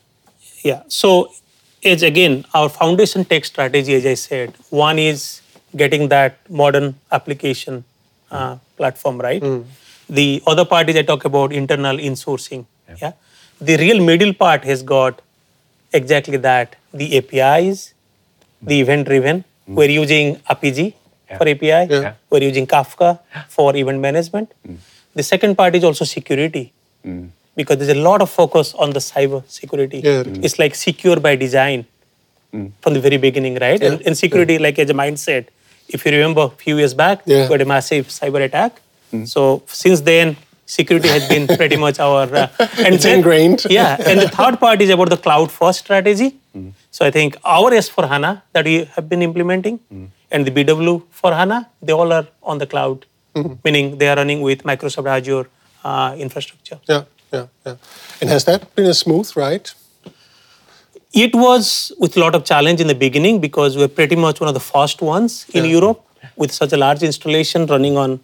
Yeah. 0.70 0.82
So 0.88 1.10
it's 1.90 2.02
again 2.08 2.44
our 2.54 2.68
foundation 2.68 3.24
tech 3.24 3.44
strategy, 3.44 3.94
as 3.94 4.06
I 4.06 4.14
said. 4.14 4.54
One 4.70 4.98
is 4.98 5.42
getting 5.82 6.08
that 6.14 6.38
modern 6.62 6.88
application 7.18 7.84
uh, 8.30 8.56
platform 8.76 9.20
right. 9.26 9.42
The 10.08 10.42
other 10.46 10.64
part 10.64 10.90
is 10.90 10.96
I 10.96 11.02
talk 11.02 11.24
about 11.24 11.52
internal 11.52 11.96
insourcing. 11.96 12.66
Yeah. 13.00 13.12
The 13.60 13.76
real 13.76 14.04
middle 14.10 14.34
part 14.34 14.64
has 14.64 14.82
got 14.82 15.22
exactly 16.00 16.42
that: 16.48 16.76
the 17.02 17.08
APIs, 17.20 17.94
the 18.60 18.80
event 18.80 19.06
driven. 19.12 19.44
We're 19.78 19.94
using 19.96 20.36
Apigee 20.52 20.94
for 21.38 21.48
API. 21.48 21.86
Yeah. 21.90 22.14
We're 22.30 22.42
using 22.42 22.66
Kafka 22.66 23.18
for 23.48 23.74
event 23.76 24.00
management. 24.00 24.52
Mm. 24.66 24.76
The 25.14 25.22
second 25.22 25.56
part 25.56 25.74
is 25.74 25.84
also 25.84 26.04
security 26.04 26.72
mm. 27.06 27.28
because 27.56 27.78
there's 27.78 27.96
a 27.96 28.02
lot 28.02 28.22
of 28.22 28.30
focus 28.30 28.74
on 28.74 28.90
the 28.90 29.00
cyber 29.00 29.42
security. 29.48 29.98
Yeah. 29.98 30.22
Mm. 30.22 30.44
It's 30.44 30.58
like 30.58 30.74
secure 30.74 31.18
by 31.20 31.36
design 31.36 31.86
from 32.82 32.92
the 32.92 33.00
very 33.00 33.16
beginning, 33.16 33.54
right? 33.56 33.80
Yeah. 33.80 33.92
And, 33.92 34.06
and 34.06 34.16
security, 34.16 34.58
like 34.58 34.78
as 34.78 34.90
a 34.90 34.94
mindset, 34.94 35.46
if 35.88 36.04
you 36.04 36.12
remember 36.12 36.42
a 36.42 36.50
few 36.50 36.78
years 36.78 36.94
back, 36.94 37.22
Yeah. 37.24 37.46
we 37.48 37.52
had 37.52 37.60
a 37.62 37.64
massive 37.64 38.08
cyber 38.08 38.42
attack. 38.44 38.80
So 39.24 39.62
since 39.66 40.00
then, 40.00 40.36
security 40.64 41.08
has 41.08 41.28
been 41.28 41.46
pretty 41.60 41.76
much 41.76 41.98
our. 42.00 42.22
Uh, 42.34 42.48
and 42.78 42.94
It's 42.94 43.04
ingrained. 43.04 43.66
Yeah, 43.70 43.96
and 44.06 44.20
the 44.20 44.28
third 44.28 44.58
part 44.58 44.80
is 44.80 44.90
about 44.90 45.10
the 45.10 45.18
cloud 45.18 45.50
first 45.52 45.80
strategy. 45.80 46.36
So 46.90 47.06
I 47.06 47.10
think 47.10 47.36
our 47.44 47.70
S4 47.70 48.08
HANA 48.08 48.42
that 48.52 48.64
we 48.66 48.84
have 48.96 49.08
been 49.08 49.22
implementing 49.22 49.80
and 50.32 50.46
the 50.46 50.50
BW 50.50 50.94
for 51.10 51.30
HANA, 51.32 51.58
they 51.82 51.92
all 51.92 52.12
are 52.18 52.26
on 52.42 52.58
the 52.58 52.66
cloud, 52.66 53.06
meaning 53.64 53.98
they 53.98 54.08
are 54.08 54.16
running 54.16 54.40
with 54.48 54.62
Microsoft 54.70 55.08
Azure 55.16 55.46
uh, 55.84 56.14
infrastructure. 56.18 56.78
Yeah, 56.88 57.04
yeah, 57.32 57.46
yeah. 57.66 57.76
And 58.20 58.30
has 58.30 58.44
that 58.46 58.74
been 58.74 58.86
a 58.86 58.94
smooth 59.04 59.30
ride? 59.36 59.70
It 61.12 61.34
was 61.34 61.92
with 61.98 62.16
a 62.16 62.20
lot 62.20 62.34
of 62.34 62.44
challenge 62.44 62.80
in 62.80 62.86
the 62.86 62.94
beginning 63.06 63.40
because 63.40 63.76
we're 63.76 63.94
pretty 64.00 64.16
much 64.16 64.40
one 64.40 64.48
of 64.48 64.54
the 64.54 64.66
first 64.74 65.02
ones 65.02 65.44
in 65.52 65.64
Yeah. 65.64 65.72
Europe 65.78 66.00
with 66.36 66.52
such 66.60 66.72
a 66.72 66.78
large 66.84 67.02
installation 67.02 67.66
running 67.66 67.96
on 68.04 68.20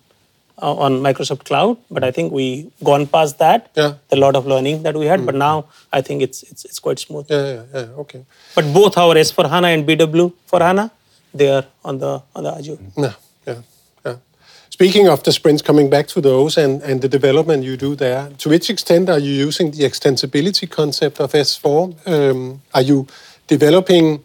uh, 0.62 0.84
on 0.84 0.92
Microsoft 1.06 1.44
Cloud. 1.48 1.76
But 1.90 2.02
I 2.08 2.10
think 2.10 2.32
we 2.32 2.46
gone 2.90 3.06
past 3.06 3.38
that. 3.44 3.70
Yeah. 3.80 3.92
A 4.16 4.16
lot 4.24 4.34
of 4.40 4.46
learning 4.52 4.82
that 4.84 4.96
we 5.02 5.06
had, 5.12 5.26
but 5.26 5.34
now 5.34 5.66
I 5.92 6.00
think 6.06 6.22
it's 6.26 6.42
it's, 6.50 6.64
it's 6.64 6.78
quite 6.86 6.98
smooth. 7.06 7.26
Yeah, 7.34 7.46
yeah, 7.52 7.64
yeah. 7.74 8.02
Okay. 8.04 8.22
But 8.56 8.72
both 8.78 8.96
our 9.04 9.16
S/4HANA 9.26 9.68
and 9.74 9.86
BW 9.88 10.32
for 10.46 10.60
HANA, 10.68 10.90
they 11.38 11.50
are 11.50 11.64
on 11.84 11.98
the 11.98 12.22
on 12.34 12.44
the 12.44 12.54
Azure. 12.54 12.78
Yeah, 12.96 13.12
yeah, 13.46 13.62
yeah. 14.04 14.16
Speaking 14.70 15.08
of 15.08 15.22
the 15.22 15.32
sprints, 15.32 15.62
coming 15.62 15.90
back 15.90 16.06
to 16.08 16.20
those 16.20 16.56
and, 16.56 16.82
and 16.82 17.00
the 17.00 17.08
development 17.08 17.64
you 17.64 17.76
do 17.76 17.94
there, 17.94 18.30
to 18.38 18.48
which 18.48 18.70
extent 18.70 19.08
are 19.08 19.18
you 19.18 19.32
using 19.32 19.70
the 19.70 19.84
extensibility 19.84 20.68
concept 20.70 21.20
of 21.20 21.32
S4? 21.32 22.06
Um, 22.06 22.62
are 22.74 22.82
you 22.82 23.06
developing 23.46 24.24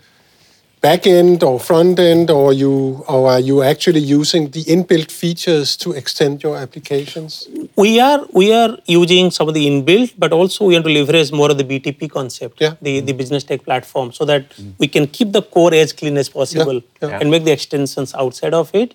back 0.83 1.07
end 1.07 1.43
or 1.43 1.59
front 1.59 1.97
end, 1.97 2.29
or 2.29 2.51
you 2.61 2.71
or 3.07 3.21
are 3.33 3.39
you 3.49 3.63
actually 3.71 4.01
using 4.01 4.49
the 4.55 4.63
inbuilt 4.75 5.11
features 5.21 5.77
to 5.83 5.93
extend 6.01 6.43
your 6.45 6.55
applications? 6.63 7.47
We 7.83 7.91
are 8.07 8.19
we 8.39 8.47
are 8.61 8.71
using 8.97 9.31
some 9.37 9.47
of 9.47 9.55
the 9.59 9.65
inbuilt, 9.71 10.13
but 10.25 10.33
also 10.39 10.65
we 10.65 10.73
want 10.75 10.85
to 10.89 10.93
leverage 10.99 11.31
more 11.31 11.49
of 11.53 11.57
the 11.61 11.67
BTP 11.71 12.11
concept, 12.17 12.61
Yeah. 12.65 12.75
the, 12.81 12.99
the 12.99 13.13
business 13.21 13.43
tech 13.45 13.63
platform, 13.63 14.11
so 14.11 14.25
that 14.25 14.43
we 14.77 14.87
can 14.95 15.07
keep 15.07 15.31
the 15.31 15.41
core 15.41 15.73
as 15.73 15.93
clean 15.93 16.17
as 16.17 16.29
possible 16.29 16.81
yeah. 17.01 17.17
and 17.19 17.31
make 17.31 17.45
the 17.45 17.51
extensions 17.59 18.13
outside 18.13 18.53
of 18.53 18.69
it. 18.83 18.93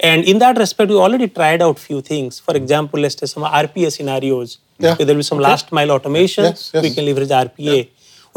And 0.00 0.24
in 0.24 0.38
that 0.38 0.58
respect, 0.58 0.90
we 0.90 0.96
already 0.96 1.28
tried 1.28 1.60
out 1.60 1.78
few 1.78 2.00
things. 2.00 2.38
For 2.38 2.54
example, 2.56 3.00
let's 3.00 3.18
say 3.18 3.26
some 3.26 3.42
RPA 3.44 3.90
scenarios. 3.92 4.58
Yeah. 4.78 4.94
Where 4.94 5.06
there 5.06 5.14
will 5.16 5.20
be 5.20 5.24
some 5.24 5.38
Okay. 5.40 5.48
last 5.50 5.72
mile 5.72 5.90
automation. 5.90 6.44
Yes, 6.44 6.70
yes. 6.72 6.82
We 6.84 6.90
can 6.94 7.04
leverage 7.04 7.30
RPA. 7.30 7.88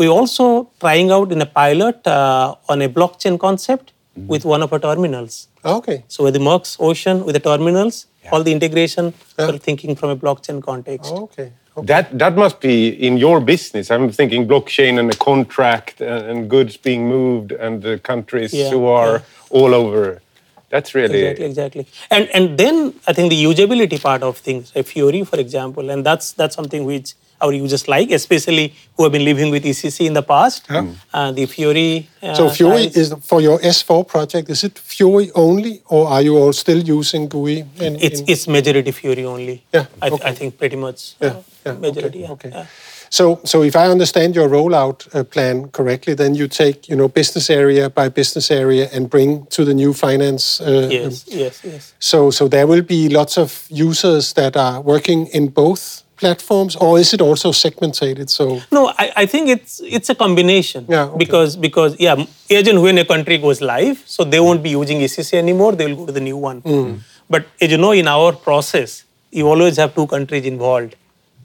We're 0.01 0.09
also 0.21 0.71
trying 0.79 1.11
out 1.11 1.31
in 1.31 1.39
a 1.43 1.45
pilot 1.45 2.07
uh, 2.07 2.55
on 2.67 2.81
a 2.81 2.89
blockchain 2.89 3.39
concept 3.39 3.93
with 4.15 4.45
one 4.45 4.63
of 4.63 4.73
our 4.73 4.79
terminals. 4.79 5.47
Okay. 5.63 6.03
So 6.07 6.23
with 6.23 6.33
the 6.33 6.39
Maersk 6.39 6.77
Ocean, 6.79 7.23
with 7.23 7.35
the 7.35 7.39
terminals, 7.39 8.07
all 8.31 8.41
the 8.47 8.51
integration, 8.51 9.05
Yeah. 9.37 9.47
we're 9.47 9.59
thinking 9.67 9.95
from 9.99 10.09
a 10.09 10.15
blockchain 10.23 10.57
context. 10.69 11.11
Okay. 11.25 11.47
okay. 11.77 11.85
That 11.91 12.05
that 12.23 12.33
must 12.43 12.57
be 12.69 12.75
in 13.07 13.13
your 13.25 13.37
business. 13.53 13.91
I'm 13.91 14.09
thinking 14.19 14.47
blockchain 14.53 14.93
and 15.01 15.07
a 15.17 15.17
contract 15.29 16.01
and, 16.01 16.21
and 16.31 16.49
goods 16.55 16.73
being 16.87 17.01
moved 17.15 17.49
and 17.65 17.73
the 17.87 17.95
countries 18.11 18.51
Yeah, 18.53 18.71
who 18.73 18.81
are 18.99 19.21
all 19.59 19.73
over. 19.83 20.05
That's 20.71 20.95
really 20.95 21.19
Exactly, 21.23 21.45
exactly. 21.51 21.83
And 22.09 22.29
and 22.33 22.57
then 22.57 22.93
I 23.07 23.13
think 23.13 23.29
the 23.35 23.41
usability 23.43 23.97
part 24.01 24.23
of 24.23 24.37
things, 24.47 24.71
like 24.75 24.85
Fiori, 24.91 25.23
for 25.31 25.39
example, 25.45 25.89
and 25.91 26.05
that's 26.09 26.31
that's 26.39 26.55
something 26.55 26.85
which 26.85 27.13
our 27.45 27.53
users 27.53 27.87
like, 27.87 28.11
especially 28.11 28.65
who 28.95 29.03
have 29.03 29.11
been 29.11 29.25
living 29.25 29.49
with 29.53 29.63
ECC 29.65 30.05
in 30.05 30.13
the 30.13 30.21
past. 30.21 30.67
Uh, 30.71 31.31
the 31.31 31.45
Fiori. 31.53 32.07
Uh, 32.21 32.35
So 32.39 32.49
Fiori 32.57 32.83
guys, 32.85 32.97
is 33.01 33.13
for 33.29 33.41
your 33.41 33.57
S4 33.59 34.03
project. 34.13 34.49
Is 34.55 34.63
it 34.63 34.77
Fiori 34.91 35.31
only, 35.33 35.81
or 35.87 36.07
are 36.07 36.21
you 36.21 36.37
all 36.37 36.53
still 36.53 36.81
using 36.97 37.27
GUI? 37.27 37.57
In, 37.87 37.95
it's 38.07 38.19
in- 38.21 38.29
it's 38.31 38.47
majority 38.47 38.91
Fiori 38.91 39.25
only. 39.25 39.57
Yeah, 39.73 39.85
I, 40.01 40.09
th- 40.09 40.21
okay. 40.21 40.29
I 40.29 40.33
think 40.35 40.57
pretty 40.61 40.75
much. 40.85 40.99
Yeah, 41.19 41.29
uh, 41.29 41.41
yeah, 41.65 41.73
majority. 41.87 42.25
okay, 42.35 42.49
yeah, 42.49 42.59
okay. 42.59 42.67
So, 43.11 43.41
so 43.43 43.61
if 43.61 43.75
I 43.75 43.87
understand 43.87 44.35
your 44.35 44.47
rollout 44.47 45.13
uh, 45.13 45.25
plan 45.25 45.67
correctly, 45.67 46.13
then 46.13 46.33
you 46.33 46.47
take 46.47 46.87
you 46.87 46.95
know 46.95 47.09
business 47.09 47.49
area 47.49 47.89
by 47.89 48.07
business 48.09 48.49
area 48.49 48.89
and 48.93 49.09
bring 49.09 49.45
to 49.47 49.65
the 49.65 49.73
new 49.73 49.93
finance. 49.93 50.61
Uh, 50.61 50.87
Yes, 50.91 51.25
yes, 51.27 51.61
yes. 51.63 51.93
So, 51.99 52.31
so 52.31 52.47
there 52.47 52.65
will 52.65 52.81
be 52.81 53.09
lots 53.09 53.37
of 53.37 53.67
users 53.69 54.33
that 54.33 54.55
are 54.55 54.79
working 54.81 55.27
in 55.27 55.49
both 55.49 56.03
platforms, 56.15 56.75
or 56.77 56.99
is 56.99 57.13
it 57.13 57.21
also 57.21 57.51
segmented? 57.51 58.29
So, 58.29 58.61
No, 58.71 58.93
I, 58.97 59.25
think 59.25 59.49
it's 59.49 59.81
it's 59.83 60.09
a 60.09 60.15
combination. 60.15 60.85
Yeah, 60.87 61.03
okay. 61.03 61.17
Because 61.17 61.57
because 61.57 61.95
yeah, 61.99 62.15
agent 62.49 62.79
when 62.81 62.97
a 62.97 63.05
country 63.05 63.37
goes 63.37 63.59
live, 63.61 64.03
so 64.05 64.23
they 64.23 64.39
won't 64.39 64.63
be 64.63 64.69
using 64.69 64.99
ECC 64.99 65.33
anymore. 65.33 65.73
They 65.75 65.87
will 65.87 65.97
go 65.97 66.05
to 66.05 66.13
the 66.13 66.21
new 66.21 66.37
one. 66.37 66.61
Mm. 66.61 66.99
But 67.29 67.45
as 67.59 67.71
you 67.71 67.77
know, 67.77 67.91
in 67.91 68.07
our 68.07 68.31
process, 68.33 69.03
you 69.31 69.47
always 69.47 69.77
have 69.77 69.95
two 69.95 70.07
countries 70.07 70.45
involved 70.45 70.95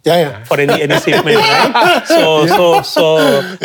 yeah, 0.06 0.18
yeah, 0.24 0.44
for 0.44 0.58
any 0.64 0.76
any 0.86 0.98
shipment, 1.04 1.36
right? 1.36 2.02
So 2.14 2.46
so 2.46 2.82
so 2.82 3.04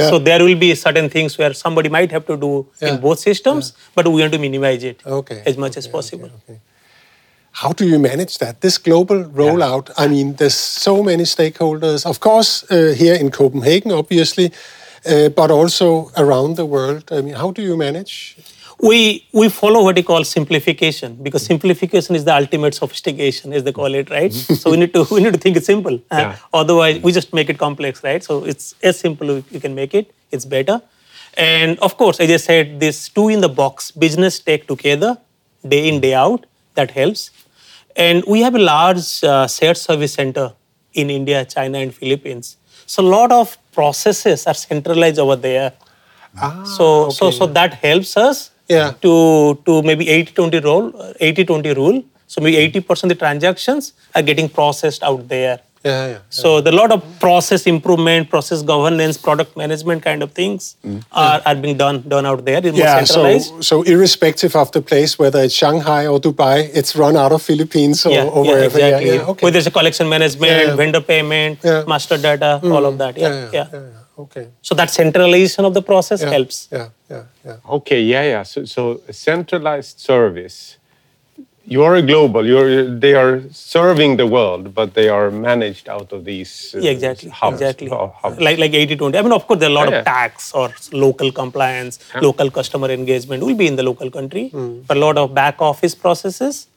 so 0.10 0.20
there 0.20 0.44
will 0.44 0.58
be 0.66 0.74
certain 0.76 1.10
things 1.16 1.38
where 1.38 1.54
somebody 1.54 1.90
might 1.98 2.12
have 2.12 2.26
to 2.32 2.38
do 2.38 2.52
Yeah. 2.82 2.90
in 2.90 3.02
both 3.06 3.20
systems, 3.20 3.74
but 3.96 4.08
we 4.08 4.22
want 4.22 4.34
to 4.34 4.40
minimize 4.48 4.84
it 4.84 4.98
Okay, 5.06 5.40
as 5.46 5.58
much 5.58 5.78
as 5.78 5.88
possible. 5.88 6.26
okay, 6.26 6.44
okay. 6.54 6.60
How 7.62 7.72
do 7.74 7.86
you 7.86 8.00
manage 8.00 8.38
that? 8.40 8.62
This 8.62 8.78
global 8.78 9.24
rollout, 9.26 9.92
I 9.98 10.08
mean, 10.08 10.36
there's 10.36 10.56
so 10.84 11.04
many 11.04 11.24
stakeholders, 11.26 12.06
of 12.06 12.20
course, 12.20 12.64
uh, 12.72 12.94
here 12.98 13.14
in 13.16 13.30
Copenhagen, 13.30 13.92
obviously, 13.92 14.52
uh, 15.06 15.28
but 15.30 15.52
also 15.52 16.12
around 16.16 16.56
the 16.56 16.66
world. 16.66 17.04
I 17.12 17.20
mean, 17.22 17.34
how 17.36 17.52
do 17.52 17.62
you 17.62 17.76
manage? 17.76 18.38
We 18.82 19.28
we 19.32 19.48
follow 19.50 19.84
what 19.84 19.96
we 19.96 20.04
call 20.04 20.24
simplification 20.24 21.16
because 21.22 21.46
simplification 21.46 22.16
is 22.16 22.26
the 22.26 22.36
ultimate 22.36 22.74
sophistication 22.74 23.54
as 23.54 23.64
they 23.64 23.72
call 23.72 23.94
it 23.94 24.10
right? 24.10 24.34
So 24.34 24.72
we 24.72 24.78
need 24.78 24.94
to 24.94 25.06
we 25.12 25.22
need 25.24 25.34
to 25.34 25.40
think 25.40 25.58
it 25.58 25.66
simple. 25.66 25.96
Uh, 26.10 26.18
Yeah. 26.22 26.36
otherwise 26.54 27.00
we 27.02 27.12
just 27.12 27.34
make 27.34 27.50
it 27.50 27.58
complex 27.58 28.04
right? 28.04 28.24
So 28.24 28.44
it's 28.46 28.74
as 28.82 29.00
simple 29.00 29.30
as 29.38 29.44
you 29.52 29.60
can 29.60 29.76
make 29.76 29.94
it. 29.94 30.14
It's 30.32 30.46
better. 30.46 30.82
And 31.38 31.78
of 31.80 31.98
course 31.98 32.20
as 32.20 32.32
i 32.32 32.38
said 32.38 32.80
this 32.80 33.08
two 33.10 33.30
in 33.30 33.42
the 33.42 33.50
box 33.50 33.92
business 33.92 34.40
tech 34.40 34.68
together 34.68 35.18
day 35.68 35.88
in 35.88 36.02
day 36.02 36.14
out 36.14 36.46
that 36.76 36.92
helps. 36.92 37.30
And 37.96 38.24
we 38.26 38.42
have 38.42 38.56
a 38.56 38.60
large 38.60 39.24
uh, 39.24 39.48
shared 39.48 39.78
service 39.78 40.14
center 40.14 40.54
in 40.94 41.10
india 41.10 41.46
china 41.46 41.78
and 41.78 41.94
philippines. 41.94 42.58
So 42.86 43.04
a 43.04 43.10
lot 43.18 43.32
of 43.32 43.58
processes 43.72 44.48
are 44.48 44.54
centralized 44.54 45.20
over 45.20 45.36
there. 45.36 45.74
So 46.66 47.10
so 47.10 47.28
okay. 47.28 47.38
so 47.38 47.46
that 47.48 47.74
helps 47.76 48.18
us 48.18 48.51
Yeah. 48.76 48.90
to 49.06 49.14
to 49.68 49.74
maybe 49.90 50.06
80-20 50.06 50.64
rule 50.70 50.86
80-20 51.20 51.76
rule 51.82 51.98
so 52.34 52.42
maybe 52.46 52.58
80% 52.80 53.04
of 53.06 53.10
the 53.14 53.20
transactions 53.26 53.94
are 54.16 54.24
getting 54.30 54.48
processed 54.60 55.04
out 55.12 55.24
there 55.36 55.58
Yeah, 55.90 56.02
yeah. 56.10 56.18
so 56.40 56.50
the 56.66 56.72
lot 56.80 56.92
of 56.96 57.00
process 57.24 57.62
improvement 57.72 58.24
process 58.34 58.60
governance 58.72 59.16
product 59.28 59.52
management 59.62 60.00
kind 60.08 60.22
of 60.26 60.30
things 60.40 60.60
mm-hmm. 60.86 61.00
are, 61.24 61.40
are 61.50 61.56
being 61.64 61.78
done 61.84 61.98
done 62.14 62.26
out 62.32 62.42
there 62.50 62.60
it's 62.70 62.78
Yeah, 62.82 62.92
so, 63.00 63.06
centralized 63.06 63.50
so 63.70 63.76
irrespective 63.94 64.54
of 64.64 64.68
the 64.76 64.82
place, 64.92 65.12
whether 65.24 65.42
it's 65.48 65.58
Shanghai 65.62 66.04
or 66.12 66.18
Dubai, 66.28 66.56
it's 66.82 66.92
run 67.04 67.16
out 67.24 67.34
of 67.38 67.42
Philippines 67.50 68.06
or, 68.06 68.14
yeah, 68.18 68.36
or 68.36 68.46
yeah, 68.46 68.52
wherever. 68.52 68.78
exactly. 68.82 69.10
Yeah, 69.10 69.18
yeah, 69.22 69.32
okay. 69.34 69.44
Whether 69.48 69.60
it's 69.64 69.72
a 69.74 69.76
collection 69.80 70.08
management, 70.16 70.52
Yeah, 70.52 70.68
yeah. 70.70 70.76
vendor 70.84 71.02
payment, 71.14 71.54
Yeah. 71.72 71.82
master 71.96 72.18
data, 72.28 72.52
all 72.76 72.86
of 72.92 72.96
that. 73.04 73.14
Mm-hmm. 73.16 73.56
Yeah, 73.60 73.68
yeah. 73.74 74.01
Yeah, 74.18 74.24
yeah. 74.24 74.24
Okay. 74.24 74.48
So 74.62 74.76
that 74.76 74.90
centralization 74.90 75.66
of 75.66 75.74
the 75.74 75.82
process 75.82 76.22
Yeah, 76.22 76.30
helps. 76.30 76.68
Yeah, 76.72 76.90
yeah, 77.10 77.24
yeah. 77.46 77.56
Okay, 77.70 78.02
yeah, 78.02 78.24
yeah. 78.24 78.44
So, 78.44 78.66
so 78.66 79.02
a 79.08 79.14
centralized 79.14 80.00
service. 80.00 80.78
You 81.64 81.84
are 81.84 81.96
a 81.96 82.02
global. 82.02 82.46
You're 82.46 83.00
they 83.00 83.14
are 83.14 83.42
serving 83.52 84.18
the 84.18 84.26
world, 84.26 84.74
but 84.74 84.94
they 84.96 85.10
are 85.10 85.30
managed 85.30 85.88
out 85.88 86.12
of 86.12 86.26
these 86.26 86.74
uh, 86.76 86.80
Yeah, 86.82 86.92
exactly. 86.92 87.30
hubs. 87.30 87.62
Exactly. 87.62 87.88
hubs. 87.90 88.40
Like 88.40 88.58
like 88.58 88.74
80 88.74 88.96
20. 88.98 89.18
I 89.18 89.22
mean, 89.22 89.32
of 89.32 89.46
course, 89.46 89.60
there 89.60 89.70
are 89.70 89.72
a 89.72 89.76
lot 89.76 89.90
Yeah, 89.90 90.00
of 90.00 90.06
yeah. 90.06 90.14
tax 90.14 90.54
or 90.54 90.74
local 90.92 91.32
compliance, 91.32 92.00
local 92.22 92.50
customer 92.50 92.90
engagement 92.90 93.44
will 93.44 93.56
be 93.56 93.68
in 93.68 93.76
the 93.76 93.84
local 93.84 94.10
country. 94.10 94.50
Hmm. 94.50 94.82
But 94.88 94.98
a 94.98 95.00
lot 95.00 95.18
of 95.18 95.34
back 95.36 95.62
office 95.62 95.94
processes, 95.94 96.68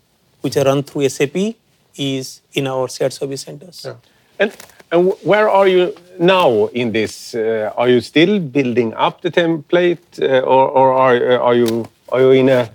which 0.42 0.56
are 0.58 0.64
run 0.64 0.82
through 0.82 1.08
SAP, 1.08 1.56
is 1.96 2.42
in 2.52 2.66
our 2.66 2.86
shared 2.88 3.14
service 3.14 3.40
centers. 3.42 3.82
Yeah. 3.86 3.94
And 4.38 4.52
And 4.94 5.12
where 5.24 5.50
are 5.50 5.66
you 5.66 5.92
now 6.20 6.66
in 6.66 6.92
this? 6.92 7.34
Uh, 7.34 7.72
are 7.76 7.88
you 7.88 8.00
still 8.00 8.38
building 8.38 8.94
up 8.94 9.22
the 9.22 9.30
template, 9.30 10.22
uh, 10.22 10.38
or, 10.38 10.68
or 10.70 10.92
are, 10.94 11.40
are 11.40 11.54
you 11.56 11.88
are 12.12 12.20
you 12.20 12.30
in 12.30 12.48
a 12.48 12.70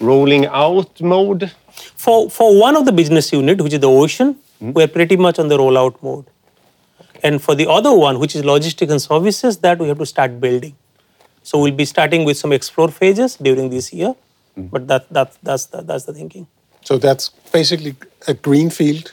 rolling 0.00 0.46
out 0.46 1.00
mode? 1.00 1.52
For, 1.94 2.28
for 2.28 2.58
one 2.58 2.74
of 2.74 2.84
the 2.84 2.90
business 2.90 3.32
unit, 3.32 3.60
which 3.60 3.74
is 3.74 3.78
the 3.78 3.88
ocean, 3.88 4.36
we're 4.60 4.88
pretty 4.88 5.16
much 5.16 5.38
on 5.38 5.46
the 5.46 5.56
rollout 5.56 6.02
mode. 6.02 6.26
And 7.22 7.40
for 7.40 7.54
the 7.54 7.70
other 7.70 7.94
one, 7.94 8.18
which 8.18 8.34
is 8.34 8.44
logistics 8.44 8.90
and 8.90 9.00
services, 9.00 9.58
that 9.58 9.78
we 9.78 9.86
have 9.86 9.98
to 9.98 10.06
start 10.06 10.40
building. 10.40 10.74
So 11.44 11.60
we'll 11.60 11.70
be 11.84 11.84
starting 11.84 12.24
with 12.24 12.36
some 12.36 12.52
explore 12.52 12.88
phases 12.88 13.36
during 13.36 13.70
this 13.70 13.92
year, 13.92 14.16
but 14.56 14.88
that, 14.88 15.08
that, 15.10 15.36
that's, 15.44 15.66
the, 15.66 15.82
that's 15.82 16.06
the 16.06 16.12
thinking. 16.12 16.48
So 16.82 16.98
that's 16.98 17.28
basically 17.52 17.94
a 18.26 18.34
greenfield, 18.34 19.12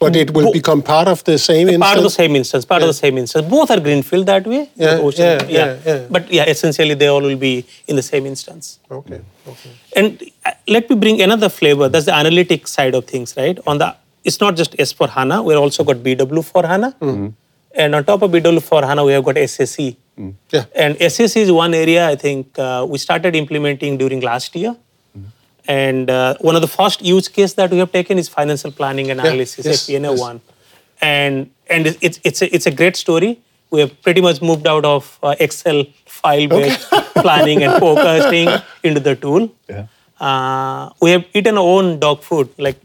but 0.00 0.14
it 0.16 0.32
will 0.32 0.46
Bo- 0.46 0.52
become 0.52 0.82
part 0.82 1.08
of 1.08 1.22
the 1.24 1.36
same 1.38 1.68
instance? 1.68 1.84
Part 1.84 1.98
of 1.98 2.04
the 2.04 2.10
same 2.10 2.36
instance, 2.36 2.64
part 2.64 2.82
of 2.82 2.88
the 2.88 2.94
same 2.94 3.18
instance. 3.18 3.46
Both 3.48 3.70
are 3.70 3.80
greenfield 3.80 4.26
that 4.26 4.46
way. 4.46 4.70
Yeah, 4.76 4.98
yeah, 5.16 5.42
yeah, 5.48 5.78
yeah. 5.86 6.06
But 6.10 6.30
yeah, 6.32 6.44
essentially 6.44 6.94
they 6.94 7.08
all 7.08 7.20
will 7.22 7.36
be 7.36 7.64
in 7.86 7.96
the 7.96 8.02
same 8.02 8.26
instance. 8.26 8.78
Okay. 8.90 9.20
Okay. 9.46 9.70
And 9.96 10.22
uh, 10.44 10.52
let 10.68 10.88
me 10.90 10.96
bring 10.96 11.20
another 11.22 11.48
flavor. 11.48 11.88
That's 11.88 12.06
the 12.06 12.14
analytic 12.14 12.68
side 12.68 12.94
of 12.94 13.04
things, 13.06 13.34
right? 13.36 13.58
On 13.66 13.78
the 13.78 13.94
it's 14.24 14.40
not 14.40 14.56
just 14.56 14.74
S/4HANA. 14.78 15.44
We've 15.44 15.56
also 15.58 15.84
got 15.84 15.96
BW/4HANA, 15.96 17.32
and 17.74 17.94
on 17.94 18.04
top 18.04 18.22
of 18.22 18.30
BW/4HANA, 18.30 19.06
we 19.06 19.12
have 19.12 19.24
got 19.24 19.36
SAC. 19.48 19.94
Yeah. 20.52 20.64
And 20.74 20.96
SAC 21.12 21.36
is 21.36 21.50
one 21.52 21.74
area 21.74 22.08
I 22.08 22.16
think 22.16 22.58
uh, 22.58 22.84
we 22.88 22.98
started 22.98 23.36
implementing 23.36 23.96
during 23.98 24.20
last 24.20 24.54
year. 24.56 24.76
And 25.68 26.08
uh, 26.10 26.34
one 26.40 26.54
of 26.56 26.62
the 26.62 26.68
first 26.68 27.02
use 27.02 27.28
case 27.28 27.52
that 27.54 27.70
we 27.70 27.78
have 27.78 27.92
taken 27.92 28.18
is 28.18 28.28
financial 28.28 28.72
planning 28.72 29.10
and 29.10 29.20
Yeah, 29.20 29.26
analysis, 29.28 29.66
yes, 29.66 29.86
FP&A 29.86 30.00
yes. 30.10 30.18
one. 30.28 30.40
And 31.00 31.50
and 31.74 31.86
it's- 31.86 31.98
it's 32.06 32.18
it's 32.24 32.42
a, 32.42 32.54
it's 32.54 32.66
a 32.66 32.70
great 32.80 32.96
story. 32.96 33.38
We 33.70 33.80
have 33.80 33.92
pretty 34.06 34.22
much 34.22 34.40
moved 34.40 34.66
out 34.66 34.84
of 34.86 35.18
uh, 35.22 35.34
Excel 35.46 35.84
file-based 36.06 36.88
planning 37.16 37.62
and 37.64 37.78
forecasting 37.78 38.48
into 38.82 39.00
the 39.00 39.14
tool. 39.14 39.50
Yeah. 39.68 39.84
Uh, 40.28 40.88
we 41.02 41.10
have 41.10 41.24
eaten 41.34 41.58
our 41.58 41.64
own 41.76 42.00
dog 42.00 42.22
food, 42.28 42.48
like 42.58 42.78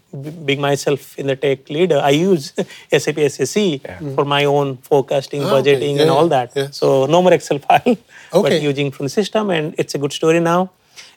being 0.45 0.61
myself 0.61 1.17
in 1.17 1.25
the 1.27 1.35
tech 1.35 1.67
leader. 1.69 1.99
I 2.03 2.09
use 2.11 2.51
SAP 3.03 3.17
SAC 3.35 3.79
for 4.15 4.25
my 4.25 4.43
own 4.45 4.77
forecasting, 4.89 5.41
okay. 5.43 5.53
budgeting, 5.55 5.95
Yeah, 5.95 6.01
and 6.03 6.11
all 6.11 6.27
that. 6.27 6.51
yeah. 6.55 6.67
So 6.71 7.05
no 7.07 7.21
more 7.23 7.33
Excel 7.33 7.57
file, 7.59 7.81
okay. 7.87 7.97
but 8.31 8.39
Okay. 8.51 8.59
using 8.61 8.91
from 8.91 9.05
the 9.05 9.09
system, 9.09 9.49
and 9.49 9.73
it's 9.79 9.95
a 9.95 9.97
good 9.97 10.13
story 10.13 10.41
now. 10.41 10.69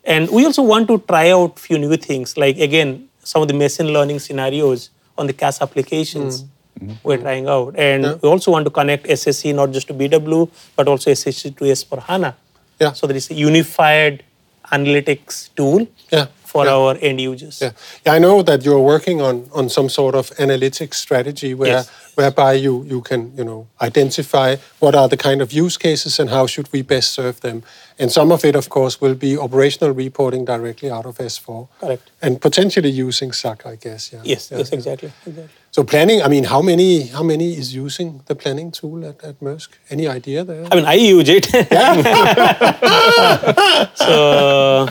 And 0.07 0.31
we 0.31 0.45
also 0.47 0.63
want 0.63 0.89
to 0.89 0.99
try 0.99 1.31
out 1.31 1.59
few 1.59 1.79
new 1.79 1.97
things, 1.97 2.37
like 2.37 2.59
again 2.59 3.09
some 3.25 3.43
of 3.43 3.49
the 3.49 3.55
machine 3.55 3.89
learning 3.89 4.21
scenarios 4.21 4.91
on 5.19 5.27
the 5.27 5.33
CAS 5.33 5.61
applications. 5.61 6.43
Mm-hmm. 6.43 6.53
Mm-hmm. 6.77 7.09
We're 7.09 7.17
trying 7.17 7.49
out, 7.49 7.75
and 7.79 8.21
we 8.21 8.29
also 8.29 8.51
want 8.51 8.67
to 8.67 8.71
connect 8.71 9.09
SAC 9.19 9.55
not 9.55 9.71
just 9.73 9.89
to 9.89 9.95
BW, 9.95 10.51
but 10.77 10.87
also 10.89 11.13
SAC 11.15 11.57
to 11.57 11.65
S4 11.65 12.03
HANA. 12.03 12.37
Yeah. 12.79 12.93
So 12.93 13.07
there 13.07 13.17
is 13.17 13.31
a 13.31 13.35
unified 13.35 14.23
analytics 14.71 15.49
tool 15.55 15.87
Yeah, 16.13 16.27
for 16.57 16.65
yeah. 16.67 16.77
our 16.77 16.97
end 17.09 17.21
users. 17.21 17.61
Yeah. 17.61 17.73
yeah, 18.05 18.17
I 18.17 18.19
know 18.19 18.43
that 18.43 18.65
you're 18.65 18.85
working 18.95 19.21
on 19.29 19.37
on 19.53 19.69
some 19.69 19.89
sort 19.89 20.15
of 20.15 20.31
analytics 20.39 20.95
strategy 20.95 21.55
where 21.55 21.73
Yes. 21.77 21.89
whereby 22.19 22.53
you 22.65 22.75
you 22.93 23.01
can 23.09 23.21
you 23.39 23.45
know 23.45 23.67
identify 23.89 24.57
what 24.81 24.95
are 24.95 25.09
the 25.09 25.17
kind 25.17 25.41
of 25.43 25.49
use 25.65 25.77
cases 25.79 26.21
and 26.21 26.31
how 26.31 26.47
should 26.47 26.69
we 26.73 26.83
best 26.83 27.09
serve 27.13 27.41
them. 27.41 27.63
And 27.99 28.11
some 28.13 28.35
of 28.35 28.45
it, 28.45 28.57
of 28.57 28.69
course, 28.69 29.01
will 29.01 29.15
be 29.15 29.39
operational 29.39 29.93
reporting 30.05 30.45
directly 30.45 30.91
out 30.91 31.07
of 31.07 31.17
S4. 31.19 31.67
Correct. 31.81 32.11
And 32.21 32.39
potentially 32.41 32.91
using 33.09 33.33
SAC, 33.33 33.65
I 33.73 33.77
guess. 33.85 34.11
Yeah. 34.13 34.21
Yes, 34.25 34.51
Yeah, 34.51 34.59
yes, 34.59 34.71
exactly. 34.73 35.11
exactly. 35.27 35.49
So 35.71 35.83
planning. 35.85 36.21
I 36.27 36.29
mean, 36.29 36.45
how 36.45 36.63
many 36.63 36.91
how 37.17 37.23
many 37.33 37.49
is 37.61 37.69
using 37.85 38.21
the 38.27 38.35
planning 38.35 38.71
tool 38.79 38.99
at, 39.11 39.17
at 39.29 39.35
Maersk? 39.41 39.69
Any 39.91 40.07
idea 40.19 40.45
there? 40.45 40.65
I 40.71 40.75
mean, 40.77 40.87
I 40.95 40.97
use 41.17 41.29
it. 41.39 41.45
so, 44.05 44.89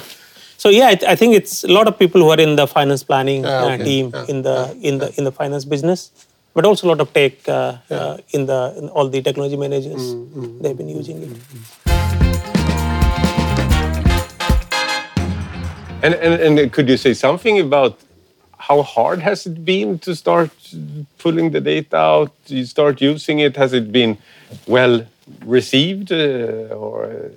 so 0.65 0.71
yeah, 0.71 0.87
I, 0.87 0.97
I 1.13 1.15
think 1.15 1.35
it's 1.35 1.63
a 1.63 1.67
lot 1.67 1.87
of 1.87 1.99
people 1.99 2.19
who 2.21 2.29
are 2.31 2.39
in 2.39 2.55
the 2.55 2.65
finance 2.65 3.03
planning 3.03 3.45
Ah, 3.45 3.49
uh, 3.49 3.73
okay. 3.73 3.83
team 3.87 4.05
Ah, 4.15 4.31
in 4.31 4.41
the 4.41 4.55
in 4.81 4.97
the 5.01 5.07
in 5.17 5.23
the 5.27 5.31
finance 5.39 5.63
business, 5.73 6.09
but 6.55 6.65
also 6.65 6.87
a 6.87 6.89
lot 6.93 7.01
of 7.05 7.13
tech 7.17 7.33
uh, 7.47 7.77
uh, 7.97 8.17
in 8.33 8.47
the 8.49 8.73
in 8.79 8.89
all 8.89 9.07
the 9.15 9.21
technology 9.21 9.57
managers. 9.65 10.01
Mm, 10.15 10.61
They've 10.61 10.79
been 10.81 10.89
using 10.89 11.21
it. 11.25 11.31
And, 16.03 16.13
and, 16.25 16.33
and 16.59 16.73
could 16.73 16.89
you 16.89 16.97
say 16.97 17.13
something 17.13 17.59
about 17.59 17.99
how 18.57 18.81
hard 18.81 19.19
has 19.21 19.45
it 19.45 19.63
been 19.63 19.99
to 19.99 20.15
start 20.15 20.51
pulling 21.19 21.51
the 21.51 21.61
data 21.61 21.97
out? 21.97 22.33
You 22.47 22.65
start 22.65 23.01
using 23.01 23.37
it. 23.39 23.55
Has 23.55 23.71
it 23.73 23.91
been 23.91 24.17
well 24.65 25.05
received, 25.45 26.11
uh, 26.11 26.81
or 26.85 26.95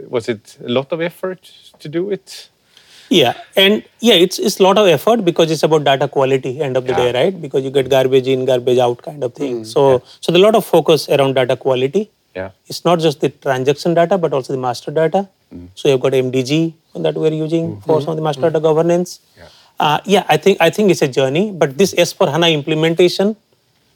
was 0.09 0.29
it 0.29 0.57
a 0.65 0.73
lot 0.79 0.93
of 0.93 1.03
effort 1.03 1.43
to 1.81 1.89
do 1.91 2.11
it? 2.11 2.49
Yeah, 3.11 3.35
and 3.57 3.83
yeah, 4.01 4.15
it's 4.15 4.39
it's 4.39 4.61
a 4.61 4.63
lot 4.63 4.77
of 4.77 4.87
effort 4.87 5.25
because 5.25 5.51
it's 5.51 5.63
about 5.63 5.85
data 5.85 6.09
quality 6.09 6.61
end 6.61 6.77
of 6.77 6.87
the 6.87 6.93
day, 6.93 7.13
right? 7.13 7.41
Because 7.41 7.65
you 7.65 7.71
get 7.71 7.89
garbage 7.89 8.29
in, 8.29 8.45
garbage 8.45 8.79
out 8.79 9.03
kind 9.03 9.25
of 9.25 9.35
thing. 9.35 9.63
Mm, 9.63 9.67
so 9.67 10.03
so 10.21 10.33
there's 10.33 10.43
a 10.43 10.45
lot 10.45 10.55
of 10.55 10.65
focus 10.65 11.09
around 11.09 11.35
data 11.35 11.57
quality. 11.57 12.11
Yeah. 12.35 12.51
It's 12.67 12.85
not 12.85 13.01
just 13.01 13.21
the 13.21 13.31
transaction 13.31 13.95
data, 13.95 14.19
but 14.19 14.33
also 14.33 14.53
the 14.53 14.59
master 14.59 14.91
data. 14.91 15.29
Mm. 15.55 15.69
So 15.75 15.89
you've 15.89 16.01
got 16.01 16.13
MDG 16.13 16.75
that 16.97 17.15
we're 17.15 17.33
using 17.33 17.71
mm-hmm. 17.71 17.81
for 17.81 18.01
some 18.01 18.11
of 18.11 18.17
the 18.17 18.23
master 18.23 18.43
data 18.43 18.61
governance. 18.61 19.21
Yeah. 19.37 19.49
Uh, 19.81 20.01
yeah, 20.05 20.25
I 20.29 20.37
think 20.37 20.61
I 20.61 20.71
think 20.71 20.91
it's 20.91 21.03
a 21.03 21.09
journey, 21.09 21.51
but 21.53 21.79
this 21.79 21.95
S4 21.95 22.33
HANA 22.33 22.49
implementation 22.49 23.37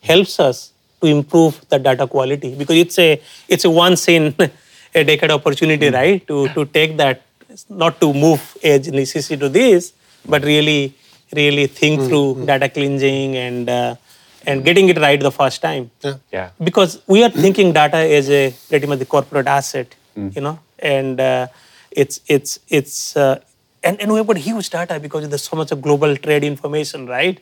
helps 0.01 0.39
us 0.41 0.73
to 1.01 1.09
improve 1.09 1.61
the 1.69 1.79
data 1.79 2.07
quality 2.07 2.55
because 2.55 2.77
it's 2.77 2.99
a 2.99 3.21
it's 3.49 3.65
a 3.65 3.71
once 3.71 4.09
in 4.09 4.35
a 4.95 5.05
decade 5.05 5.31
opportunity, 5.31 5.91
mm. 5.91 5.95
right? 5.95 6.27
To 6.29 6.49
to 6.55 6.65
take 6.67 6.97
that 6.97 7.23
not 7.69 8.01
to 8.03 8.13
move 8.25 8.43
edge 8.63 8.89
and 8.89 8.97
ECC 8.97 9.39
to 9.45 9.49
this, 9.49 9.93
but 10.33 10.43
really 10.45 10.95
really 11.41 11.67
think 11.67 12.01
through 12.09 12.45
data 12.47 12.69
cleansing 12.69 13.37
and 13.37 13.69
uh, 13.71 13.95
and 14.47 14.65
getting 14.65 14.89
it 14.93 14.99
right 14.99 15.21
the 15.29 15.31
first 15.41 15.59
time 15.63 15.85
Yeah. 16.03 16.15
Yeah. 16.33 16.49
because 16.69 16.93
we 17.07 17.23
are 17.25 17.31
thinking 17.45 17.73
data 17.73 17.97
as 18.19 18.29
a 18.31 18.43
pretty 18.69 18.87
much 18.87 18.99
the 18.99 19.07
corporate 19.07 19.47
asset, 19.47 19.89
you 20.37 20.43
know, 20.47 20.59
and 20.97 21.21
uh, 21.21 21.47
it's 22.03 22.21
it's 22.35 22.59
it's 22.69 23.17
uh, 23.17 23.39
and, 23.85 24.01
and 24.01 24.13
we've 24.13 24.27
got 24.27 24.37
huge 24.37 24.69
data 24.71 24.99
because 25.01 25.29
there's 25.29 25.43
so 25.53 25.57
much 25.57 25.71
of 25.73 25.81
global 25.87 26.17
trade 26.17 26.45
information, 26.45 27.07
right? 27.07 27.39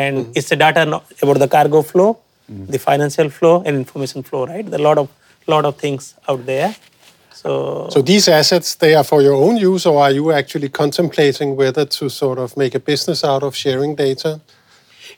And 0.00 0.16
it's 0.36 0.48
the 0.50 0.56
data 0.56 0.82
about 1.22 1.38
the 1.44 1.48
cargo 1.48 1.82
flow, 1.82 2.18
the 2.48 2.78
financial 2.78 3.28
flow, 3.30 3.62
and 3.66 3.76
information 3.76 4.22
flow, 4.22 4.46
right? 4.46 4.64
There 4.70 4.78
are 4.78 4.84
a 4.84 4.88
lot 4.90 4.98
of 4.98 5.08
lot 5.54 5.64
of 5.64 5.76
things 5.84 6.14
out 6.28 6.44
there. 6.46 6.74
So, 7.42 7.88
So 7.90 8.02
these 8.02 8.28
assets, 8.28 8.74
they 8.74 8.94
are 8.94 9.04
for 9.04 9.22
your 9.22 9.34
own 9.34 9.56
use, 9.56 9.86
or 9.86 10.02
are 10.02 10.10
you 10.10 10.32
actually 10.32 10.68
contemplating 10.68 11.56
whether 11.56 11.84
to 11.86 12.08
sort 12.08 12.38
of 12.38 12.56
make 12.56 12.74
a 12.74 12.80
business 12.80 13.24
out 13.24 13.42
of 13.42 13.56
sharing 13.56 13.94
data? 13.94 14.40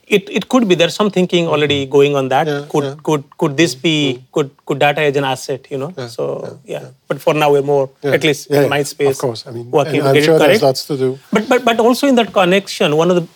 it, 0.06 0.28
it 0.38 0.48
could 0.48 0.68
be 0.68 0.74
there's 0.74 0.94
some 0.94 1.10
thinking 1.10 1.46
already 1.46 1.82
mm-hmm. 1.82 1.92
going 1.92 2.16
on 2.16 2.28
that. 2.28 2.46
Yeah, 2.46 2.66
could 2.68 2.84
yeah. 2.84 2.94
could 3.02 3.24
could 3.38 3.56
this 3.56 3.74
be 3.74 3.94
mm-hmm. 4.14 4.32
could 4.32 4.50
could 4.66 4.78
data 4.78 5.02
as 5.02 5.16
an 5.16 5.24
asset, 5.24 5.70
you 5.70 5.78
know? 5.78 5.92
so 6.08 6.58
yeah, 6.64 6.88
But 7.08 7.20
for 7.20 7.34
now 7.34 7.52
we're 7.52 7.62
more 7.62 7.90
Yeah. 8.02 8.12
at 8.12 8.24
least 8.24 8.50
Yeah, 8.50 8.62
in 8.62 8.70
my 8.70 8.78
yeah, 8.78 8.90
space. 8.94 9.16
Of 9.16 9.18
course, 9.18 9.46
I 9.46 9.52
mean, 9.52 9.70
working 9.70 10.00
and 10.00 10.08
I'm 10.08 10.22
sure 10.22 10.38
there's 10.38 10.62
lots 10.62 10.86
to 10.86 10.96
do. 10.96 11.18
But 11.32 11.48
but 11.48 11.64
but 11.64 11.80
also 11.80 12.06
in 12.06 12.16
that 12.16 12.32
connection, 12.32 12.96
one 12.96 13.10
of 13.10 13.16
the 13.20 13.26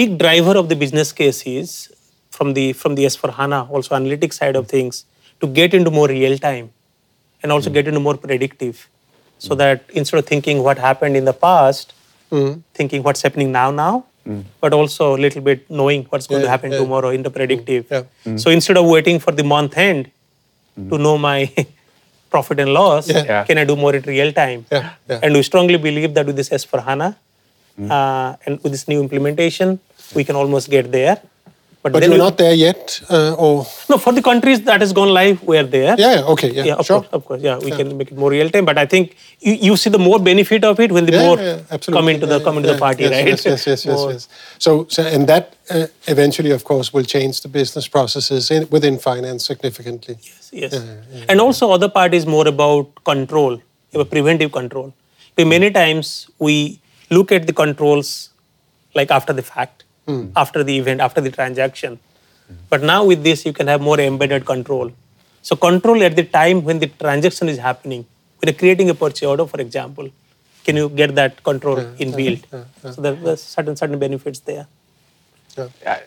big 0.00 0.18
driver 0.18 0.56
of 0.62 0.68
the 0.68 0.76
business 0.76 1.12
case 1.12 1.42
is 1.46 1.92
from 2.30 2.54
the 2.54 2.72
from 2.72 2.94
the 2.94 3.04
S4 3.04 3.34
HANA, 3.40 3.60
also 3.70 3.94
analytics 3.94 4.34
side 4.34 4.56
of 4.56 4.64
mm-hmm. 4.64 4.76
things, 4.76 5.04
to 5.40 5.46
get 5.46 5.74
into 5.74 5.90
more 5.90 6.08
real 6.08 6.38
time 6.38 6.70
and 7.44 7.52
also 7.52 7.70
hmm. 7.70 7.74
get 7.74 7.86
into 7.86 8.00
more 8.00 8.16
predictive. 8.16 8.88
So 9.38 9.54
hmm. 9.54 9.58
that 9.58 9.84
instead 9.90 10.18
of 10.18 10.26
thinking 10.26 10.64
what 10.64 10.78
happened 10.78 11.16
in 11.16 11.24
the 11.26 11.36
past, 11.46 11.94
hmm. 12.30 12.54
thinking 12.80 13.04
what's 13.04 13.22
happening 13.22 13.52
now 13.52 13.70
now, 13.70 14.06
but 14.60 14.72
also 14.72 15.14
a 15.14 15.20
little 15.24 15.42
bit 15.42 15.70
knowing 15.70 16.04
what's 16.04 16.26
going 16.26 16.42
to 16.42 16.48
happen 16.48 16.72
yeah. 16.72 16.78
tomorrow 16.78 17.10
into 17.10 17.30
predictive. 17.30 17.86
Yeah. 17.90 18.36
So 18.36 18.50
instead 18.50 18.76
of 18.76 18.86
waiting 18.86 19.18
for 19.18 19.32
the 19.32 19.44
month 19.44 19.76
end 19.76 20.10
to 20.76 20.98
know 20.98 21.18
my 21.18 21.52
profit 22.30 22.58
and 22.58 22.72
loss, 22.72 23.08
Yeah. 23.08 23.24
Yeah. 23.24 23.44
can 23.44 23.58
I 23.58 23.64
do 23.64 23.76
more 23.76 23.94
in 23.94 24.02
real 24.02 24.32
time? 24.32 24.64
Yeah, 24.72 24.94
yeah. 25.08 25.20
And 25.22 25.34
we 25.34 25.42
strongly 25.42 25.76
believe 25.76 26.14
that 26.14 26.26
with 26.26 26.36
this 26.36 26.48
S4 26.48 26.82
HANA 26.84 27.16
uh, 27.90 28.36
and 28.46 28.62
with 28.62 28.72
this 28.72 28.88
new 28.88 29.00
implementation, 29.00 29.78
we 30.14 30.24
can 30.24 30.36
almost 30.36 30.70
get 30.70 30.90
there. 30.90 31.20
But 31.84 32.00
then 32.00 32.12
you're 32.12 32.18
not 32.18 32.38
there 32.38 32.54
yet, 32.54 33.02
uh, 33.10 33.34
or 33.34 33.66
No, 33.90 33.98
for 33.98 34.12
the 34.14 34.22
countries 34.22 34.62
that 34.62 34.80
has 34.80 34.94
gone 34.94 35.10
live, 35.10 35.42
we 35.42 35.58
are 35.58 35.64
there. 35.64 35.94
yeah, 35.98 36.14
yeah, 36.14 36.32
okay, 36.34 36.50
yeah, 36.50 36.64
Yeah, 36.64 36.74
of 36.76 36.86
sure. 36.86 37.00
course, 37.00 37.12
of 37.12 37.24
course. 37.26 37.42
Yeah, 37.42 37.58
we 37.58 37.72
can 37.72 37.98
make 37.98 38.10
it 38.10 38.16
more 38.16 38.30
real 38.30 38.48
time. 38.48 38.64
But 38.64 38.78
I 38.78 38.86
think 38.86 39.14
you, 39.40 39.52
you 39.52 39.76
see 39.76 39.90
the 39.90 39.98
more 39.98 40.18
benefit 40.18 40.64
of 40.64 40.80
it 40.80 40.90
when 40.90 41.04
the 41.04 41.12
Yeah, 41.12 41.26
more 41.26 41.38
yeah, 41.38 41.78
come 41.96 42.08
into 42.08 42.24
the 42.24 42.40
come 42.40 42.56
into 42.56 42.70
yeah, 42.70 42.74
the 42.74 42.80
party, 42.80 43.02
yes, 43.02 43.12
right? 43.12 43.26
Yes, 43.26 43.44
yes, 43.44 43.66
yes, 43.66 43.84
yes, 43.84 44.06
yes. 44.08 44.28
So, 44.58 44.86
so 44.88 45.02
and 45.02 45.28
that 45.28 45.56
uh, 45.68 45.86
eventually, 46.06 46.52
of 46.52 46.64
course, 46.64 46.90
will 46.94 47.04
change 47.04 47.42
the 47.42 47.48
business 47.48 47.86
processes 47.86 48.50
in, 48.50 48.66
within 48.70 48.98
finance 48.98 49.44
significantly. 49.44 50.16
Yes. 50.22 50.50
Yes. 50.54 50.72
And 51.28 51.38
also 51.38 51.70
other 51.70 51.90
part 51.90 52.14
is 52.14 52.24
more 52.24 52.48
about 52.48 53.04
control, 53.04 53.60
about 53.92 54.08
preventive 54.08 54.52
control. 54.52 54.94
Many 55.36 55.70
times 55.70 56.30
we 56.38 56.80
look 57.10 57.30
at 57.30 57.46
the 57.46 57.52
controls 57.52 58.30
like 58.94 59.10
after 59.10 59.34
the 59.34 59.42
fact, 59.42 59.84
after 60.36 60.62
the 60.62 60.76
event, 60.78 61.00
after 61.00 61.20
the 61.20 61.30
transaction. 61.30 61.98
But 62.68 62.82
now 62.82 63.04
with 63.04 63.22
this, 63.24 63.44
you 63.46 63.52
can 63.52 63.66
have 63.68 63.80
more 63.80 63.98
embedded 64.00 64.44
control. 64.44 64.92
So 65.42 65.56
control 65.56 66.02
at 66.02 66.14
the 66.16 66.24
time 66.24 66.64
when 66.64 66.78
the 66.78 66.86
transaction 66.88 67.48
is 67.48 67.58
happening, 67.58 68.04
when 68.38 68.48
you're 68.52 68.58
creating 68.58 68.90
a 68.90 68.94
purchase 68.94 69.22
order, 69.22 69.46
for 69.46 69.60
example, 69.60 70.10
can 70.64 70.76
you 70.76 70.88
get 70.88 71.14
that 71.14 71.42
control 71.42 71.78
in 71.98 72.12
build? 72.12 72.46
So 72.94 73.00
there- 73.02 73.14
there's 73.24 73.42
certain 73.42 73.76
certain 73.76 73.98
benefits 73.98 74.40
there. 74.40 74.66
Yeah. 75.82 76.00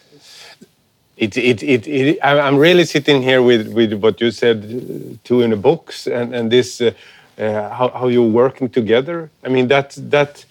It, 1.18 1.36
it, 1.38 1.64
it, 1.64 1.88
it, 1.88 2.20
I- 2.24 2.40
I'm 2.40 2.58
really 2.58 2.86
sitting 2.86 3.24
here 3.24 3.42
with, 3.42 3.68
with 3.74 3.94
what 3.94 4.22
you 4.22 4.30
said, 4.30 4.58
uh, 4.66 5.16
two 5.24 5.42
in 5.42 5.52
a 5.54 5.58
box, 5.58 6.06
and, 6.06 6.36
and 6.36 6.52
this, 6.52 6.80
uh, 6.80 6.92
uh, 7.40 7.70
how, 7.74 7.90
how 7.90 8.08
you're 8.08 8.28
working 8.44 8.70
together. 8.70 9.32
I 9.44 9.50
mean, 9.50 9.68
that, 9.70 9.96
that 9.98 10.46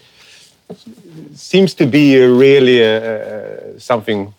seems 1.35 1.75
to 1.75 1.87
be 1.87 2.17
really 2.19 2.83
uh, 2.83 2.89
uh, 2.89 3.79
something 3.79 4.33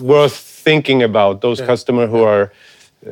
worth 0.00 0.36
thinking 0.64 1.02
about, 1.02 1.40
those 1.40 1.60
customers 1.60 2.10
who 2.10 2.22
are 2.22 2.52
uh, 3.06 3.10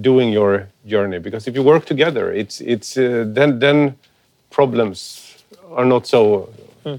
doing 0.00 0.32
your 0.32 0.68
journey. 0.86 1.18
Because 1.18 1.46
if 1.46 1.54
you 1.54 1.62
work 1.62 1.84
together, 1.84 2.32
it's, 2.32 2.60
it's, 2.60 2.96
uh, 2.96 3.24
then, 3.26 3.58
then 3.58 3.96
problems 4.50 5.42
are 5.70 5.84
not 5.84 6.06
so, 6.06 6.48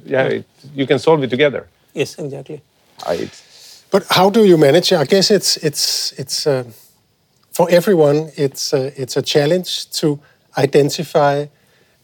yeah, 0.06 0.24
it, 0.24 0.46
you 0.76 0.86
can 0.86 1.00
solve 1.00 1.24
it 1.24 1.30
together. 1.30 1.68
Yes, 1.94 2.16
exactly. 2.20 2.62
I, 3.08 3.16
it's, 3.16 3.84
But 3.92 4.04
how 4.10 4.30
do 4.30 4.44
you 4.44 4.58
manage? 4.58 4.92
I 4.92 5.06
guess 5.06 5.32
it's 5.32 5.58
it's 5.58 6.14
it's 6.18 6.48
uh, 6.48 6.64
for 7.52 7.68
everyone. 7.70 8.32
It's 8.36 8.74
uh, 8.74 8.92
it's 8.96 9.18
a 9.18 9.22
challenge 9.22 9.90
to 10.00 10.20
identify 10.58 11.46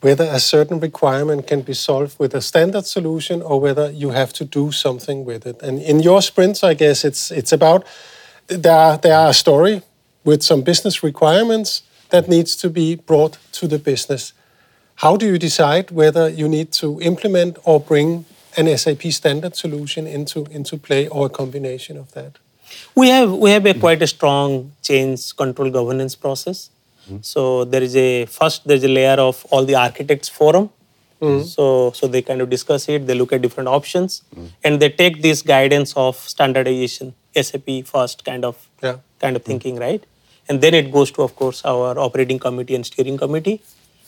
whether 0.01 0.25
a 0.25 0.39
certain 0.39 0.79
requirement 0.79 1.47
can 1.47 1.61
be 1.61 1.73
solved 1.73 2.19
with 2.19 2.33
a 2.33 2.41
standard 2.41 2.85
solution 2.85 3.41
or 3.41 3.59
whether 3.59 3.89
you 3.91 4.09
have 4.09 4.33
to 4.33 4.43
do 4.43 4.71
something 4.71 5.25
with 5.25 5.45
it. 5.45 5.61
And 5.61 5.79
in 5.81 5.99
your 5.99 6.21
sprints, 6.21 6.63
I 6.63 6.73
guess 6.73 7.05
it's 7.05 7.31
it's 7.31 7.51
about 7.51 7.85
there 8.47 8.75
are, 8.75 8.97
there 8.97 9.17
are 9.17 9.29
a 9.29 9.33
story 9.33 9.81
with 10.23 10.43
some 10.43 10.61
business 10.61 11.03
requirements 11.03 11.83
that 12.09 12.27
needs 12.27 12.55
to 12.57 12.69
be 12.69 12.95
brought 12.95 13.37
to 13.53 13.67
the 13.67 13.79
business. 13.79 14.33
How 14.95 15.17
do 15.17 15.25
you 15.25 15.37
decide 15.37 15.91
whether 15.91 16.29
you 16.29 16.47
need 16.47 16.71
to 16.73 17.01
implement 17.01 17.57
or 17.63 17.79
bring 17.79 18.25
an 18.57 18.77
SAP 18.77 19.03
standard 19.11 19.55
solution 19.55 20.05
into, 20.05 20.45
into 20.51 20.77
play 20.77 21.07
or 21.07 21.27
a 21.27 21.29
combination 21.29 21.97
of 21.97 22.11
that? 22.11 22.37
We 22.95 23.09
have 23.09 23.31
we 23.31 23.51
have 23.51 23.65
a 23.65 23.73
quite 23.73 24.01
a 24.01 24.07
strong 24.07 24.71
change 24.81 25.35
control 25.35 25.69
governance 25.69 26.15
process. 26.15 26.69
Mm-hmm. 27.05 27.17
So 27.21 27.65
there 27.65 27.83
is 27.83 27.95
a 27.95 28.25
first 28.25 28.67
there 28.67 28.77
is 28.77 28.83
a 28.83 28.87
layer 28.87 29.17
of 29.29 29.45
all 29.51 29.65
the 29.65 29.75
architects 29.75 30.29
forum. 30.29 30.69
Mm-hmm. 31.21 31.43
So 31.45 31.91
so 31.93 32.07
they 32.07 32.21
kind 32.21 32.41
of 32.41 32.49
discuss 32.49 32.87
it. 32.89 33.05
They 33.07 33.13
look 33.13 33.31
at 33.33 33.41
different 33.41 33.69
options, 33.69 34.23
mm-hmm. 34.35 34.47
and 34.63 34.79
they 34.81 34.89
take 34.89 35.21
this 35.21 35.41
guidance 35.41 35.93
of 35.95 36.15
standardization, 36.17 37.13
SAP 37.35 37.69
first 37.85 38.25
kind 38.25 38.45
of 38.45 38.67
Yeah. 38.83 38.97
kind 39.19 39.35
of 39.35 39.43
thinking, 39.43 39.75
right? 39.77 40.03
And 40.49 40.61
then 40.61 40.73
it 40.73 40.91
goes 40.91 41.11
to 41.11 41.21
of 41.23 41.35
course 41.35 41.63
our 41.63 41.97
operating 41.99 42.39
committee 42.39 42.75
and 42.75 42.85
steering 42.85 43.17
committee, 43.17 43.61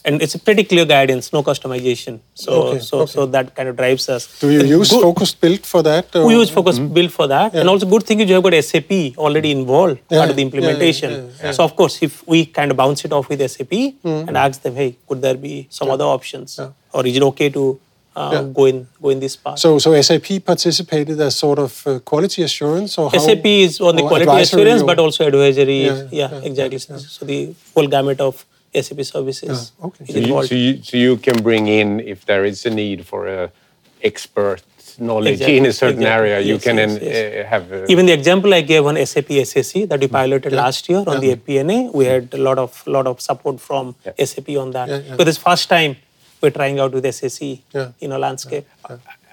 and 0.05 0.21
it's 0.21 0.35
a 0.35 0.39
pretty 0.39 0.63
clear 0.65 0.85
guidance, 0.85 1.31
no 1.31 1.41
customization. 1.43 2.19
So 2.33 2.51
Okay, 2.63 2.79
so 2.79 2.99
okay. 3.01 3.11
so 3.11 3.25
that 3.35 3.55
kind 3.55 3.69
of 3.69 3.75
drives 3.77 4.07
us. 4.09 4.27
Do 4.39 4.49
you 4.51 4.59
And 4.61 4.69
use 4.69 4.89
good- 4.91 5.01
focused 5.01 5.39
build 5.43 5.61
for 5.73 5.81
that? 5.83 6.13
or- 6.15 6.25
we 6.27 6.33
use 6.33 6.49
Focused 6.49 6.81
Build 6.97 7.11
for 7.13 7.27
that. 7.27 7.53
And 7.55 7.69
also, 7.69 7.85
good 7.93 8.03
thing 8.03 8.19
is 8.19 8.27
you 8.29 8.35
have 8.35 8.43
got 8.43 8.53
SAP 8.69 8.91
already 9.17 9.51
involved 9.51 9.99
Yeah, 10.11 10.17
part 10.19 10.29
of 10.31 10.35
the 10.35 10.41
yeah, 10.41 10.49
yeah, 10.49 10.57
implementation. 10.57 11.11
yeah, 11.11 11.45
yeah. 11.45 11.51
So, 11.51 11.63
of 11.63 11.75
course, 11.77 11.95
if 12.07 12.27
we 12.27 12.45
kind 12.45 12.69
of 12.71 12.77
bounce 12.77 13.05
it 13.05 13.13
off 13.13 13.29
with 13.29 13.41
SAP 13.53 13.73
and 14.03 14.35
ask 14.37 14.61
them, 14.61 14.75
hey, 14.75 14.95
could 15.07 15.21
there 15.21 15.35
be 15.47 15.67
some 15.69 15.89
other 15.89 16.05
options? 16.17 16.57
Yeah. 16.59 16.69
Or 16.93 17.05
is 17.07 17.15
it 17.17 17.23
okay 17.31 17.49
to 17.49 17.79
uh, 18.15 18.29
Yeah. 18.33 18.43
go 18.57 18.65
in 18.65 18.87
go 19.01 19.09
in 19.09 19.19
this 19.19 19.35
path? 19.35 19.57
So, 19.57 19.79
so 19.79 19.99
SAP 19.99 20.27
participated 20.45 21.19
as 21.27 21.35
sort 21.35 21.57
of 21.57 21.71
uh, 21.87 21.97
quality 22.11 22.43
assurance, 22.43 22.97
or 22.99 23.09
how, 23.09 23.17
SAP 23.17 23.45
is 23.45 23.79
on 23.81 23.95
the 23.95 24.03
quality 24.03 24.41
assurance, 24.45 24.81
or- 24.83 24.85
but 24.91 24.99
also 24.99 25.25
advisory. 25.25 25.77
Yeah, 25.85 25.93
Yeah, 25.95 26.07
yeah, 26.11 26.29
yeah, 26.33 26.49
exactly. 26.49 26.79
yeah. 26.89 26.97
So 27.15 27.25
the 27.25 27.39
whole 27.73 27.87
gamut 27.87 28.19
of 28.21 28.45
SAP 28.75 29.03
services 29.03 29.71
Yeah, 29.79 29.85
okay. 29.87 30.05
So 30.05 30.19
you, 30.19 30.47
so, 30.47 30.55
you, 30.55 30.83
so 30.83 30.97
you 30.97 31.17
can 31.17 31.41
bring 31.43 31.67
in 31.67 31.99
if 31.99 32.25
there 32.25 32.45
is 32.45 32.65
a 32.65 32.69
need 32.69 33.05
for 33.05 33.27
a 33.27 33.51
expert 34.01 34.63
knowledge 34.99 35.33
Exactly, 35.33 35.57
in 35.57 35.65
a 35.65 35.73
certain 35.73 36.01
exactly. 36.01 36.29
area, 36.29 36.39
you 36.39 36.53
Yes, 36.53 36.63
can 36.63 36.77
yes, 36.77 36.93
then, 36.93 37.03
yes. 37.03 37.45
uh, 37.45 37.49
have. 37.49 37.71
A, 37.71 37.91
Even 37.91 38.05
the 38.05 38.13
example 38.13 38.53
I 38.53 38.61
gave 38.61 38.85
on 38.85 38.95
SAP 39.05 39.31
SAC 39.45 39.87
that 39.89 39.99
we 39.99 40.07
hmm. 40.07 40.13
piloted 40.13 40.53
last 40.53 40.89
year 40.89 41.03
on 41.07 41.19
the 41.19 41.35
FP&A, 41.35 41.89
we 41.91 42.05
had 42.05 42.33
a 42.33 42.37
lot 42.37 42.57
of 42.57 42.85
lot 42.87 43.07
of 43.07 43.21
support 43.21 43.59
from 43.59 43.95
Yeah. 44.05 44.25
SAP 44.25 44.49
on 44.49 44.71
that. 44.71 44.89
Yeah, 44.89 44.97
yeah. 44.97 45.11
Because 45.11 45.27
it's 45.29 45.37
first 45.37 45.69
time 45.69 45.95
we're 46.41 46.51
trying 46.51 46.79
out 46.79 46.91
with 46.91 47.05
SAC 47.13 47.59
Yeah. 47.73 47.91
in 48.01 48.11
a 48.11 48.19
landscape. 48.19 48.65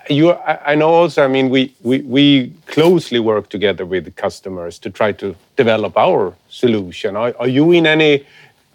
you, 0.09 0.31
I, 0.33 0.72
I 0.72 0.74
know 0.74 0.88
also. 0.88 1.24
I 1.24 1.29
mean, 1.29 1.50
we, 1.50 1.74
we 1.83 2.00
we 2.16 2.53
closely 2.66 3.20
work 3.20 3.48
together 3.48 3.85
with 3.85 4.14
customers 4.16 4.79
to 4.79 4.90
try 4.90 5.12
to 5.12 5.37
develop 5.57 5.96
our 5.96 6.35
solution. 6.48 7.16
Are, 7.16 7.35
are 7.38 7.48
you 7.48 7.72
in 7.72 7.87
any 7.87 8.24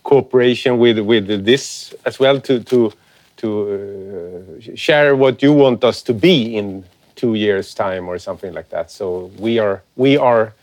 cooperation 0.05 0.77
with 0.77 0.99
with 0.99 1.27
this 1.43 1.93
as 2.05 2.15
well 2.21 2.39
to 2.47 2.53
to 2.71 2.93
to 3.41 3.47
uh, 3.67 4.75
share 4.75 5.15
what 5.15 5.43
you 5.43 5.51
want 5.51 5.83
us 5.83 6.01
to 6.03 6.13
be 6.13 6.55
in 6.55 6.85
two 7.15 7.33
years' 7.35 7.73
time 7.73 8.07
or 8.07 8.17
something 8.19 8.53
like 8.53 8.69
that? 8.69 8.91
So 8.91 9.31
we 9.37 9.59
are 9.59 9.81
we 9.97 10.15
are 10.17 10.53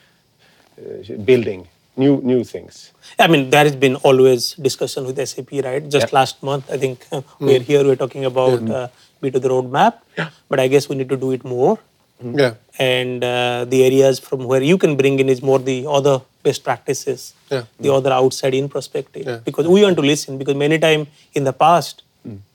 uh, 0.78 1.16
building 1.28 1.68
new 1.96 2.20
new 2.22 2.44
things. 2.44 2.92
I 3.18 3.26
mean, 3.28 3.50
there 3.50 3.64
has 3.64 3.76
been 3.76 3.96
always 3.96 4.54
discussion 4.54 5.04
with 5.04 5.20
SAP, 5.20 5.52
right? 5.64 5.82
Just 5.84 6.08
Yeah. 6.08 6.18
last 6.20 6.42
month, 6.42 6.64
I 6.70 6.78
think 6.78 7.04
we're 7.40 7.60
here, 7.60 7.84
we're 7.84 8.00
talking 8.00 8.24
about 8.24 8.62
uh, 8.70 8.88
B 9.20 9.30
to 9.30 9.38
the 9.38 9.48
roadmap, 9.48 10.00
but 10.48 10.58
I 10.60 10.68
guess 10.68 10.88
we 10.88 10.96
need 10.96 11.08
to 11.10 11.16
do 11.16 11.32
it 11.32 11.44
more. 11.44 11.78
Yeah, 12.20 12.54
and 12.78 13.22
uh, 13.24 13.64
the 13.68 13.84
areas 13.84 14.18
from 14.18 14.44
where 14.44 14.62
you 14.62 14.78
can 14.78 14.96
bring 14.96 15.18
in 15.18 15.28
is 15.28 15.42
more 15.42 15.58
the 15.58 15.86
other 15.88 16.20
best 16.42 16.64
practices. 16.64 17.34
Yeah. 17.50 17.64
the 17.78 17.92
other 17.92 18.12
outside 18.12 18.54
in 18.54 18.68
perspective. 18.68 19.26
Yeah. 19.26 19.40
because 19.44 19.68
we 19.68 19.82
want 19.82 19.96
to 19.96 20.02
listen 20.02 20.38
because 20.38 20.54
many 20.54 20.78
time 20.78 21.06
in 21.34 21.44
the 21.44 21.52
past 21.52 22.02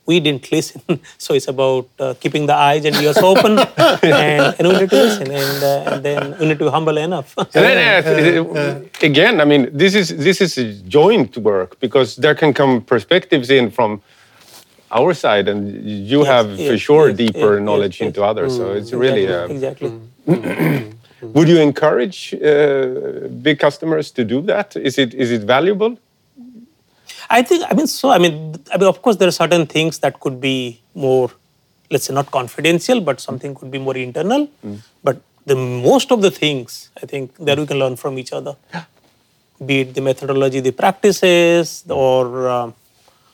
we 0.08 0.20
didn't 0.20 0.50
listen. 0.56 0.82
So 1.18 1.34
it's 1.34 1.48
about 1.48 1.88
uh, 2.00 2.14
keeping 2.18 2.46
the 2.46 2.54
eyes 2.54 2.84
and 2.84 2.96
ears 2.96 3.18
open 3.18 3.58
and, 4.02 4.54
and 4.58 4.68
we 4.68 4.74
need 4.80 4.90
to 4.90 4.96
listen 4.96 5.30
and, 5.30 5.62
uh, 5.62 5.90
and 5.90 6.04
then 6.04 6.38
we 6.38 6.46
need 6.48 6.58
to 6.58 6.64
be 6.64 6.70
humble 6.70 6.96
enough. 6.96 7.34
And 7.36 7.48
then, 7.52 8.46
uh, 8.56 8.80
again, 9.02 9.40
I 9.40 9.44
mean, 9.44 9.68
this 9.72 9.94
is 9.94 10.08
this 10.16 10.40
is 10.40 10.56
a 10.58 10.72
joint 10.96 11.36
work 11.36 11.78
because 11.78 12.16
there 12.16 12.34
can 12.34 12.52
come 12.54 12.80
perspectives 12.80 13.50
in 13.50 13.70
from 13.70 14.02
our 14.90 15.14
side, 15.14 15.48
and 15.48 15.84
you 16.08 16.18
Yes, 16.20 16.26
have 16.26 16.46
for 16.46 16.62
yes, 16.74 16.80
sure 16.80 17.08
yes, 17.08 17.16
deeper 17.18 17.60
knowledge 17.60 18.00
into 18.00 18.22
others. 18.22 18.56
So 18.56 18.72
it's 18.72 18.92
really. 18.92 19.24
exactly, 19.24 19.56
Uh, 19.86 19.92
exactly. 20.26 20.92
would 21.34 21.48
you 21.48 21.58
encourage 21.60 22.34
uh, 22.34 23.28
big 23.42 23.58
customers 23.58 24.10
to 24.12 24.24
do 24.24 24.40
that? 24.42 24.76
Is 24.76 24.98
it 24.98 25.14
is 25.14 25.30
it 25.30 25.42
valuable? 25.42 25.98
I 27.30 27.42
think, 27.42 27.64
I 27.70 27.74
mean, 27.74 27.86
so, 27.86 28.10
I 28.10 28.18
mean, 28.18 28.56
I 28.72 28.78
mean, 28.78 28.88
of 28.88 29.02
course, 29.02 29.16
there 29.16 29.28
are 29.28 29.32
certain 29.42 29.66
things 29.66 29.98
that 29.98 30.18
could 30.20 30.40
be 30.40 30.80
more, 30.94 31.30
let's 31.90 32.04
say, 32.06 32.14
not 32.14 32.30
confidential, 32.30 33.00
but 33.00 33.20
something 33.20 33.54
could 33.54 33.70
be 33.70 33.78
more 33.78 33.96
internal. 33.96 34.48
But 35.02 35.20
the 35.44 35.54
most 35.56 36.10
of 36.10 36.22
the 36.22 36.30
things, 36.30 36.90
I 37.02 37.06
think, 37.06 37.34
that 37.38 37.58
we 37.58 37.66
can 37.66 37.78
learn 37.78 37.96
from 37.96 38.18
each 38.18 38.32
other. 38.32 38.56
Be 39.64 39.80
it 39.80 39.94
the 39.94 40.00
methodology, 40.00 40.60
the 40.60 40.70
practices, 40.72 41.84
or 41.88 42.48
um, 42.48 42.74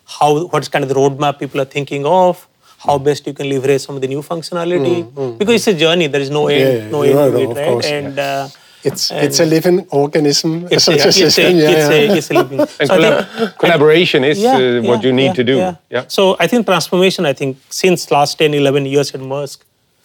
how 0.06 0.46
what's 0.46 0.68
kind 0.68 0.82
of 0.84 0.88
the 0.88 0.94
roadmap 0.94 1.38
people 1.38 1.60
are 1.60 1.64
thinking 1.76 2.04
of, 2.06 2.46
how 2.78 2.98
best 2.98 3.26
you 3.26 3.32
can 3.32 3.48
leverage 3.48 3.80
some 3.82 3.94
of 3.96 4.02
the 4.02 4.08
new 4.08 4.22
functionality. 4.22 5.38
Because 5.38 5.54
it's 5.54 5.66
a 5.68 5.74
journey, 5.74 6.06
there 6.06 6.20
is 6.20 6.30
no 6.30 6.48
end, 6.48 6.84
Yeah, 6.84 6.90
no 6.90 7.02
end 7.02 7.14
to 7.34 7.38
it, 7.40 7.50
of 7.50 7.56
right? 7.56 7.68
course. 7.68 7.86
And 7.86 8.18
uh, 8.18 8.48
it's 8.82 9.10
it's 9.10 9.40
a 9.40 9.46
living 9.46 9.86
organism. 9.90 10.68
it's, 10.70 10.84
such 10.84 11.00
a, 11.00 11.04
a 11.04 11.08
it's, 11.08 11.16
a, 11.16 11.30
system. 11.30 11.56
yeah, 11.56 11.70
it's, 11.70 11.88
yeah. 11.88 12.12
a, 12.14 12.16
it's 12.18 12.30
a 12.30 12.34
living. 12.34 12.60
And 12.80 12.88
So 12.88 12.98
collab- 12.98 13.28
think- 13.38 13.58
collaboration 13.58 14.24
is 14.24 14.38
yeah, 14.38 14.56
uh, 14.56 14.82
what 14.82 15.02
you 15.02 15.12
need 15.12 15.26
yeah, 15.32 15.32
to 15.40 15.44
do. 15.44 15.56
yeah. 15.56 15.74
yeah. 15.90 16.04
So 16.08 16.36
I 16.38 16.46
think 16.46 16.66
transformation, 16.66 17.24
I 17.24 17.32
think 17.32 17.56
since 17.70 18.10
last 18.10 18.36
10, 18.38 18.52
11 18.52 18.84
years 18.86 19.14
at 19.14 19.20
Maersk, 19.20 19.58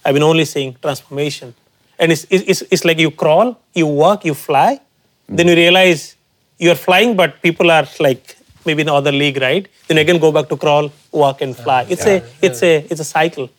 I've 0.06 0.14
been 0.14 0.24
only 0.24 0.46
saying 0.46 0.78
transformation. 0.82 1.54
And 2.00 2.14
it's, 2.14 2.26
it's, 2.30 2.62
it's 2.72 2.86
like 2.86 2.98
you 3.00 3.12
crawl, 3.12 3.60
you 3.74 3.86
walk, 3.86 4.24
you 4.24 4.34
fly, 4.34 4.80
then 5.28 5.50
you 5.50 5.56
realize 5.56 6.16
you're 6.58 6.76
flying, 6.76 7.18
but 7.18 7.42
people 7.42 7.70
are 7.70 7.86
like 8.00 8.38
maybe 8.66 8.82
in 8.82 8.88
the 8.88 8.94
other 8.94 9.12
league, 9.12 9.40
right? 9.42 9.68
Then 9.88 9.98
again 9.98 10.20
go 10.20 10.32
back 10.32 10.50
to 10.50 10.58
crawl, 10.58 10.92
walk 11.12 11.42
and 11.42 11.56
fly. 11.56 11.86
It's 11.90 12.06
a 12.06 12.24
it's 12.42 12.62
a 12.64 12.74
it's 12.90 13.02
a 13.02 13.04
cycle. 13.06 13.50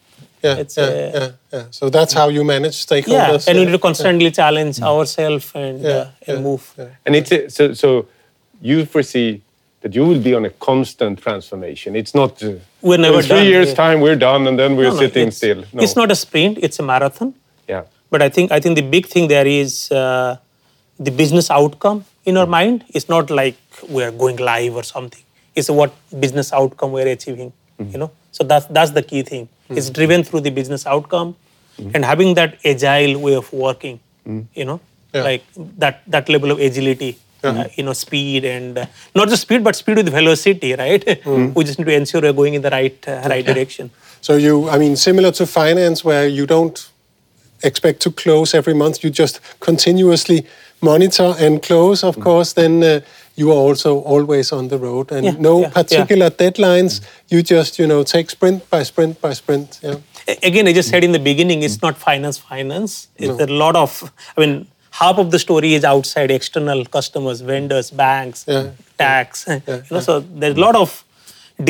yeah, 0.42 0.56
it's 0.62 0.76
yeah, 0.78 0.84
a- 0.84 1.10
yeah, 1.18 1.28
yeah. 1.52 1.64
So 1.70 1.90
that's 1.90 2.12
how 2.14 2.28
you 2.28 2.44
manage 2.44 2.76
stakeholders. 2.86 3.08
Yeah, 3.08 3.28
stakeholders. 3.28 3.48
and 3.48 3.58
we 3.58 3.64
need 3.66 3.72
to 3.72 3.78
constantly 3.78 4.30
challenge 4.30 4.80
ourselves 4.82 5.52
and, 5.54 5.80
Yeah, 5.82 5.90
uh, 5.90 6.10
and 6.28 6.36
yeah, 6.38 6.44
move. 6.48 6.64
yeah. 6.78 6.88
And 7.06 7.16
it's 7.16 7.32
a, 7.32 7.38
so 7.56 7.74
so 7.82 7.88
you 8.70 8.84
foresee 8.86 9.42
that 9.82 9.94
you 9.94 10.04
will 10.08 10.20
be 10.28 10.32
on 10.34 10.44
a 10.44 10.50
constant 10.68 11.18
transformation. 11.26 11.96
It's 11.96 12.14
not. 12.14 12.42
Uh, 12.42 12.52
We're 12.82 12.98
never 13.06 13.18
in 13.20 13.22
three 13.22 13.36
done, 13.44 13.46
years 13.54 13.68
yeah. 13.68 13.74
time 13.84 14.00
we're 14.06 14.16
done 14.30 14.46
and 14.48 14.58
then 14.58 14.76
we're 14.76 14.90
No, 14.92 14.94
no, 15.00 15.04
sitting 15.04 15.28
it's- 15.28 15.36
still. 15.36 15.60
No. 15.72 15.82
It's 15.82 15.96
not 15.96 16.10
a 16.10 16.16
sprint; 16.24 16.58
it's 16.66 16.78
a 16.78 16.82
marathon. 16.92 17.34
Yeah. 17.68 17.82
But 18.10 18.20
I 18.22 18.28
think 18.36 18.50
I 18.56 18.60
think 18.60 18.76
the 18.82 18.86
big 18.96 19.06
thing 19.12 19.28
there 19.28 19.46
is 19.46 19.90
uh, 19.92 20.36
the 20.98 21.10
business 21.22 21.50
outcome 21.50 22.04
in 22.24 22.36
our 22.36 22.46
mind. 22.46 22.84
It's 22.94 23.08
not 23.08 23.30
like 23.30 23.56
we're 23.88 24.12
going 24.12 24.36
live 24.36 24.74
or 24.76 24.82
something. 24.82 25.22
It's 25.54 25.70
what 25.70 25.92
business 26.18 26.52
outcome 26.52 26.92
we're 26.92 27.08
achieving. 27.08 27.52
You 27.78 27.96
know, 27.96 28.10
so 28.30 28.44
that's 28.44 28.66
that's 28.66 28.90
the 28.90 29.02
key 29.02 29.22
thing. 29.22 29.48
It's 29.70 29.88
driven 29.88 30.22
through 30.22 30.40
the 30.40 30.50
business 30.50 30.86
outcome 30.86 31.34
and 31.78 32.04
having 32.04 32.34
that 32.34 32.58
agile 32.64 33.18
way 33.18 33.34
of 33.34 33.50
working. 33.52 34.00
You 34.54 34.64
know, 34.66 34.80
Yeah. 35.14 35.22
like 35.22 35.44
that 35.78 36.02
that 36.06 36.28
level 36.28 36.50
of 36.50 36.58
agility. 36.60 37.16
Uh, 37.42 37.64
you 37.74 37.82
know, 37.82 37.94
speed 37.94 38.44
and 38.44 38.76
uh, 38.76 38.84
not 39.14 39.26
just 39.30 39.40
speed, 39.42 39.64
but 39.64 39.74
speed 39.74 39.96
with 39.96 40.10
velocity, 40.10 40.74
right? 40.74 41.02
Mm. 41.06 41.54
we 41.56 41.64
just 41.64 41.78
need 41.78 41.86
to 41.86 41.94
ensure 41.94 42.20
we're 42.20 42.34
going 42.34 42.52
in 42.52 42.60
the 42.60 42.68
right 42.68 43.08
uh, 43.08 43.26
right 43.30 43.46
direction. 43.46 43.90
So 44.20 44.36
you, 44.36 44.68
I 44.68 44.76
mean, 44.76 44.94
similar 44.94 45.30
to 45.32 45.46
finance, 45.46 46.04
where 46.04 46.28
you 46.28 46.44
don't 46.44 46.78
expect 47.62 48.00
to 48.00 48.10
close 48.10 48.52
every 48.52 48.74
month, 48.74 49.02
you 49.02 49.08
just 49.08 49.40
continuously 49.60 50.46
monitor 50.82 51.34
and 51.38 51.62
close. 51.62 52.04
Of 52.04 52.20
course, 52.20 52.52
then 52.52 52.82
uh, 52.82 53.00
you 53.40 53.50
are 53.52 53.62
also 53.68 53.90
always 54.14 54.52
on 54.52 54.68
the 54.72 54.78
road, 54.86 55.12
and 55.16 55.24
Yeah, 55.26 55.36
no 55.48 55.52
yeah, 55.54 55.66
yeah. 55.66 55.80
particular 55.80 56.28
deadlines. 56.42 57.00
You 57.32 57.42
just, 57.42 57.78
you 57.80 57.86
know, 57.92 58.00
take 58.14 58.28
sprint 58.36 58.68
by 58.74 58.82
sprint 58.90 59.20
by 59.24 59.32
sprint. 59.40 59.80
Yeah. 59.82 59.96
Again, 60.48 60.68
I 60.68 60.72
just 60.80 60.90
said 60.90 61.04
in 61.08 61.12
the 61.18 61.24
beginning, 61.30 61.62
it's 61.68 61.80
not 61.86 61.96
finance, 62.08 62.38
finance. 62.38 63.08
It's 63.16 63.40
a 63.40 63.50
lot 63.62 63.76
of, 63.84 63.92
I 64.36 64.40
mean, 64.42 64.66
half 65.02 65.18
of 65.18 65.30
the 65.34 65.38
story 65.38 65.74
is 65.78 65.84
outside, 65.92 66.30
external 66.30 66.84
customers, 66.96 67.40
vendors, 67.52 67.90
banks, 67.90 68.44
Yeah. 68.46 68.70
tax. 68.98 69.46
you 69.48 69.62
know, 69.90 70.00
so 70.08 70.20
there's 70.20 70.56
a 70.56 70.64
lot 70.68 70.76
of 70.76 71.04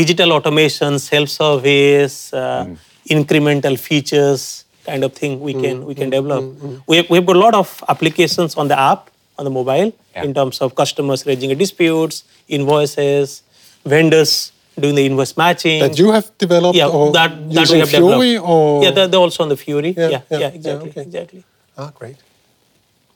digital 0.01 0.33
automation, 0.33 0.99
self-service, 0.99 2.17
uh, 2.33 2.65
mm. 2.65 2.77
incremental 3.19 3.79
features 3.79 4.65
kind 4.85 5.05
of 5.05 5.13
thing 5.13 5.41
we 5.41 5.53
mm, 5.55 5.63
can 5.63 5.85
we 5.89 5.95
can 5.95 6.09
mm, 6.09 6.17
develop. 6.17 6.43
We 6.91 6.97
have, 6.99 7.11
we 7.11 7.17
have 7.19 7.29
a 7.29 7.41
lot 7.47 7.55
of 7.55 7.85
applications 7.89 8.57
on 8.57 8.69
the 8.69 8.79
app 8.79 9.10
on 9.41 9.45
the 9.49 9.55
mobile 9.61 9.91
Yeah. 10.15 10.25
in 10.27 10.33
terms 10.39 10.61
of 10.65 10.75
customers 10.83 11.21
raising 11.27 11.51
disputes, 11.65 12.25
invoices, 12.49 13.43
vendors 13.95 14.33
doing 14.83 14.95
the 15.01 15.05
invoice 15.11 15.35
matching. 15.37 15.81
That 15.81 15.99
you 15.99 16.11
have 16.17 16.27
developed, 16.39 16.77
Yeah, 16.77 16.89
or 16.99 17.13
that, 17.19 17.31
that 17.55 17.61
using 17.63 17.77
we 17.77 17.81
have 17.81 17.91
Fiori, 17.91 18.33
developed. 18.35 18.49
or 18.51 18.85
yeah, 18.85 18.91
they're, 18.97 19.09
they're 19.09 19.21
also 19.29 19.43
on 19.45 19.49
the 19.49 19.57
Fiori. 19.57 19.93
Yeah, 19.97 20.09
Yeah, 20.09 20.09
yeah, 20.09 20.23
yeah, 20.31 20.39
yeah, 20.39 20.49
exactly, 20.59 20.91
okay. 20.91 21.03
exactly. 21.09 21.43
ah, 21.79 21.91
great, 21.99 22.17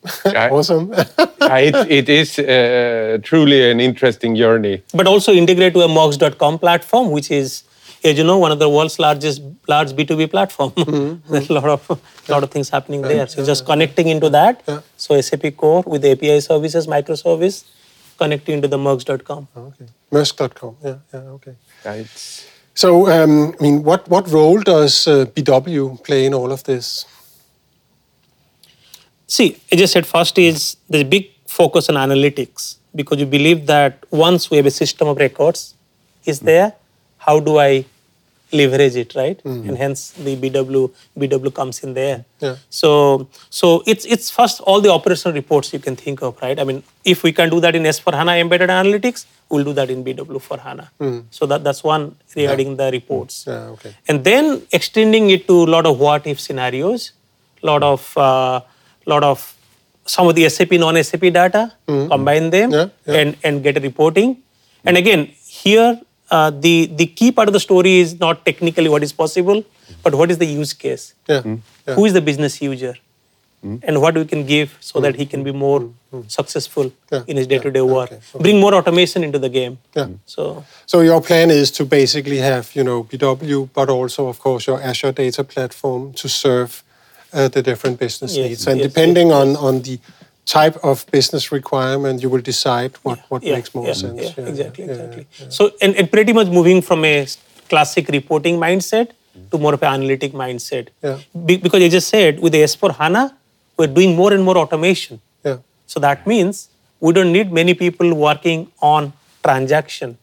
awesome. 0.50 0.92
it, 1.66 1.74
it 1.98 2.08
is 2.08 2.38
uh, 2.38 3.18
truly 3.22 3.70
an 3.70 3.80
interesting 3.80 4.34
journey. 4.36 4.82
But 4.94 5.06
also 5.06 5.32
integrate 5.32 5.74
to 5.74 5.80
a 5.80 5.88
Maersk.com 5.88 6.58
platform, 6.58 7.10
which 7.10 7.30
is, 7.30 7.64
as 8.04 8.18
you 8.18 8.24
know, 8.24 8.38
one 8.38 8.52
of 8.52 8.58
the 8.58 8.68
world's 8.68 8.98
largest 8.98 9.42
large 9.66 9.92
B2B 9.92 10.30
platform. 10.30 10.70
Mm-hmm, 10.72 11.32
There's 11.32 11.50
a 11.50 11.54
lot 11.54 11.64
of 11.64 12.28
lot 12.28 12.42
of 12.42 12.50
things 12.50 12.68
happening 12.68 13.02
there. 13.02 13.26
So 13.26 13.44
just 13.44 13.64
connecting 13.64 14.08
into 14.08 14.28
that. 14.30 14.62
Yeah. 14.68 14.80
So 14.96 15.20
SAP 15.20 15.56
Core 15.56 15.82
with 15.86 16.02
the 16.02 16.12
API 16.12 16.40
services, 16.40 16.86
microservice, 16.86 17.64
connecting 18.18 18.56
into 18.56 18.68
the 18.68 18.78
Maersk.com. 18.78 19.48
okay, 19.56 19.86
Maersk.com. 20.12 20.76
Yeah, 20.84 20.96
yeah, 21.12 21.20
okay. 21.20 21.54
Yeah, 21.84 22.04
So, 22.74 23.08
um, 23.08 23.54
I 23.58 23.62
mean, 23.62 23.82
what, 23.82 24.08
what 24.08 24.28
role 24.30 24.60
does 24.60 25.06
uh, 25.06 25.26
BW 25.26 26.02
play 26.04 26.26
in 26.26 26.34
all 26.34 26.50
of 26.52 26.64
this? 26.64 27.06
See, 29.26 29.60
I 29.72 29.76
just 29.76 29.92
said 29.92 30.06
first 30.06 30.38
is 30.38 30.76
there's 30.88 31.04
a 31.04 31.08
big 31.08 31.30
focus 31.46 31.88
on 31.88 31.94
analytics 31.96 32.76
because 32.94 33.18
you 33.18 33.26
believe 33.26 33.66
that 33.66 34.04
once 34.10 34.50
we 34.50 34.56
have 34.58 34.66
a 34.66 34.70
system 34.70 35.08
of 35.08 35.16
records 35.16 35.74
is 36.24 36.40
there, 36.40 36.74
how 37.18 37.40
do 37.40 37.58
I 37.58 37.84
leverage 38.60 38.96
it, 39.02 39.14
right? 39.14 39.38
Mm-hmm. 39.44 39.68
And 39.68 39.78
hence 39.78 40.10
the 40.26 40.34
BW 40.42 40.82
BW 41.18 41.52
comes 41.60 41.80
in 41.84 41.94
there. 41.94 42.24
Yeah. 42.40 42.56
So 42.70 42.90
so 43.50 43.82
it's 43.86 44.04
it's 44.16 44.30
first 44.38 44.60
all 44.60 44.80
the 44.86 44.92
operational 44.98 45.34
reports 45.34 45.72
you 45.76 45.80
can 45.86 45.96
think 45.96 46.22
of, 46.22 46.40
right? 46.42 46.58
I 46.58 46.64
mean, 46.64 46.82
if 47.04 47.22
we 47.22 47.32
can 47.32 47.50
do 47.54 47.60
that 47.60 47.74
in 47.80 47.86
S/4HANA 47.86 48.40
embedded 48.44 48.70
analytics, 48.70 49.26
we'll 49.50 49.64
do 49.70 49.74
that 49.80 49.90
in 49.96 50.04
BW/4HANA. 50.04 50.86
Mm-hmm. 51.00 51.20
So 51.30 51.46
that, 51.46 51.64
that's 51.64 51.82
one 51.84 52.16
regarding 52.36 52.76
the 52.76 52.90
reports. 52.98 53.44
Mm-hmm. 53.44 53.50
Yeah, 53.50 53.74
okay. 53.74 53.96
And 54.08 54.24
then 54.30 54.62
extending 54.72 55.30
it 55.30 55.46
to 55.48 55.58
a 55.64 55.70
lot 55.76 55.86
of 55.86 55.98
what 55.98 56.26
if 56.26 56.40
scenarios, 56.40 57.12
lot 57.62 57.82
of 57.82 58.16
uh, 58.16 58.60
lot 59.06 59.24
of 59.32 59.50
some 60.06 60.28
of 60.28 60.34
the 60.34 60.48
SAP 60.48 60.72
non-SAP 60.72 61.20
data, 61.32 61.72
combine 61.86 62.50
them 62.50 62.70
Yeah, 62.70 62.88
yeah. 63.06 63.20
and 63.20 63.36
and 63.42 63.62
get 63.62 63.76
a 63.76 63.80
reporting. 63.80 64.42
And 64.86 64.98
again, 64.98 65.22
here 65.46 66.00
uh, 66.34 66.50
the 66.66 66.76
the 67.00 67.06
key 67.06 67.30
part 67.38 67.48
of 67.48 67.54
the 67.56 67.64
story 67.68 67.94
is 68.04 68.18
not 68.26 68.44
technically 68.50 68.92
what 68.94 69.02
is 69.08 69.12
possible, 69.22 69.64
but 70.02 70.14
what 70.20 70.30
is 70.36 70.38
the 70.44 70.50
use 70.60 70.72
case? 70.84 71.08
Yeah, 71.32 71.42
hmm. 71.42 71.56
yeah. 71.86 71.94
Who 71.94 72.04
is 72.10 72.14
the 72.18 72.24
business 72.30 72.60
user? 72.60 72.94
Hmm. 73.64 73.76
And 73.82 74.00
what 74.04 74.14
we 74.20 74.24
can 74.30 74.44
give 74.46 74.76
so 74.80 75.00
that 75.00 75.14
hmm. 75.14 75.20
he 75.20 75.26
can 75.26 75.44
be 75.44 75.52
more 75.52 75.82
successful 76.28 76.92
Yeah, 77.12 77.22
in 77.26 77.38
his 77.38 77.46
day-to-day 77.46 77.80
yeah, 77.80 77.96
work. 77.98 78.12
okay, 78.12 78.42
Bring 78.46 78.60
more 78.60 78.74
automation 78.74 79.24
into 79.24 79.38
the 79.38 79.48
game. 79.48 79.78
Yeah. 79.96 80.08
So 80.26 80.64
So 80.86 81.00
your 81.00 81.20
plan 81.28 81.50
is 81.50 81.70
to 81.78 81.86
basically 81.86 82.38
have, 82.38 82.74
you 82.74 82.84
know, 82.84 83.04
BW, 83.04 83.68
but 83.72 83.88
also, 83.88 84.28
of 84.28 84.38
course, 84.38 84.66
your 84.66 84.82
Azure 84.90 85.12
data 85.12 85.44
platform 85.44 86.12
to 86.14 86.28
serve 86.28 86.82
uh, 87.32 87.48
the 87.48 87.62
different 87.62 87.98
business 87.98 88.36
Yes, 88.36 88.48
needs. 88.48 88.66
And 88.66 88.78
yes, 88.80 88.88
depending 88.88 89.28
yes, 89.28 89.40
on, 89.40 89.56
on 89.56 89.82
the 89.82 89.98
type 90.46 90.76
of 90.82 91.06
business 91.10 91.50
requirement, 91.52 92.22
you 92.22 92.28
will 92.28 92.40
decide 92.40 92.96
what, 93.02 93.18
what 93.28 93.42
yeah, 93.42 93.54
makes 93.54 93.74
more 93.74 93.86
yeah, 93.86 93.92
sense. 93.92 94.22
Yeah, 94.22 94.32
Yeah, 94.36 94.48
exactly, 94.48 94.84
exactly. 94.84 95.26
So, 95.48 95.70
and, 95.80 95.96
and 95.96 96.10
pretty 96.10 96.32
much 96.32 96.48
moving 96.48 96.82
from 96.82 97.04
a 97.04 97.26
classic 97.68 98.08
reporting 98.08 98.58
mindset 98.58 99.12
to 99.50 99.58
more 99.58 99.74
of 99.74 99.82
an 99.82 99.92
analytic 99.94 100.32
mindset. 100.32 100.88
Yeah. 101.02 101.18
Be- 101.46 101.56
because 101.56 101.82
I 101.82 101.88
just 101.88 102.08
said 102.08 102.40
with 102.40 102.52
the 102.52 102.62
S/4HANA, 102.62 103.32
we're 103.76 103.86
doing 103.88 104.14
more 104.14 104.32
and 104.32 104.44
more 104.44 104.56
automation. 104.58 105.20
Yeah, 105.44 105.58
So 105.86 105.98
that 106.00 106.26
means 106.26 106.68
we 107.00 107.12
don't 107.12 107.32
need 107.32 107.50
many 107.52 107.74
people 107.74 108.14
working 108.14 108.70
on 108.80 109.12
transaction. 109.42 110.16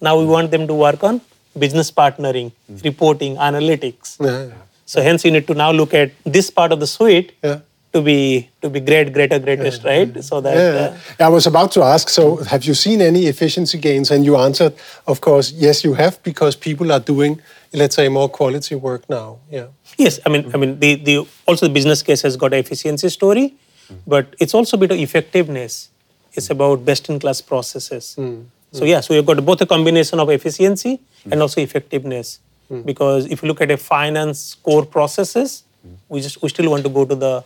Now 0.00 0.18
we 0.18 0.26
want 0.26 0.50
them 0.50 0.66
to 0.66 0.74
work 0.74 1.04
on 1.04 1.20
business 1.58 1.90
partnering, 1.90 2.52
mm. 2.70 2.84
reporting, 2.84 3.36
analytics. 3.36 4.16
yeah, 4.20 4.46
yeah. 4.46 4.52
So 4.84 5.02
hence 5.02 5.24
you 5.24 5.30
need 5.30 5.46
to 5.48 5.54
now 5.54 5.70
look 5.72 5.94
at 5.94 6.12
this 6.24 6.50
part 6.50 6.72
of 6.72 6.80
the 6.80 6.86
suite 6.86 7.32
Yeah. 7.42 7.60
To 7.96 8.02
be 8.02 8.50
to 8.62 8.68
be 8.68 8.80
great, 8.80 9.12
greater, 9.16 9.38
greatest, 9.38 9.84
right? 9.84 10.08
So 10.22 10.40
that 10.40 10.54
Yeah, 10.54 11.24
uh. 11.24 11.28
I 11.28 11.30
was 11.36 11.46
about 11.46 11.72
to 11.76 11.82
ask. 11.82 12.08
So, 12.18 12.36
have 12.52 12.64
you 12.68 12.74
seen 12.74 13.00
any 13.00 13.22
efficiency 13.32 13.78
gains? 13.78 14.10
And 14.10 14.24
you 14.24 14.36
answered, 14.36 14.74
of 15.06 15.20
course, 15.20 15.52
yes, 15.66 15.84
you 15.84 15.94
have, 15.94 16.22
because 16.22 16.56
people 16.68 16.92
are 16.92 17.00
doing, 17.00 17.40
let's 17.72 17.96
say, 17.96 18.08
more 18.08 18.28
quality 18.28 18.74
work 18.74 19.08
now. 19.08 19.38
Yeah, 19.50 19.68
Yes, 19.98 20.20
I 20.26 20.28
mean, 20.28 20.50
I 20.54 20.56
mean, 20.58 20.78
the, 20.78 20.96
the 20.96 21.26
also 21.46 21.66
the 21.66 21.72
business 21.72 22.02
case 22.02 22.22
has 22.22 22.36
got 22.36 22.52
an 22.52 22.58
efficiency 22.58 23.08
story, 23.08 23.54
mm. 23.90 23.98
but 24.06 24.36
it's 24.38 24.54
also 24.54 24.76
a 24.76 24.80
bit 24.80 24.90
of 24.92 24.98
effectiveness. 24.98 25.88
It's 26.32 26.50
about 26.50 26.84
best-in-class 26.84 27.40
processes. 27.40 28.14
Mm. 28.18 28.44
So 28.72 28.84
yeah, 28.84 29.00
so 29.00 29.14
you've 29.14 29.24
got 29.24 29.42
both 29.44 29.62
a 29.62 29.66
combination 29.66 30.20
of 30.20 30.28
efficiency 30.28 30.98
mm. 30.98 31.32
and 31.32 31.40
also 31.40 31.62
effectiveness. 31.62 32.40
Because 32.84 33.26
if 33.30 33.42
you 33.42 33.48
look 33.48 33.60
at 33.60 33.70
a 33.70 33.76
finance 33.76 34.56
core 34.56 34.84
processes, 34.84 35.62
we 36.08 36.20
just 36.20 36.42
we 36.42 36.48
still 36.48 36.70
want 36.70 36.82
to 36.82 36.90
go 36.90 37.04
to 37.04 37.14
the 37.14 37.44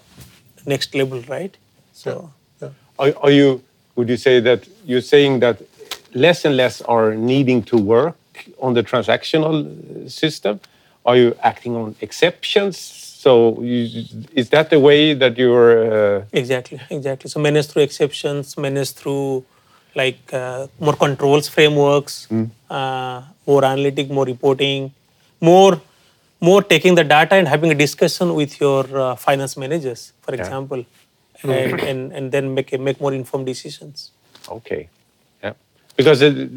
next 0.66 0.94
level, 0.94 1.20
right? 1.22 1.56
So 1.92 2.32
are, 2.98 3.12
are 3.22 3.30
you, 3.30 3.62
would 3.96 4.08
you 4.08 4.16
say 4.16 4.40
that 4.40 4.68
you're 4.84 5.00
saying 5.00 5.40
that 5.40 5.62
less 6.14 6.44
and 6.44 6.56
less 6.56 6.80
are 6.82 7.14
needing 7.14 7.62
to 7.64 7.76
work 7.76 8.16
on 8.60 8.74
the 8.74 8.82
transactional 8.82 9.54
uh, 9.64 10.08
system? 10.08 10.60
Are 11.06 11.16
you 11.16 11.34
acting 11.42 11.76
on 11.76 11.96
exceptions? 12.00 12.78
So 12.78 13.60
you, 13.62 14.04
is 14.34 14.50
that 14.50 14.70
the 14.70 14.78
way 14.80 15.14
that 15.14 15.36
you're? 15.36 16.18
Uh, 16.18 16.24
Exactly, 16.32 16.80
exactly. 16.90 17.28
So 17.30 17.40
manage 17.40 17.66
through 17.66 17.82
exceptions, 17.82 18.56
manage 18.56 18.92
through 18.92 19.44
like 19.94 20.20
uh, 20.32 20.66
more 20.78 20.94
controls 20.94 21.48
frameworks, 21.48 22.28
uh, 22.70 23.22
more 23.46 23.64
analytic, 23.64 24.10
more 24.10 24.24
reporting, 24.24 24.92
more 25.40 25.80
more 26.40 26.62
taking 26.62 26.94
the 26.94 27.04
data 27.04 27.34
and 27.34 27.46
having 27.46 27.70
a 27.70 27.74
discussion 27.74 28.34
with 28.34 28.60
your 28.60 28.84
uh, 28.98 29.14
finance 29.16 29.56
managers, 29.56 30.12
for 30.22 30.34
example, 30.34 30.84
and, 31.42 31.80
and 31.80 32.12
and 32.12 32.32
then 32.32 32.54
make 32.54 32.72
a, 32.72 32.78
make 32.78 33.00
more 33.00 33.12
informed 33.12 33.46
decisions. 33.46 34.10
Okay. 34.48 34.88
Yeah. 35.42 35.52
Because 35.96 36.22
it, 36.22 36.50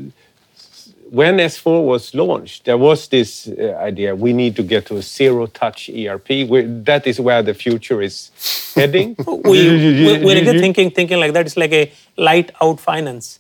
when 1.13 1.38
S4 1.38 1.84
was 1.84 2.15
launched, 2.15 2.65
there 2.65 2.77
was 2.77 3.07
this 3.07 3.47
uh, 3.47 3.77
idea 3.77 4.15
we 4.15 4.34
need 4.34 4.55
to 4.55 4.63
get 4.63 4.88
to 4.88 4.97
a 4.97 5.01
zero 5.01 5.45
touch 5.45 5.89
ERP. 5.89 6.47
Where, 6.47 6.67
that 6.84 7.05
is 7.05 7.19
where 7.19 7.43
the 7.43 7.53
future 7.53 8.01
is 8.01 8.31
heading. 8.73 9.15
we, 9.27 9.69
we, 9.69 10.23
we're 10.23 10.59
thinking 10.59 10.89
thinking 10.91 11.19
like 11.19 11.34
that. 11.34 11.45
It's 11.45 11.57
like 11.57 11.73
a 11.73 11.91
light 12.17 12.51
out 12.61 12.79
finance, 12.79 13.39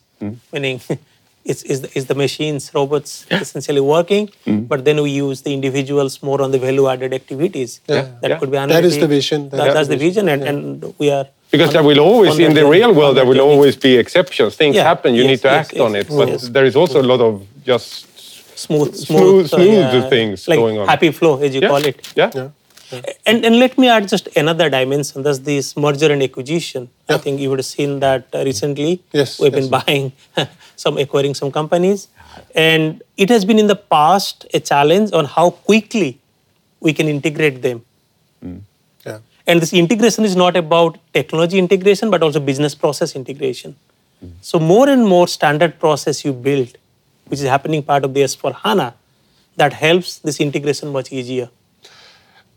meaning 0.51 0.81
it's, 1.45 1.61
it's, 1.63 1.81
the, 1.81 1.99
the 2.13 2.15
machines, 2.15 2.71
robots 2.73 3.25
essentially 3.29 3.81
working, 3.81 4.29
hmm. 4.45 4.61
but 4.61 4.85
then 4.85 5.01
we 5.01 5.11
use 5.11 5.41
the 5.41 5.53
individuals 5.53 6.23
more 6.23 6.41
on 6.41 6.51
the 6.51 6.59
value 6.59 6.87
added 6.87 7.13
activities. 7.13 7.81
Yeah. 7.87 8.07
That 8.21 8.29
Yeah. 8.31 8.39
could 8.39 8.51
be 8.51 8.57
That 8.57 8.85
is 8.85 8.97
the 8.97 9.07
vision. 9.07 9.49
That 9.49 9.57
That- 9.57 9.67
is 9.67 9.73
that's 9.73 9.87
the 9.89 9.95
the 9.95 10.05
vision, 10.07 10.29
and, 10.29 10.41
and 10.43 10.93
we 10.97 11.11
are. 11.11 11.27
Because 11.51 11.71
there 11.73 11.83
will 11.83 11.99
always, 11.99 12.39
in 12.39 12.53
the 12.53 12.65
real 12.65 12.93
world, 12.93 13.15
there 13.17 13.25
will 13.25 13.41
always 13.41 13.75
be 13.75 13.97
exceptions. 13.97 14.55
Things 14.55 14.75
Yeah. 14.75 14.83
happen. 14.91 15.13
You 15.13 15.23
Yes, 15.23 15.29
need 15.31 15.41
to 15.41 15.49
yes, 15.49 15.59
act 15.67 15.73
yes, 15.73 15.81
on 15.81 15.95
it. 15.95 16.07
But 16.09 16.27
yes. 16.29 16.49
there 16.49 16.65
is 16.65 16.75
also 16.75 16.99
a 17.01 17.07
lot 17.11 17.21
of 17.21 17.33
just 17.65 17.91
smooth, 18.57 18.95
Smooth- 18.95 19.47
smooth, 19.49 19.49
smooth 19.49 20.09
things 20.09 20.47
like 20.47 20.57
going 20.59 20.77
on. 20.79 20.87
Happy 20.87 21.11
flow, 21.11 21.33
as 21.41 21.53
you 21.53 21.61
yeah, 21.61 21.67
call 21.67 21.83
it. 21.85 21.97
Yeah. 22.15 22.49
Yeah. 22.93 23.01
And, 23.25 23.45
and 23.45 23.59
let 23.59 23.77
me 23.77 23.87
add 23.89 24.07
just 24.07 24.27
another 24.37 24.69
dimension. 24.69 25.23
That's 25.23 25.39
this 25.39 25.75
merger 25.75 26.11
and 26.11 26.21
acquisition. 26.21 26.89
I 27.09 27.17
think 27.17 27.39
you 27.39 27.49
would 27.49 27.59
have 27.59 27.65
seen 27.65 27.99
that 28.01 28.27
uh, 28.33 28.43
recently. 28.43 29.01
Yes, 29.11 29.39
We've 29.39 29.53
yes. 29.53 29.67
been 29.67 29.69
buying 29.69 30.11
some, 30.75 30.97
acquiring 30.97 31.35
some 31.35 31.51
companies. 31.51 32.07
And 32.55 33.01
it 33.17 33.29
has 33.29 33.45
been 33.45 33.59
in 33.59 33.67
the 33.67 33.75
past 33.75 34.45
a 34.53 34.59
challenge 34.59 35.11
on 35.13 35.25
how 35.25 35.51
quickly 35.51 36.19
we 36.79 36.93
can 36.93 37.07
integrate 37.07 37.61
them. 37.61 37.83
yeah. 39.05 39.19
And 39.45 39.61
this 39.61 39.73
integration 39.73 40.23
is 40.23 40.35
not 40.35 40.55
about 40.55 40.99
technology 41.13 41.59
integration, 41.59 42.09
but 42.09 42.23
also 42.23 42.39
business 42.39 42.75
process 42.75 43.15
integration. 43.15 43.75
So 44.41 44.57
more 44.57 44.87
and 44.87 45.05
more 45.05 45.27
standard 45.27 45.79
process 45.79 46.23
you 46.23 46.31
build, 46.31 46.77
which 47.27 47.41
is 47.41 47.45
happening 47.45 47.83
part 47.83 48.05
of 48.05 48.13
the 48.13 48.23
S/4HANA, 48.23 48.93
that 49.57 49.73
helps 49.73 50.19
this 50.19 50.39
integration 50.39 50.93
much 50.93 51.11
easier. 51.11 51.49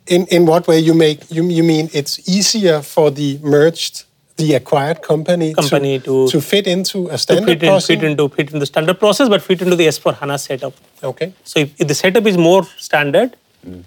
In 0.07 0.27
in 0.27 0.47
what 0.47 0.69
way 0.69 0.79
you 0.79 0.95
make 0.95 1.21
you 1.31 1.45
you 1.49 1.65
mean 1.65 1.91
it's 1.93 2.29
easier 2.29 2.81
for 2.83 3.11
the 3.11 3.39
merged 3.43 4.05
the 4.37 4.55
acquired 4.55 5.01
company, 5.03 5.55
Company 5.55 5.99
to- 6.01 6.29
to 6.29 6.41
fit 6.41 6.67
into 6.67 7.07
a 7.09 7.13
To 7.13 7.19
standard 7.19 7.47
fit, 7.47 7.63
in, 7.63 7.69
process? 7.71 7.87
fit 7.87 8.05
into 8.05 8.29
fit 8.29 8.53
in 8.53 8.59
the 8.59 8.67
standard 8.67 8.99
process, 9.01 9.31
but 9.31 9.41
fit 9.43 9.63
into 9.63 9.77
the 9.77 9.87
S/4HANA 9.89 10.39
setup. 10.39 10.75
Okay. 11.03 11.33
So 11.45 11.61
if, 11.61 11.71
if 11.81 11.89
the 11.89 11.95
setup 11.95 12.27
is 12.27 12.37
more 12.37 12.63
standard, 12.77 13.35
mm. 13.67 13.83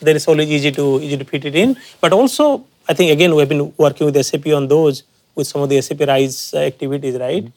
then 0.00 0.16
it's 0.16 0.26
always 0.26 0.50
easy 0.50 0.72
to 0.72 1.00
easy 1.00 1.16
to 1.16 1.24
fit 1.24 1.44
it 1.44 1.54
in. 1.54 1.76
But 2.00 2.12
also, 2.12 2.64
I 2.88 2.94
think 2.94 3.12
again 3.12 3.34
we 3.34 3.40
have 3.44 3.48
been 3.48 3.72
working 3.76 4.04
with 4.10 4.16
SAP 4.26 4.48
on 4.60 4.68
those 4.68 5.04
with 5.36 5.46
some 5.46 5.62
of 5.62 5.68
the 5.68 5.80
SAP 5.80 6.00
Rise 6.12 6.52
activities, 6.54 7.16
right? 7.26 7.44
Mm. 7.44 7.52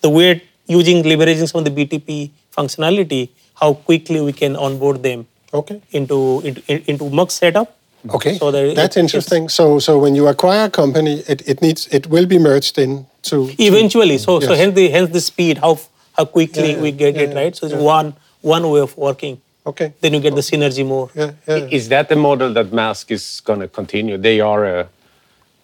The 0.00 0.10
way 0.10 0.42
using 0.66 1.02
leveraging 1.02 1.48
some 1.50 1.58
of 1.58 1.66
the 1.66 1.74
BTP 1.78 2.30
functionality, 2.56 3.28
how 3.60 3.74
quickly 3.74 4.20
we 4.20 4.32
can 4.32 4.56
onboard 4.56 5.02
them 5.02 5.26
Okay. 5.54 5.80
into 5.92 6.40
into, 6.44 6.60
into 6.90 7.04
Maersk 7.04 7.30
setup. 7.30 7.68
Okay. 8.10 8.36
So 8.38 8.50
that 8.50 8.74
That's 8.76 8.96
it- 8.96 9.00
interesting. 9.00 9.48
So 9.48 9.78
so 9.78 9.98
when 9.98 10.14
you 10.14 10.26
acquire 10.28 10.64
a 10.66 10.70
company, 10.70 11.22
it, 11.28 11.40
it 11.48 11.62
needs 11.62 11.86
it 11.90 12.06
will 12.08 12.26
be 12.26 12.38
merged 12.38 12.78
in 12.78 13.06
to 13.30 13.48
Eventually, 13.58 14.18
so 14.18 14.40
so 14.40 14.50
Yes. 14.50 14.58
hence 14.60 14.74
the 14.74 14.88
hence 14.90 15.10
the 15.10 15.20
speed, 15.20 15.58
how 15.58 15.78
how 16.16 16.24
quickly 16.26 16.72
Yeah, 16.72 16.80
we 16.82 16.90
get 16.92 17.14
yeah, 17.14 17.22
it, 17.22 17.30
yeah, 17.30 17.40
right? 17.40 17.56
So 17.56 17.66
it's 17.66 17.74
yeah. 17.74 17.80
one 17.96 18.14
one 18.42 18.68
way 18.70 18.80
of 18.80 18.96
working. 18.96 19.40
Okay. 19.66 19.94
Then 20.00 20.12
you 20.14 20.20
get 20.20 20.34
the 20.34 20.42
synergy 20.42 20.84
more. 20.84 21.08
Yeah. 21.14 21.30
Yeah. 21.48 21.68
Is 21.78 21.88
that 21.88 22.08
the 22.10 22.16
model 22.16 22.52
that 22.52 22.66
Maersk 22.70 23.10
is 23.10 23.40
going 23.44 23.60
to 23.60 23.68
continue? 23.68 24.18
They 24.18 24.40
are 24.40 24.64
a 24.66 24.88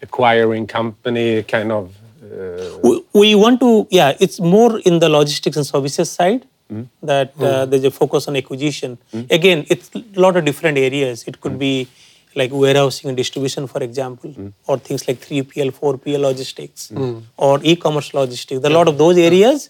acquiring 0.02 0.66
company, 0.66 1.42
kind 1.42 1.70
of. 1.72 1.90
Uh, 2.24 2.78
we, 2.82 3.04
we 3.12 3.34
want 3.34 3.60
to 3.60 3.86
yeah 3.90 4.16
it's 4.24 4.38
more 4.40 4.78
in 4.88 5.00
the 5.00 5.08
logistics 5.08 5.56
and 5.56 5.66
services 5.66 6.08
side 6.10 6.46
Mm-hmm. 6.70 7.06
that 7.06 7.32
uh, 7.38 7.42
mm-hmm. 7.42 7.70
there's 7.70 7.84
a 7.84 7.90
focus 7.90 8.28
on 8.28 8.36
acquisition. 8.36 8.98
Mm-hmm. 9.12 9.34
Again 9.34 9.66
it's 9.68 9.90
a 9.94 10.20
lot 10.20 10.36
of 10.36 10.44
different 10.44 10.78
areas. 10.78 11.24
It 11.26 11.40
could 11.40 11.58
be 11.58 11.88
like 12.36 12.52
warehousing 12.52 13.08
and 13.08 13.16
distribution 13.16 13.66
for 13.66 13.82
example 13.82 14.52
or 14.68 14.78
things 14.78 15.08
like 15.08 15.18
3pl 15.18 15.72
4pl 15.72 16.20
logistics 16.20 16.92
or 17.36 17.58
e-commerce 17.62 18.14
logistics. 18.14 18.60
There 18.60 18.70
are 18.70 18.74
a 18.74 18.78
lot 18.78 18.86
of 18.86 18.98
those 18.98 19.18
areas 19.18 19.68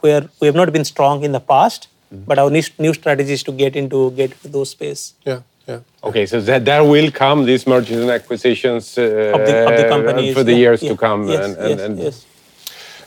where 0.00 0.22
we 0.40 0.46
have 0.46 0.54
not 0.54 0.72
been 0.72 0.86
strong 0.86 1.22
in 1.22 1.32
the 1.32 1.40
past 1.40 1.88
but 2.10 2.38
our 2.38 2.50
new, 2.50 2.62
new 2.78 2.94
strategy 2.94 3.32
is 3.32 3.42
to 3.42 3.52
get 3.52 3.76
into 3.76 4.10
get 4.12 4.32
into 4.32 4.48
those 4.48 4.70
space. 4.70 5.14
Yeah. 5.24 5.40
Yeah. 5.66 5.80
okay, 6.02 6.24
so 6.24 6.40
that 6.40 6.64
there 6.64 6.82
will 6.82 7.10
come 7.10 7.44
these 7.44 7.66
mergers 7.66 8.00
and 8.00 8.10
acquisitions 8.10 8.96
uh, 8.96 9.02
of 9.02 9.40
the, 9.46 9.68
of 9.68 9.76
the 9.76 9.84
uh, 9.84 9.88
companies 9.90 10.32
for 10.32 10.42
the 10.42 10.52
yeah, 10.52 10.64
years 10.64 10.82
yeah, 10.82 10.90
to 10.92 10.96
come. 10.96 11.28
yes, 11.28 11.44
and, 11.44 11.56
and, 11.58 11.68
yes, 11.68 11.80
and 11.80 11.98
yes. 11.98 12.26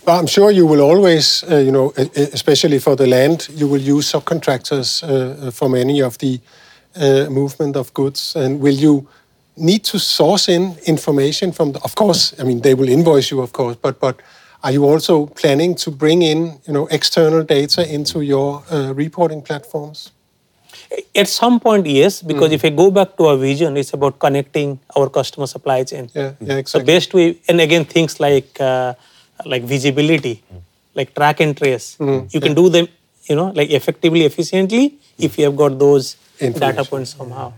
I'm 0.07 0.27
sure 0.27 0.51
you 0.51 0.65
will 0.65 0.81
always, 0.81 1.43
uh, 1.43 1.57
you 1.57 1.71
know, 1.71 1.93
especially 2.33 2.79
for 2.79 2.95
the 2.95 3.07
land, 3.07 3.47
you 3.53 3.67
will 3.67 3.81
use 3.81 4.11
subcontractors 4.11 5.03
uh, 5.03 5.51
for 5.51 5.69
many 5.69 6.01
of 6.01 6.17
the 6.17 6.39
uh, 6.95 7.29
movement 7.29 7.75
of 7.75 7.93
goods. 7.93 8.35
And 8.35 8.59
will 8.59 8.73
you 8.73 9.07
need 9.55 9.83
to 9.85 9.99
source 9.99 10.49
in 10.49 10.75
information 10.85 11.51
from? 11.51 11.73
The, 11.73 11.79
of 11.83 11.95
course, 11.95 12.33
I 12.39 12.43
mean 12.43 12.61
they 12.61 12.73
will 12.73 12.89
invoice 12.89 13.29
you, 13.31 13.41
of 13.41 13.53
course. 13.53 13.75
But 13.75 13.99
but 13.99 14.21
are 14.63 14.71
you 14.71 14.85
also 14.85 15.27
planning 15.27 15.75
to 15.75 15.91
bring 15.91 16.21
in, 16.21 16.59
you 16.65 16.73
know, 16.73 16.87
external 16.87 17.43
data 17.43 17.87
into 17.87 18.21
your 18.21 18.63
uh, 18.71 18.93
reporting 18.93 19.41
platforms? 19.41 20.11
At 21.15 21.27
some 21.29 21.59
point, 21.59 21.85
yes, 21.85 22.21
because 22.21 22.51
if 22.51 22.65
I 22.65 22.69
go 22.69 22.91
back 22.91 23.15
to 23.17 23.25
our 23.27 23.37
vision, 23.37 23.77
it's 23.77 23.93
about 23.93 24.19
connecting 24.19 24.79
our 24.95 25.09
customer 25.09 25.47
supply 25.47 25.83
chain. 25.83 26.09
Yeah. 26.13 26.33
Yeah. 26.39 26.47
So 26.47 26.79
Exactly. 26.79 26.93
best 26.93 27.13
way, 27.13 27.37
and 27.47 27.61
again, 27.61 27.85
things 27.85 28.19
like 28.19 28.59
uh, 28.59 28.93
like 29.45 29.63
visibility, 29.63 30.43
like 30.93 31.13
track 31.13 31.39
and 31.39 31.55
trace, 31.57 31.97
you 31.99 32.39
can 32.41 32.53
do 32.53 32.69
them, 32.69 32.87
you 33.25 33.35
know, 33.35 33.51
like 33.55 33.69
effectively, 33.69 34.25
efficiently 34.25 34.95
if 35.17 35.37
you 35.37 35.45
have 35.45 35.55
got 35.55 35.77
those 35.77 36.15
data 36.39 36.83
points 36.83 37.15
somehow. 37.15 37.53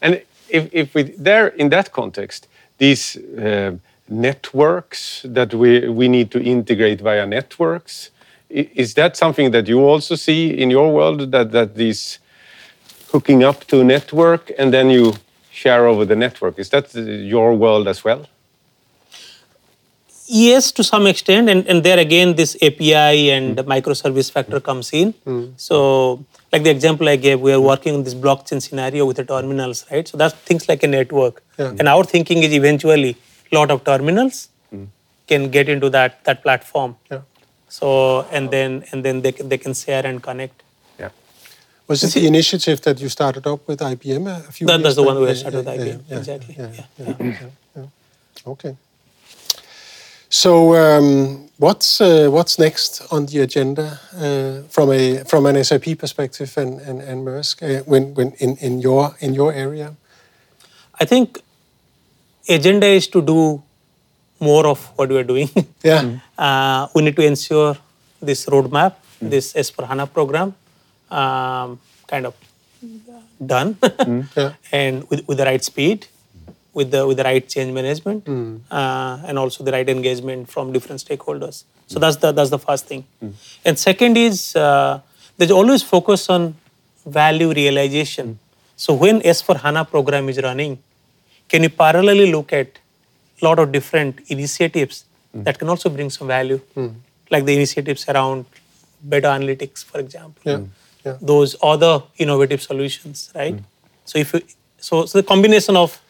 And 0.00 0.22
if, 0.48 0.68
if 0.72 0.94
we 0.94 1.02
there 1.02 1.48
in 1.48 1.68
that 1.70 1.92
context, 1.92 2.48
these 2.78 3.16
uh, 3.16 3.72
networks 4.08 5.22
that 5.24 5.54
we 5.54 5.88
we 5.88 6.08
need 6.08 6.30
to 6.30 6.42
integrate 6.42 7.00
via 7.00 7.26
networks, 7.26 8.10
is 8.50 8.94
that 8.94 9.16
something 9.16 9.50
that 9.52 9.66
you 9.68 9.80
also 9.80 10.14
see 10.16 10.50
in 10.50 10.70
your 10.70 10.92
world 10.92 11.30
that 11.32 11.52
that 11.52 11.74
these 11.74 12.18
hooking 13.12 13.44
up 13.44 13.64
to 13.66 13.80
a 13.80 13.84
network 13.84 14.50
and 14.58 14.72
then 14.72 14.90
you 14.90 15.14
share 15.50 15.86
over 15.86 16.04
the 16.04 16.16
network? 16.16 16.58
Is 16.58 16.68
that 16.70 16.94
uh, 16.96 17.00
your 17.00 17.54
world 17.54 17.88
as 17.88 18.04
well? 18.04 18.26
Yes, 20.26 20.72
to 20.72 20.82
some 20.82 21.06
extent, 21.06 21.50
and, 21.50 21.66
and 21.66 21.84
there 21.84 21.98
again, 21.98 22.34
this 22.34 22.56
API 22.62 23.30
and 23.30 23.58
hmm. 23.58 23.68
microservice 23.70 24.30
factor 24.30 24.58
comes 24.58 24.90
in. 24.92 25.12
Hmm. 25.24 25.48
So, 25.56 26.24
like 26.50 26.62
the 26.62 26.70
example 26.70 27.08
I 27.08 27.16
gave, 27.16 27.40
we 27.40 27.52
are 27.52 27.60
working 27.60 27.94
on 27.94 28.04
this 28.04 28.14
blockchain 28.14 28.62
scenario 28.62 29.04
with 29.04 29.18
the 29.18 29.24
terminals, 29.24 29.84
right? 29.90 30.08
So 30.08 30.16
that's 30.16 30.34
things 30.34 30.66
like 30.66 30.82
a 30.82 30.86
network. 30.86 31.42
Yeah. 31.58 31.74
And 31.78 31.88
our 31.88 32.04
thinking 32.04 32.42
is 32.42 32.54
eventually 32.54 33.16
a 33.52 33.54
lot 33.54 33.70
of 33.70 33.84
terminals 33.84 34.48
hmm. 34.70 34.84
can 35.26 35.50
get 35.50 35.68
into 35.68 35.90
that 35.90 36.24
that 36.24 36.42
platform. 36.42 36.96
Yeah. 37.10 37.20
So 37.68 38.22
and 38.30 38.50
then 38.50 38.84
and 38.92 39.04
then 39.04 39.20
they 39.20 39.32
can, 39.32 39.48
they 39.50 39.58
can 39.58 39.74
share 39.74 40.06
and 40.06 40.22
connect. 40.22 40.62
Yeah. 40.98 41.10
Was 41.86 42.02
it 42.02 42.14
the 42.18 42.26
initiative 42.26 42.80
that 42.82 42.98
you 42.98 43.10
started 43.10 43.46
up 43.46 43.68
with 43.68 43.80
IBM 43.80 44.48
a 44.48 44.52
few 44.52 44.66
That, 44.66 44.74
years 44.74 44.82
that's 44.84 44.94
the 44.96 45.02
one 45.02 45.16
back? 45.16 45.20
we 45.20 45.28
Yeah, 45.28 45.34
started 45.34 45.56
with 45.58 45.66
yeah, 45.66 45.84
IBM. 45.84 46.00
yeah, 46.08 46.18
exactly. 46.18 46.54
yeah, 46.58 46.70
Yeah. 46.98 47.14
yeah, 47.20 47.48
yeah. 47.76 48.52
Okay. 48.52 48.76
So, 50.34 50.74
um, 50.74 51.48
what's 51.58 52.00
uh, 52.00 52.26
what's 52.28 52.58
next 52.58 53.02
on 53.12 53.26
the 53.26 53.38
agenda 53.46 54.00
uh, 54.18 54.66
from 54.68 54.90
a 54.90 55.22
from 55.30 55.46
an 55.46 55.62
SAP 55.62 55.94
perspective 55.96 56.50
and 56.58 56.80
and, 56.80 57.00
and 57.00 57.24
Maersk 57.24 57.62
uh, 57.62 57.84
when 57.86 58.14
when 58.18 58.32
in, 58.42 58.56
in 58.58 58.80
your 58.80 59.14
in 59.20 59.34
your 59.34 59.52
area? 59.52 59.94
I 61.00 61.04
think 61.04 61.38
agenda 62.48 62.88
is 62.88 63.06
to 63.14 63.22
do 63.22 63.62
more 64.40 64.66
of 64.66 64.80
what 64.98 65.08
we 65.08 65.18
are 65.18 65.28
doing. 65.34 65.48
Yeah. 65.84 66.18
uh, 66.36 66.88
we 66.96 67.02
need 67.02 67.14
to 67.14 67.22
ensure 67.22 67.76
this 68.20 68.46
roadmap, 68.46 68.94
this 69.22 69.54
S/4HANA 69.54 70.10
program, 70.12 70.54
um, 71.10 71.78
kind 72.08 72.26
of 72.26 72.34
done 73.38 73.76
Yeah. 74.36 74.54
and 74.72 75.08
with, 75.10 75.28
with 75.28 75.38
the 75.38 75.44
right 75.44 75.62
speed, 75.62 76.08
with 76.74 76.90
the 76.90 77.06
with 77.06 77.16
the 77.16 77.24
right 77.24 77.48
change 77.48 77.72
management, 77.72 78.26
hmm. 78.26 78.56
uh, 78.70 79.18
and 79.26 79.38
also 79.38 79.64
the 79.64 79.72
right 79.72 79.88
engagement 79.88 80.50
from 80.50 80.72
different 80.72 81.00
stakeholders. 81.06 81.64
So 81.86 81.98
that's 81.98 82.16
the 82.16 82.32
that's 82.32 82.50
the 82.50 82.58
first 82.58 82.86
thing. 82.86 83.04
Hmm. 83.20 83.30
And 83.64 83.78
second 83.78 84.16
is 84.16 84.56
uh, 84.56 85.00
there's 85.38 85.50
always 85.50 85.82
focus 85.82 86.28
on 86.28 86.56
value 87.06 87.52
realization. 87.52 88.26
Hmm. 88.26 88.38
So 88.76 88.94
when 88.94 89.24
S/4HANA 89.24 89.88
program 89.88 90.28
is 90.28 90.42
running, 90.42 90.78
can 91.48 91.62
you 91.62 91.70
parallelly 91.70 92.30
look 92.30 92.52
at 92.52 92.78
a 93.40 93.44
lot 93.44 93.58
of 93.58 93.72
different 93.72 94.20
initiatives 94.28 95.04
that 95.34 95.58
can 95.58 95.68
also 95.68 95.90
bring 95.90 96.10
some 96.10 96.28
value, 96.28 96.60
like 97.30 97.44
the 97.44 97.54
initiatives 97.54 98.08
around 98.08 98.46
better 99.02 99.28
analytics, 99.28 99.84
for 99.84 99.98
example. 99.98 100.42
Yeah. 100.44 100.60
Yeah. 101.04 101.16
Those 101.20 101.56
other 101.62 102.02
innovative 102.16 102.62
solutions, 102.62 103.30
right? 103.34 103.58
So 104.04 104.18
if 104.18 104.32
you, 104.32 104.40
so, 104.78 105.04
so 105.06 105.20
the 105.20 105.26
combination 105.26 105.76
of 105.76 106.00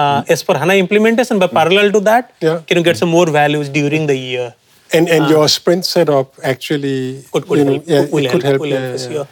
uh, 0.00 0.24
S/4HANA 0.38 0.74
implementation, 0.84 1.38
but 1.38 1.50
parallel 1.60 1.88
to 1.96 2.00
that, 2.10 2.24
Yeah. 2.40 2.60
can 2.66 2.76
you 2.78 2.84
get 2.90 2.96
some 3.02 3.10
more 3.18 3.26
values 3.40 3.68
during 3.80 4.06
the 4.12 4.16
year? 4.16 4.48
And 4.96 5.08
and 5.08 5.28
your 5.34 5.46
sprint 5.48 5.84
setup 5.94 6.28
actually 6.52 6.98
Uh, 7.18 7.22
Could, 7.32 7.44
could 7.48 7.58
you 7.58 7.64
know, 7.64 7.72
help. 7.72 7.88
yeah, 7.94 8.04
will 8.16 8.28
could 8.32 8.42
help. 8.42 8.44
help. 8.44 8.60
will 8.60 8.74
yeah, 8.74 8.88
help 8.88 9.00
for 9.00 9.12
yeah. 9.12 9.26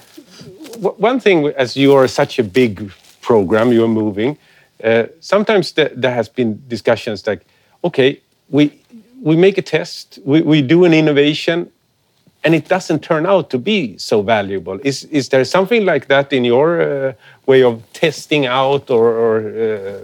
One 1.11 1.21
thing, 1.21 1.39
as 1.65 1.77
you 1.77 1.91
are 1.99 2.09
such 2.09 2.39
a 2.39 2.43
big 2.61 2.91
program, 3.21 3.67
you 3.73 3.85
are 3.85 3.95
moving. 4.03 4.31
Uh, 4.83 5.05
sometimes 5.21 5.73
there, 5.73 5.91
there 5.95 6.15
has 6.21 6.29
been 6.29 6.51
discussions 6.69 7.19
like, 7.27 7.43
okay, 7.89 8.19
we 8.57 8.63
we 9.23 9.35
make 9.37 9.57
a 9.59 9.63
test, 9.63 10.19
we, 10.25 10.39
we 10.53 10.59
do 10.75 10.85
an 10.85 10.93
innovation, 10.93 11.71
and 12.45 12.55
it 12.55 12.67
doesn't 12.69 13.01
turn 13.11 13.25
out 13.33 13.45
to 13.51 13.59
be 13.59 13.79
so 13.99 14.23
valuable. 14.23 14.77
Is 14.83 15.05
is 15.11 15.29
there 15.29 15.45
something 15.45 15.85
like 15.93 16.07
that 16.09 16.33
in 16.33 16.45
your 16.45 16.69
uh, 16.83 17.13
way 17.47 17.63
of 17.63 17.75
testing 17.93 18.47
out 18.47 18.91
or, 18.91 19.07
or 19.25 19.35
uh, 19.39 19.99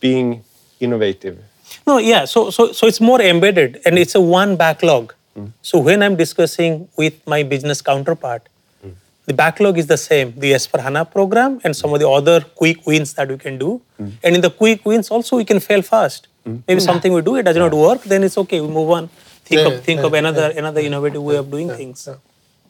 being 0.00 0.44
innovative? 0.80 1.38
No, 1.86 1.98
yeah. 1.98 2.24
So, 2.24 2.50
so, 2.50 2.72
so 2.72 2.86
it's 2.86 3.00
more 3.00 3.20
embedded, 3.20 3.80
and 3.84 3.98
it's 3.98 4.14
a 4.14 4.20
one 4.20 4.56
backlog. 4.56 5.14
Hmm. 5.34 5.46
So 5.62 5.78
when 5.78 6.02
I'm 6.02 6.16
discussing 6.16 6.88
with 6.96 7.26
my 7.26 7.42
business 7.42 7.80
counterpart, 7.80 8.48
hmm. 8.82 8.90
the 9.26 9.34
backlog 9.34 9.78
is 9.78 9.86
the 9.86 9.96
same: 9.96 10.34
the 10.36 10.54
S/4HANA 10.54 11.10
program 11.12 11.60
and 11.64 11.76
some 11.76 11.90
hmm. 11.90 11.94
of 11.94 12.00
the 12.00 12.08
other 12.08 12.40
quick 12.40 12.86
wins 12.86 13.14
that 13.14 13.28
we 13.28 13.38
can 13.38 13.58
do. 13.58 13.80
And 14.22 14.34
in 14.34 14.40
the 14.40 14.50
quick 14.50 14.84
wins, 14.86 15.10
also 15.10 15.36
we 15.36 15.44
can 15.44 15.60
fail 15.60 15.82
fast. 15.82 16.26
Maybe 16.66 16.80
something 16.80 17.12
we 17.12 17.20
do 17.20 17.36
it 17.36 17.42
does 17.42 17.56
not 17.56 17.72
work, 17.72 18.02
then 18.04 18.24
it's 18.24 18.38
okay. 18.38 18.60
We 18.60 18.68
move 18.68 18.90
on. 18.90 19.08
Think 19.44 19.60
Yeah, 19.60 19.68
of 19.68 19.84
think 19.84 20.00
yeah, 20.00 20.06
of 20.06 20.14
another 20.14 20.46
another 20.56 20.80
innovative 20.80 21.22
way 21.22 21.36
of 21.36 21.50
doing 21.50 21.68
things. 21.68 22.08
yeah. 22.08 22.16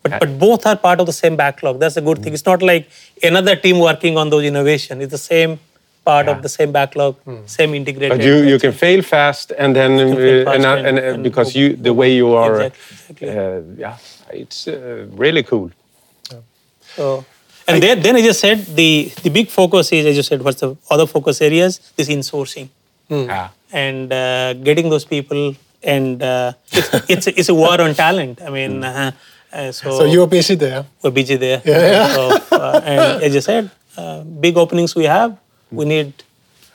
But, 0.03 0.19
but 0.21 0.39
both 0.39 0.67
are 0.67 0.77
part 0.77 0.99
of 1.01 1.07
the 1.07 1.13
same 1.13 1.37
backlog. 1.37 1.79
That's 1.79 1.97
a 1.97 2.01
good 2.01 2.23
thing. 2.23 2.33
It's 2.33 2.47
not 2.47 2.63
like 2.63 2.89
another 3.23 3.55
team 3.55 3.79
working 3.79 4.17
on 4.17 4.31
those 4.31 4.45
innovation. 4.45 5.03
It's 5.03 5.13
the 5.13 5.19
same 5.19 5.61
part 6.05 6.27
Yeah. 6.27 6.33
of 6.37 6.43
the 6.43 6.49
same 6.49 6.73
backlog, 6.73 7.15
same 7.47 7.75
integrated. 7.75 8.17
But 8.19 8.25
you, 8.27 8.37
you 8.53 8.59
can 8.59 8.73
fail 8.73 9.03
fast, 9.03 9.53
and 9.59 9.75
then 9.77 9.93
uh, 10.01 10.53
and, 10.53 10.65
uh, 10.65 10.75
and- 10.77 10.87
and, 10.89 10.99
uh, 10.99 11.03
and 11.15 11.23
because 11.23 11.55
you 11.55 11.77
the 11.77 11.93
way 11.93 12.15
you 12.15 12.35
are, 12.35 12.55
Exactly, 12.63 12.97
exactly. 13.11 13.29
Uh, 13.29 13.61
yeah, 13.85 13.97
it's 14.43 14.67
uh, 14.69 15.07
really 15.25 15.43
cool. 15.43 15.71
So, 16.97 17.25
and 17.69 17.83
then, 17.83 18.01
then 18.03 18.17
I 18.17 18.23
just 18.23 18.41
said 18.41 18.59
the, 18.75 19.13
the 19.23 19.31
big 19.31 19.49
focus 19.49 19.93
is, 19.93 20.05
as 20.07 20.17
you 20.17 20.23
said, 20.25 20.43
what's 20.43 20.61
the 20.61 20.77
other 20.91 21.07
focus 21.07 21.41
areas? 21.41 21.79
This 21.97 22.09
insourcing 22.09 22.69
Yeah. 23.09 23.51
and 23.73 24.13
uh, 24.13 24.55
getting 24.55 24.91
those 24.91 25.05
people. 25.05 25.55
And 25.83 26.21
uh, 26.23 26.53
it's, 26.73 26.91
it's, 27.09 27.27
a, 27.29 27.39
it's 27.41 27.49
a 27.49 27.55
war 27.55 27.81
on 27.81 27.95
talent. 27.95 28.43
I 28.43 28.51
mean, 28.51 28.83
uh, 28.85 29.13
uh, 29.53 29.73
so, 29.73 29.99
So 29.99 30.05
you're 30.05 30.27
busy 30.27 30.57
there. 30.57 30.85
we're 31.03 31.11
busy 31.13 31.37
there. 31.37 31.63
Yeah, 31.65 32.13
So, 32.15 32.29
uh, 32.53 32.81
and 32.85 33.23
as 33.23 33.35
you 33.35 33.41
said, 33.41 33.71
uh, 33.97 34.21
big 34.25 34.57
openings 34.57 34.95
we 34.97 35.05
have, 35.05 35.37
we 35.71 35.85
need. 35.85 36.13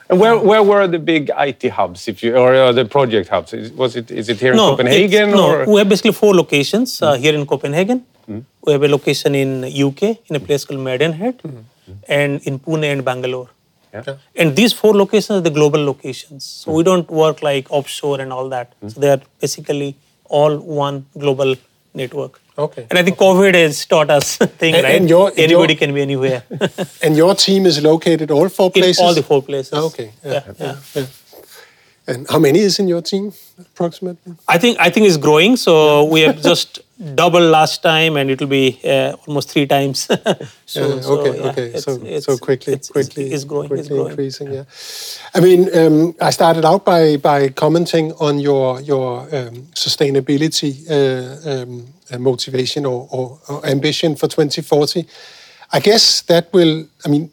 And 0.08 0.20
where, 0.20 0.38
where 0.38 0.62
were 0.62 0.86
the 0.86 1.00
big 1.00 1.30
IT 1.36 1.68
hubs, 1.70 2.06
if 2.06 2.22
you 2.22 2.36
or 2.36 2.54
uh, 2.54 2.72
the 2.72 2.84
project 2.84 3.28
hubs? 3.28 3.52
Is, 3.52 3.72
was 3.72 3.96
it 3.96 4.10
is 4.10 4.28
it 4.28 4.38
here 4.38 4.52
in 4.52 4.56
no, 4.56 4.70
Copenhagen 4.70 5.30
it's- 5.30 5.40
or? 5.40 5.66
no, 5.66 5.72
we 5.72 5.78
have 5.80 5.88
basically 5.88 6.12
four 6.12 6.34
locations 6.34 7.02
uh, 7.02 7.12
mm-hmm. 7.12 7.22
here 7.22 7.34
in 7.34 7.46
Copenhagen. 7.46 8.06
Mm-hmm. 8.28 8.40
We 8.64 8.72
have 8.72 8.82
a 8.82 8.88
location 8.88 9.34
in 9.34 9.64
UK 9.64 10.02
in 10.28 10.36
a 10.36 10.40
place 10.40 10.64
called 10.64 10.80
Maidenhead, 10.80 11.38
mm-hmm. 11.38 11.92
and 12.08 12.40
in 12.42 12.58
Pune 12.60 12.84
and 12.84 13.04
Bangalore. 13.04 13.50
Yeah. 13.92 14.16
And 14.34 14.54
these 14.54 14.72
four 14.72 14.94
locations 14.94 15.38
are 15.38 15.40
the 15.40 15.50
global 15.50 15.84
locations. 15.84 16.44
So 16.44 16.72
we 16.72 16.82
don't 16.82 17.10
work 17.10 17.42
like 17.42 17.70
offshore 17.70 18.20
and 18.20 18.32
all 18.32 18.48
that. 18.50 18.74
So 18.88 19.00
they 19.00 19.10
are 19.10 19.22
basically 19.40 19.96
all 20.24 20.58
one 20.58 21.06
global 21.18 21.56
network. 21.94 22.40
Okay. 22.58 22.86
And 22.90 22.98
I 22.98 23.02
think 23.02 23.18
COVID 23.18 23.54
has 23.54 23.84
taught 23.86 24.10
us 24.10 24.36
thing, 24.60 24.74
And- 24.74 24.84
right? 24.84 24.94
and 24.96 25.08
your- 25.08 25.32
Anybody 25.36 25.74
your- 25.74 25.78
can 25.78 25.94
be 25.94 26.02
anywhere. 26.02 26.42
And 27.02 27.16
your 27.16 27.34
team 27.34 27.66
is 27.66 27.82
located 27.82 28.30
all 28.30 28.48
four 28.48 28.66
in 28.74 28.80
places? 28.82 29.00
all 29.00 29.14
the 29.14 29.22
four 29.22 29.42
places. 29.42 29.72
Ah, 29.74 29.82
okay, 29.90 30.10
yeah, 30.24 30.42
yeah, 30.58 30.76
yeah. 30.94 31.06
And 32.08 32.26
how 32.30 32.38
many 32.38 32.60
is 32.60 32.78
in 32.78 32.86
your 32.88 33.02
team, 33.02 33.32
approximately? 33.60 34.34
I 34.48 34.58
think 34.58 34.78
I 34.80 34.90
think 34.90 35.06
it's 35.08 35.16
growing. 35.16 35.56
So 35.56 36.04
we 36.04 36.20
have 36.22 36.40
just 36.50 36.78
doubled 37.14 37.50
last 37.50 37.82
time, 37.82 38.16
and 38.16 38.30
it 38.30 38.40
will 38.40 38.48
be 38.48 38.80
uh, 38.84 39.16
almost 39.26 39.50
three 39.50 39.66
times. 39.66 40.00
so, 40.66 40.94
Yeah, 40.94 41.00
so, 41.00 41.20
okay, 41.20 41.38
yeah, 41.38 41.46
okay. 41.50 41.78
So, 41.78 41.92
it's- 41.92 42.24
so 42.24 42.38
quickly, 42.38 42.72
it's, 42.74 42.88
quickly, 42.88 43.32
it's, 43.32 43.44
growing. 43.44 43.68
quickly 43.68 43.80
it's 43.80 43.88
growing. 43.88 44.10
increasing. 44.10 44.52
Yeah. 44.52 44.64
I 45.34 45.40
mean, 45.40 45.68
um, 45.76 46.14
I 46.20 46.30
started 46.30 46.64
out 46.64 46.84
by 46.84 47.16
by 47.18 47.48
commenting 47.50 48.12
on 48.20 48.38
your 48.38 48.80
your 48.80 49.22
um, 49.34 49.68
sustainability 49.74 50.72
uh, 50.90 51.50
um, 51.50 51.86
uh, 52.10 52.18
motivation 52.18 52.86
or, 52.86 53.08
or, 53.10 53.38
or 53.48 53.66
ambition 53.66 54.16
for 54.16 54.28
2040. 54.28 55.06
I 55.72 55.80
guess 55.80 56.22
that 56.22 56.52
will. 56.52 56.86
I 57.04 57.08
mean, 57.08 57.30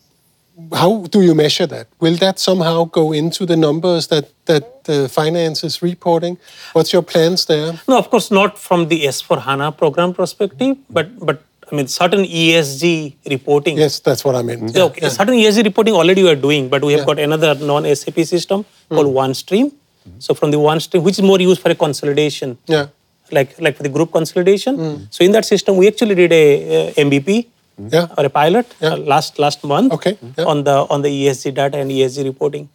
how 0.74 1.06
do 1.16 1.22
you 1.22 1.34
measure 1.36 1.66
that? 1.68 1.88
Will 2.00 2.16
that 2.18 2.40
somehow 2.40 2.86
go 2.86 3.12
into 3.12 3.46
the 3.46 3.56
numbers 3.56 4.08
that 4.08 4.30
that 4.46 4.84
the 4.86 5.10
finance 5.10 5.64
is 5.64 5.82
reporting? 5.82 6.38
What's 6.74 6.92
your 6.94 7.02
plans 7.04 7.46
there? 7.46 7.74
No, 7.88 7.98
of 7.98 8.10
course 8.10 8.30
not 8.32 8.58
from 8.60 8.88
the 8.88 9.06
S4 9.06 9.42
HANA 9.42 9.72
program 9.74 10.14
perspective, 10.14 10.78
but 10.90 11.08
but 11.30 11.42
I 11.72 11.76
mean 11.76 11.88
certain 11.88 12.24
ESG 12.26 13.16
reporting. 13.36 13.78
Yes, 13.78 14.00
that's 14.00 14.24
what 14.26 14.36
I 14.36 14.42
meant. 14.42 14.76
Yeah, 14.76 14.84
okay. 14.90 15.10
Certain 15.10 15.34
ESG 15.36 15.64
reporting 15.64 15.94
already 15.94 16.24
we 16.24 16.30
are 16.30 16.42
doing, 16.48 16.70
but 16.70 16.84
we 16.84 16.94
have 16.94 17.02
Yeah. 17.02 17.06
got 17.14 17.20
another 17.20 17.54
non-SAP 17.56 18.20
system 18.34 18.66
called 18.90 19.08
OneStream. 19.22 19.72
So 20.20 20.34
from 20.34 20.52
the 20.52 20.58
OneStream, 20.58 21.02
which 21.04 21.18
is 21.20 21.24
more 21.32 21.40
used 21.40 21.62
for 21.62 21.72
a 21.72 21.76
consolidation, 21.86 22.58
Yeah. 22.68 22.88
like 23.32 23.52
like 23.66 23.76
for 23.78 23.84
the 23.84 23.94
group 23.98 24.12
consolidation. 24.12 24.78
So 25.16 25.24
in 25.28 25.32
that 25.32 25.46
system, 25.46 25.78
we 25.78 25.88
actually 25.92 26.16
did 26.24 26.32
a, 26.44 26.46
uh 26.80 27.04
MVP 27.08 27.48
Yeah. 27.78 28.08
or 28.18 28.26
a 28.26 28.30
pilot 28.30 28.68
Yeah. 28.82 28.94
uh, 28.94 28.98
last 28.98 29.40
last 29.40 29.64
month 29.64 29.94
Okay, 29.94 30.18
yeah. 30.38 30.46
on 30.46 30.64
the 30.64 30.86
on 30.90 31.02
the 31.02 31.10
ESG 31.10 31.54
data 31.54 31.78
and 31.78 31.90
ESG 31.92 32.24
reporting, 32.24 32.70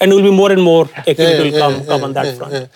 and 0.00 0.10
will 0.12 0.22
be 0.22 0.30
more 0.30 0.50
and 0.52 0.62
more 0.62 0.88
activity 0.96 1.50
will 1.50 1.58
come 1.60 1.84
come 1.86 2.02
on 2.04 2.12
that 2.14 2.26
yeah, 2.26 2.34
front. 2.34 2.52
yeah. 2.52 2.66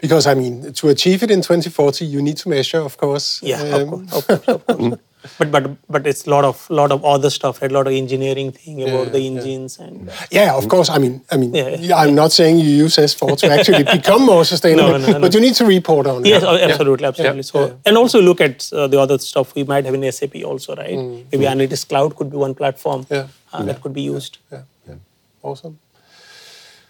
Because 0.00 0.26
I 0.26 0.34
mean, 0.34 0.72
to 0.74 0.88
achieve 0.88 1.22
it 1.22 1.30
in 1.30 1.40
2040, 1.40 2.04
you 2.04 2.20
need 2.20 2.36
to 2.38 2.48
measure, 2.50 2.80
of 2.80 2.96
course. 2.98 3.40
Yeah, 3.42 3.62
um, 3.74 4.04
of 4.12 4.26
course, 4.26 4.28
of 4.28 4.44
course, 4.44 4.48
of 4.48 4.66
course. 4.66 4.98
but 5.38 5.50
but 5.50 5.64
but 5.88 6.06
it's 6.06 6.26
a 6.26 6.30
lot 6.30 6.44
of 6.44 6.68
lot 6.70 6.90
of 6.92 7.04
other 7.04 7.30
stuff, 7.30 7.60
right? 7.62 7.70
A 7.70 7.74
lot 7.74 7.86
of 7.86 7.92
engineering 7.92 8.52
thing 8.52 8.82
about 8.82 9.12
the 9.12 9.20
engines 9.26 9.78
and 9.78 10.10
Yeah, 10.30 10.54
of 10.54 10.68
course. 10.68 10.88
I 10.90 10.98
mean, 10.98 11.22
I 11.32 11.36
mean, 11.36 11.54
Yeah, 11.54 11.68
yeah. 11.68 11.76
yeah, 11.88 11.96
I'm 11.96 12.14
not 12.14 12.32
saying 12.32 12.58
you 12.58 12.68
use 12.84 12.96
S4 12.96 13.36
to 13.38 13.50
actually 13.50 13.84
become 13.98 14.22
more 14.26 14.44
sustainable, 14.44 14.98
No, 14.98 14.98
no, 14.98 15.12
no. 15.12 15.20
but 15.20 15.34
you 15.34 15.40
need 15.40 15.54
to 15.56 15.64
report 15.64 16.06
on 16.06 16.24
yes, 16.24 16.42
it. 16.42 16.46
oh, 16.46 16.56
absolutely, 16.56 17.06
absolutely. 17.06 17.42
So 17.42 17.78
and 17.86 17.96
also 17.96 18.20
look 18.20 18.40
at 18.40 18.70
uh, 18.72 18.86
the 18.86 19.00
other 19.00 19.18
stuff 19.18 19.54
we 19.54 19.64
might 19.64 19.84
have 19.86 19.94
in 19.94 20.12
SAP 20.12 20.36
also, 20.44 20.74
right? 20.76 20.98
Maybe 21.32 21.44
Analytics 21.46 21.88
Cloud 21.88 22.16
could 22.16 22.30
be 22.30 22.36
one 22.36 22.54
platform 22.54 23.04
Mm. 23.04 23.10
Yeah. 23.10 23.26
uh, 23.52 23.62
that 23.64 23.80
could 23.82 23.92
be 23.94 24.02
used. 24.02 24.38
Yeah, 24.52 24.62
yeah. 24.88 24.94
Awesome. 25.42 25.78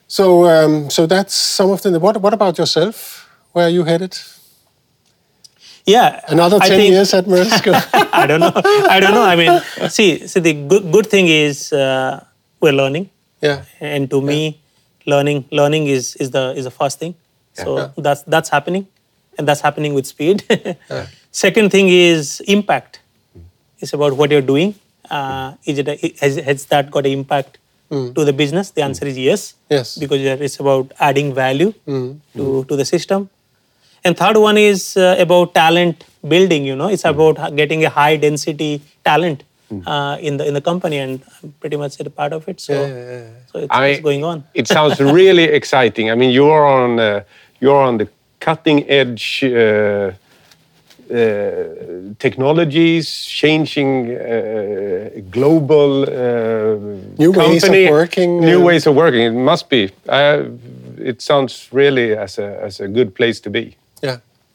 So, 0.07 0.45
um, 0.47 0.91
so 0.91 1.07
that's 1.07 1.35
some 1.35 1.71
of 1.71 1.83
the. 1.83 1.99
What, 1.99 2.17
what 2.21 2.33
about 2.35 2.59
yourself? 2.59 3.29
Where 3.53 3.67
are 3.67 3.71
you 3.71 3.85
headed? 3.85 4.19
Yeah, 5.87 6.21
Another 6.29 6.59
10 6.61 6.69
think- 6.69 6.91
years 6.93 7.13
at 7.13 7.27
Maersk? 7.27 7.69
I 8.13 8.27
don't 8.27 8.41
know. 8.41 8.53
I 8.89 9.01
don't 9.01 9.13
know. 9.13 9.23
I 9.23 9.37
mean, 9.37 9.61
see, 9.91 10.27
see, 10.27 10.41
the 10.41 10.55
good 10.55 10.91
good 10.91 11.07
thing 11.07 11.27
is 11.29 11.73
uh, 11.75 12.25
we're 12.61 12.73
learning, 12.73 13.11
yeah. 13.43 13.65
and 13.81 14.09
to 14.09 14.23
me, 14.23 14.61
learning 15.05 15.45
learning 15.53 15.87
is 15.89 16.17
is 16.17 16.31
the 16.31 16.55
is 16.57 16.65
the 16.65 16.71
first 16.71 16.99
thing. 16.99 17.15
So 17.53 17.77
Yeah. 17.77 17.89
that's 17.99 18.23
that's 18.23 18.49
happening, 18.49 18.87
and 19.37 19.47
that's 19.47 19.61
happening 19.61 19.93
with 19.93 20.07
speed. 20.07 20.45
yeah. 20.49 21.07
Second 21.31 21.69
thing 21.71 21.89
is 21.91 22.41
impact. 22.49 23.01
It's 23.81 23.93
about 23.93 24.17
what 24.17 24.31
you're 24.31 24.49
doing. 24.55 24.75
Uh, 25.11 25.53
is 25.67 25.77
it 25.79 25.87
a, 25.89 25.97
has 26.25 26.37
has 26.37 26.65
that 26.73 26.91
got 26.91 27.05
an 27.05 27.13
impact 27.13 27.59
to 27.93 28.25
the 28.25 28.33
business? 28.33 28.71
The 28.71 28.83
answer 28.83 29.05
is 29.05 29.19
yes. 29.19 29.53
Yes. 29.69 29.99
Because 29.99 30.21
it's 30.41 30.59
about 30.59 30.93
adding 30.99 31.35
value 31.35 31.75
to 31.87 32.65
to 32.65 32.75
the 32.75 32.87
system. 32.89 33.29
And 34.05 34.17
third 34.17 34.37
one 34.37 34.59
is 34.59 34.97
uh, 34.97 35.17
about 35.19 35.55
talent 35.55 36.05
building. 36.27 36.65
You 36.65 36.77
know, 36.77 36.89
it's 36.89 37.05
about 37.05 37.57
getting 37.57 37.85
a 37.85 37.89
high 37.91 38.17
density 38.17 38.83
talent 39.05 39.45
uh, 39.87 40.19
in 40.21 40.37
the 40.37 40.47
in 40.47 40.55
the 40.55 40.61
company, 40.61 40.99
and 40.99 41.23
I'm 41.43 41.53
pretty 41.61 41.77
much 41.77 41.99
a 42.01 42.11
part 42.11 42.33
of 42.33 42.49
it. 42.49 42.61
So, 42.61 42.73
Yeah, 42.73 42.87
yeah, 42.87 43.11
yeah. 43.11 43.29
so 43.51 43.59
it's, 43.61 43.71
I 43.71 43.87
it's 43.87 44.03
going 44.03 44.25
on. 44.25 44.45
It 44.55 44.69
sounds 44.69 45.01
really 45.21 45.45
exciting. 45.45 46.11
I 46.11 46.15
mean, 46.15 46.31
you're 46.31 46.67
on 46.67 47.01
uh, 47.01 47.25
you're 47.61 47.83
on 47.83 47.99
the 47.99 48.09
cutting 48.41 48.89
edge. 48.89 49.43
Uh, 49.45 50.13
uh, 51.11 52.15
technologies 52.19 53.27
changing 53.27 54.17
uh, 54.17 55.11
global 55.31 56.03
uh, 56.05 56.77
New 57.19 57.31
ways 57.31 57.63
of 57.63 57.91
working, 57.91 58.41
new 58.41 58.65
ways 58.65 58.87
of 58.87 58.95
working. 58.95 59.21
It 59.21 59.33
must 59.33 59.69
be. 59.69 59.91
Uh, 60.09 60.45
it 60.97 61.21
sounds 61.21 61.69
really 61.73 62.17
as 62.17 62.39
a 62.39 62.59
as 62.65 62.81
a 62.81 62.89
good 62.89 63.15
place 63.15 63.39
to 63.41 63.51
be. 63.51 63.77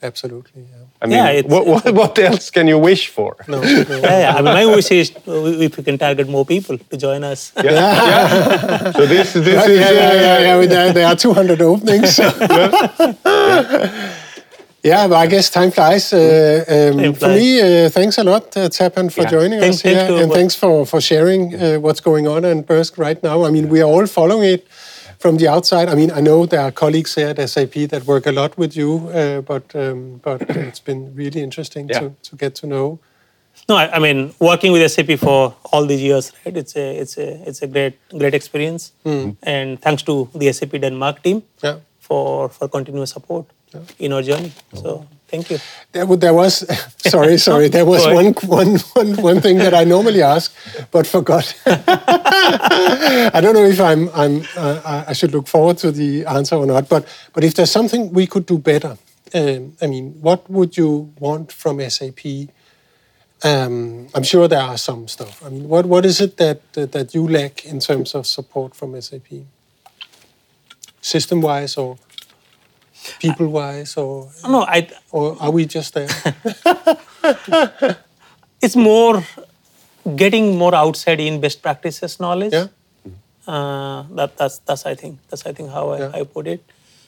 Yeah, 0.02 0.08
absolutely. 0.08 0.62
Yeah. 0.62 0.86
I 1.02 1.06
mean, 1.06 1.18
Yeah, 1.18 1.30
it's- 1.40 1.52
what, 1.54 1.66
what 1.68 1.94
what 1.94 2.20
else 2.20 2.50
can 2.52 2.68
you 2.68 2.78
wish 2.78 3.08
for? 3.10 3.36
No, 3.48 3.62
no. 3.62 3.68
Yeah, 3.68 4.20
yeah. 4.20 4.34
I 4.38 4.42
mean, 4.42 4.54
my 4.54 4.66
wish 4.66 4.92
is 4.92 5.12
if 5.28 5.78
we 5.78 5.84
can 5.84 5.98
target 5.98 6.28
more 6.30 6.46
people 6.46 6.78
to 6.78 6.98
join 6.98 7.24
us. 7.24 7.52
Yeah, 7.56 7.72
yeah. 7.74 8.92
So 8.92 9.06
this 9.06 9.34
this 9.34 9.48
Yeah, 9.48 9.66
is 9.66 9.80
yeah, 9.80 9.92
yeah, 9.92 10.40
yeah, 10.40 10.62
yeah. 10.62 10.66
There, 10.68 10.94
there 10.94 11.08
are 11.08 11.16
200 11.26 11.62
openings. 11.62 12.16
so- 12.16 12.24
yeah, 14.84 15.08
but 15.08 15.16
I 15.18 15.28
guess 15.28 15.50
time 15.50 15.72
flies. 15.72 16.14
Uh, 16.14 16.64
um, 16.68 16.98
Time 17.00 17.14
for 17.14 17.28
me, 17.30 17.62
uh, 17.62 17.90
thanks 17.90 18.18
a 18.18 18.24
lot, 18.24 18.56
uh, 18.58 18.70
Tapan, 18.70 19.10
for 19.12 19.22
Yeah. 19.24 19.30
joining 19.32 19.60
Thank- 19.60 19.74
us 19.76 19.82
thank 19.82 19.98
here, 19.98 20.10
you. 20.10 20.18
and 20.24 20.32
thanks 20.32 20.56
for 20.56 20.86
for 20.86 21.02
sharing 21.02 21.54
uh, 21.56 21.80
what's 21.84 22.02
going 22.02 22.28
on 22.28 22.46
in 22.46 22.64
Maersk 22.64 22.98
right 22.98 23.22
now. 23.24 23.46
I 23.48 23.52
mean, 23.52 23.68
we 23.70 23.82
are 23.82 23.90
all 23.90 24.08
following 24.08 24.54
it 24.54 24.64
from 25.20 25.38
the 25.38 25.48
outside. 25.48 25.90
I 25.90 25.96
mean, 25.96 26.12
I 26.12 26.22
know 26.22 26.46
there 26.46 26.62
are 26.62 26.72
colleagues 26.72 27.16
here 27.16 27.28
at 27.38 27.50
SAP 27.50 27.74
that 27.90 28.04
work 28.06 28.26
a 28.28 28.32
lot 28.32 28.58
with 28.58 28.76
you, 28.76 29.10
uh, 29.14 29.42
but 29.42 29.76
um, 29.76 30.20
but 30.24 30.42
it's 30.50 30.80
been 30.80 31.14
really 31.16 31.42
interesting 31.44 31.90
Yeah. 31.90 32.00
to 32.00 32.10
to 32.30 32.36
get 32.36 32.56
to 32.62 32.68
know. 32.68 33.00
No, 33.70 33.76
I, 33.76 33.96
I 33.96 34.00
mean 34.00 34.34
working 34.40 34.72
with 34.74 34.92
SAP 34.92 35.20
for 35.20 35.54
all 35.72 35.86
these 35.88 36.02
years, 36.02 36.32
right? 36.46 36.58
It's 36.58 36.76
a 36.76 37.02
it's 37.02 37.18
a 37.18 37.28
it's 37.50 37.62
a 37.62 37.68
great 37.68 37.94
great 38.20 38.34
experience, 38.34 38.92
and 39.44 39.82
thanks 39.82 40.04
to 40.04 40.28
the 40.34 40.52
SAP 40.54 40.72
Denmark 40.82 41.22
team 41.24 41.42
Yeah. 41.64 41.76
for 42.00 42.50
for 42.50 42.68
continuous 42.70 43.12
support 43.12 43.46
in 44.00 44.14
our 44.14 44.24
journey. 44.24 44.52
So 44.74 45.06
thank 45.32 45.50
you. 45.52 45.58
There, 45.92 46.06
there 46.18 46.34
was, 46.34 46.66
sorry, 46.98 47.38
sorry, 47.38 47.68
there 47.70 47.86
was 47.86 48.06
one, 48.06 48.34
one, 48.46 48.78
one, 48.94 49.22
one 49.22 49.42
thing 49.42 49.58
that 49.60 49.74
I 49.74 49.84
normally 49.84 50.22
ask, 50.22 50.54
but 50.92 51.08
forgot. 51.08 51.54
I 51.66 53.40
don't 53.42 53.54
know 53.54 53.66
if 53.66 53.80
I'm, 53.80 54.10
I'm, 54.10 54.44
uh, 54.56 55.04
I- 55.08 55.14
should 55.14 55.34
look 55.34 55.48
forward 55.48 55.78
to 55.80 55.92
the 55.92 56.26
answer 56.26 56.56
or 56.56 56.66
not, 56.66 56.88
but, 56.88 57.06
but 57.34 57.44
if 57.44 57.54
there's 57.56 57.72
something 57.72 58.14
we 58.14 58.26
could 58.26 58.46
do 58.46 58.58
better, 58.58 58.98
um, 59.34 59.76
I 59.82 59.88
mean, 59.88 60.14
what 60.22 60.50
would 60.50 60.78
you 60.78 61.14
want 61.20 61.52
from 61.52 61.80
SAP? 61.90 62.26
Um, 63.44 64.08
I'm 64.16 64.24
sure 64.24 64.48
there 64.48 64.62
are 64.62 64.78
some 64.78 65.08
stuff. 65.08 65.44
I 65.46 65.50
mean, 65.50 65.68
what, 65.70 65.86
what 65.86 66.06
is 66.06 66.20
it 66.22 66.38
that, 66.38 66.74
that, 66.74 66.92
that 66.94 67.14
you 67.14 67.28
lack 67.28 67.66
in 67.66 67.80
terms 67.80 68.16
of 68.16 68.26
support 68.28 68.76
from 68.76 69.00
SAP? 69.02 69.28
System-wise 71.02 71.78
or 71.78 71.98
people-wise 73.20 73.98
or, 73.98 74.30
No, 74.48 74.62
I 74.64 74.90
or 75.12 75.38
are 75.40 75.52
we 75.52 75.66
just 75.66 75.94
there? 75.94 76.08
it's 78.62 78.76
more 78.76 79.24
getting 80.16 80.58
more 80.58 80.76
outside 80.76 81.20
in 81.20 81.40
best 81.42 81.62
practices 81.62 82.20
knowledge. 82.20 82.54
Yeah. 82.54 82.68
Uh, 83.48 84.04
that, 84.16 84.38
that's 84.38 84.60
that's 84.60 84.86
I 84.86 84.96
think 84.96 85.20
that's 85.30 85.46
I 85.46 85.54
think 85.54 85.72
how 85.72 85.90
I, 85.92 86.20
I 86.20 86.24
put 86.24 86.48
it. 86.48 86.64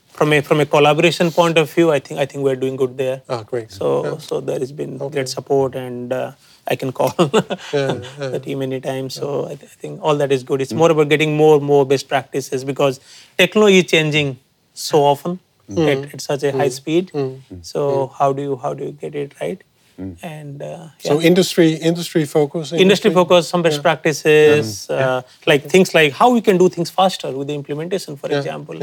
From 0.08 0.34
a 0.34 0.42
from 0.42 0.60
a 0.60 0.66
collaboration 0.66 1.32
point 1.32 1.58
of 1.58 1.72
view, 1.72 1.92
I 1.92 2.00
think 2.00 2.20
I 2.20 2.26
think 2.26 2.44
we're 2.44 2.56
doing 2.56 2.76
good 2.76 2.98
there. 2.98 3.22
Ah, 3.30 3.44
great. 3.44 3.72
So 3.72 4.18
so 4.18 4.42
there 4.42 4.60
has 4.60 4.72
been 4.72 4.98
great 4.98 5.30
support, 5.30 5.76
and 5.76 6.12
uh, 6.12 6.32
I 6.68 6.76
can 6.76 6.92
call 6.92 7.10
the 7.18 8.42
team 8.44 8.62
anytime. 8.62 9.10
So 9.10 9.46
I, 9.46 9.56
th- 9.56 9.72
I 9.72 9.76
think 9.84 10.02
all 10.02 10.16
that 10.18 10.32
is 10.32 10.44
good. 10.44 10.62
It's 10.62 10.74
more 10.74 10.92
about 10.92 11.08
getting 11.10 11.38
more 11.38 11.62
more 11.62 11.86
best 11.86 12.10
practices 12.10 12.66
because 12.66 13.00
technology 13.38 13.78
is 13.80 13.86
changing 13.86 14.40
so 14.74 15.04
often 15.04 15.40
Hmm. 15.76 15.88
at, 15.88 16.14
at 16.14 16.22
such 16.22 16.44
a 16.44 16.52
high 16.52 16.66
hmm. 16.66 16.80
speed. 16.82 17.10
Hmm. 17.12 17.36
So 17.62 18.08
how 18.20 18.34
do 18.34 18.42
you 18.42 18.56
how 18.58 18.74
do 18.74 18.86
you 18.86 18.92
get 18.92 19.16
it 19.16 19.40
right? 19.42 19.62
And 20.24 20.64
uh, 20.64 20.88
So 20.98 21.22
industry 21.22 21.74
industry 21.74 22.26
focus. 22.26 22.72
industry 22.74 23.12
focus, 23.12 23.48
some 23.48 23.62
best 23.62 23.84
practices, 23.84 24.90
uh, 24.90 25.22
like 25.46 25.70
things 25.70 25.94
like 25.94 26.14
how 26.14 26.32
we 26.32 26.42
can 26.42 26.58
do 26.58 26.70
things 26.70 26.90
faster 26.90 27.32
with 27.32 27.48
the 27.50 27.54
implementation, 27.54 28.16
for 28.16 28.32
example. 28.32 28.82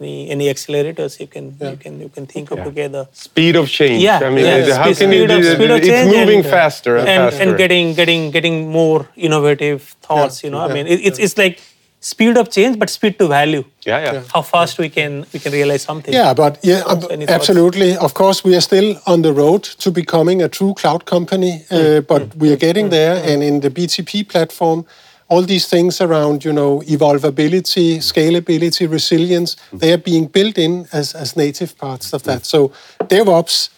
Any 0.00 0.30
any 0.30 0.46
accelerators 0.54 1.18
you 1.18 1.26
can 1.26 1.56
you 1.60 1.76
can 1.76 2.00
you 2.00 2.08
can 2.08 2.26
think 2.26 2.52
of 2.52 2.62
together. 2.62 3.08
Speed 3.12 3.56
of 3.56 3.68
change. 3.68 4.02
Yeah, 4.02 4.20
I 4.22 4.30
mean, 4.30 4.44
yeah. 4.44 4.76
how 4.76 4.84
Speed- 4.84 4.98
can 4.98 5.12
you 5.12 5.26
speed 5.26 5.34
do 5.34 5.38
of- 5.38 5.54
speed 5.56 5.70
of 5.70 5.78
It's 5.82 6.16
moving 6.16 6.40
and- 6.40 6.54
faster 6.56 6.96
and, 6.96 7.08
and, 7.08 7.22
faster. 7.24 7.42
and 7.42 7.58
getting 7.62 7.94
getting 7.94 8.30
getting 8.30 8.56
more 8.70 9.08
innovative 9.16 9.82
thoughts. 10.06 10.44
You 10.44 10.50
know, 10.50 10.60
I 10.60 10.72
mean, 10.72 10.86
it, 10.86 11.00
it's 11.08 11.18
it's 11.18 11.36
like 11.44 11.58
speed 12.06 12.36
of 12.36 12.48
change, 12.48 12.78
but 12.78 12.90
speed 12.90 13.18
to 13.18 13.26
value. 13.28 13.64
yeah, 13.86 14.12
yeah. 14.12 14.22
How 14.34 14.42
fast 14.42 14.78
we 14.78 14.88
can 14.88 15.24
we 15.32 15.38
can 15.38 15.52
realize 15.52 15.82
something. 15.82 16.14
Yeah, 16.14 16.34
but 16.34 16.58
yeah, 16.62 16.92
ab- 16.92 17.10
absolutely. 17.28 17.96
Of 17.96 18.12
course, 18.14 18.44
we 18.44 18.54
are 18.56 18.60
still 18.60 18.94
on 19.06 19.22
the 19.22 19.32
road 19.32 19.62
to 19.82 19.90
becoming 19.90 20.42
a 20.42 20.48
true 20.48 20.74
cloud 20.74 21.04
company, 21.04 21.52
uh, 21.70 22.00
but 22.00 22.22
we 22.36 22.52
are 22.52 22.58
getting 22.66 22.90
there. 22.90 23.14
And 23.32 23.42
in 23.42 23.60
the 23.60 23.70
BTP 23.70 24.28
platform, 24.28 24.84
all 25.28 25.42
these 25.42 25.68
things 25.68 26.00
around, 26.00 26.44
you 26.44 26.52
know, 26.52 26.82
evolvability, 26.86 27.98
scalability, 27.98 28.88
resilience, 28.88 29.56
they 29.72 29.92
are 29.92 30.02
being 30.02 30.26
built 30.26 30.58
in 30.58 30.86
as, 30.92 31.14
as 31.14 31.34
native 31.36 31.76
parts 31.76 32.12
of 32.14 32.22
that. 32.22 32.44
So 32.46 32.70
DevOps, 33.08 33.70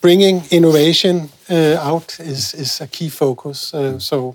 bringing 0.00 0.42
innovation 0.50 1.28
uh, 1.50 1.76
out 1.90 2.18
is, 2.20 2.54
is 2.54 2.80
a 2.80 2.86
key 2.86 3.08
focus. 3.10 3.72
Uh, 3.74 3.98
so, 3.98 4.34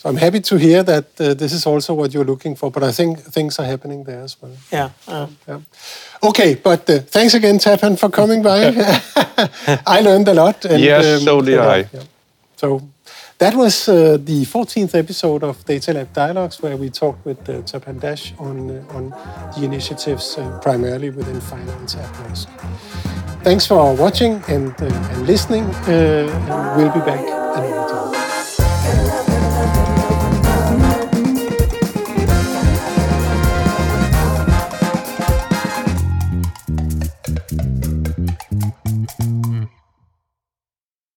so 0.00 0.08
I'm 0.08 0.16
happy 0.16 0.40
to 0.40 0.56
hear 0.56 0.82
that 0.82 1.04
uh, 1.20 1.34
this 1.34 1.52
is 1.52 1.66
also 1.66 1.92
what 1.92 2.14
you're 2.14 2.24
looking 2.24 2.56
for. 2.56 2.70
But 2.70 2.82
I 2.84 2.92
think 2.92 3.18
things 3.18 3.58
are 3.58 3.66
happening 3.66 4.04
there 4.04 4.22
as 4.22 4.36
well. 4.40 4.52
Yeah. 4.72 4.90
uh, 5.06 5.26
Yeah. 5.46 5.60
Okay, 6.22 6.54
but 6.54 6.88
uh, 6.88 7.00
thanks 7.00 7.34
again, 7.34 7.58
Tapan, 7.58 7.98
for 7.98 8.08
coming 8.08 8.42
by. 8.42 8.72
I 9.86 10.00
learned 10.00 10.28
a 10.28 10.32
lot. 10.34 10.64
And, 10.64 10.80
Yes, 10.82 11.22
so 11.24 11.42
did 11.42 11.54
yeah, 11.54 11.68
I. 11.68 11.78
yeah. 11.92 12.02
So 12.56 12.80
that 13.38 13.54
was 13.54 13.88
uh, 13.88 14.16
the 14.24 14.46
14th 14.46 14.94
episode 14.94 15.44
of 15.44 15.62
Data 15.66 15.92
Lab 15.92 16.12
Dialogues, 16.14 16.62
where 16.62 16.78
we 16.78 16.88
talked 16.88 17.22
with 17.26 17.46
uh, 17.48 17.60
Tapan 17.62 18.00
Dash 18.00 18.32
on, 18.38 18.70
uh, 18.70 18.96
on 18.96 19.10
the 19.54 19.64
initiatives 19.64 20.38
uh, 20.38 20.58
primarily 20.62 21.10
within 21.10 21.40
finance 21.42 21.94
at 21.96 22.10
Maersk. 22.14 22.48
Thanks 23.42 23.66
for 23.66 23.94
watching 23.94 24.42
and, 24.48 24.72
uh, 24.80 24.86
and 25.12 25.26
listening. 25.26 25.64
Uh, 25.86 26.48
and 26.48 26.76
we'll 26.76 26.92
be 26.92 27.00
back 27.00 27.20
another 27.20 28.12
time. 28.12 28.19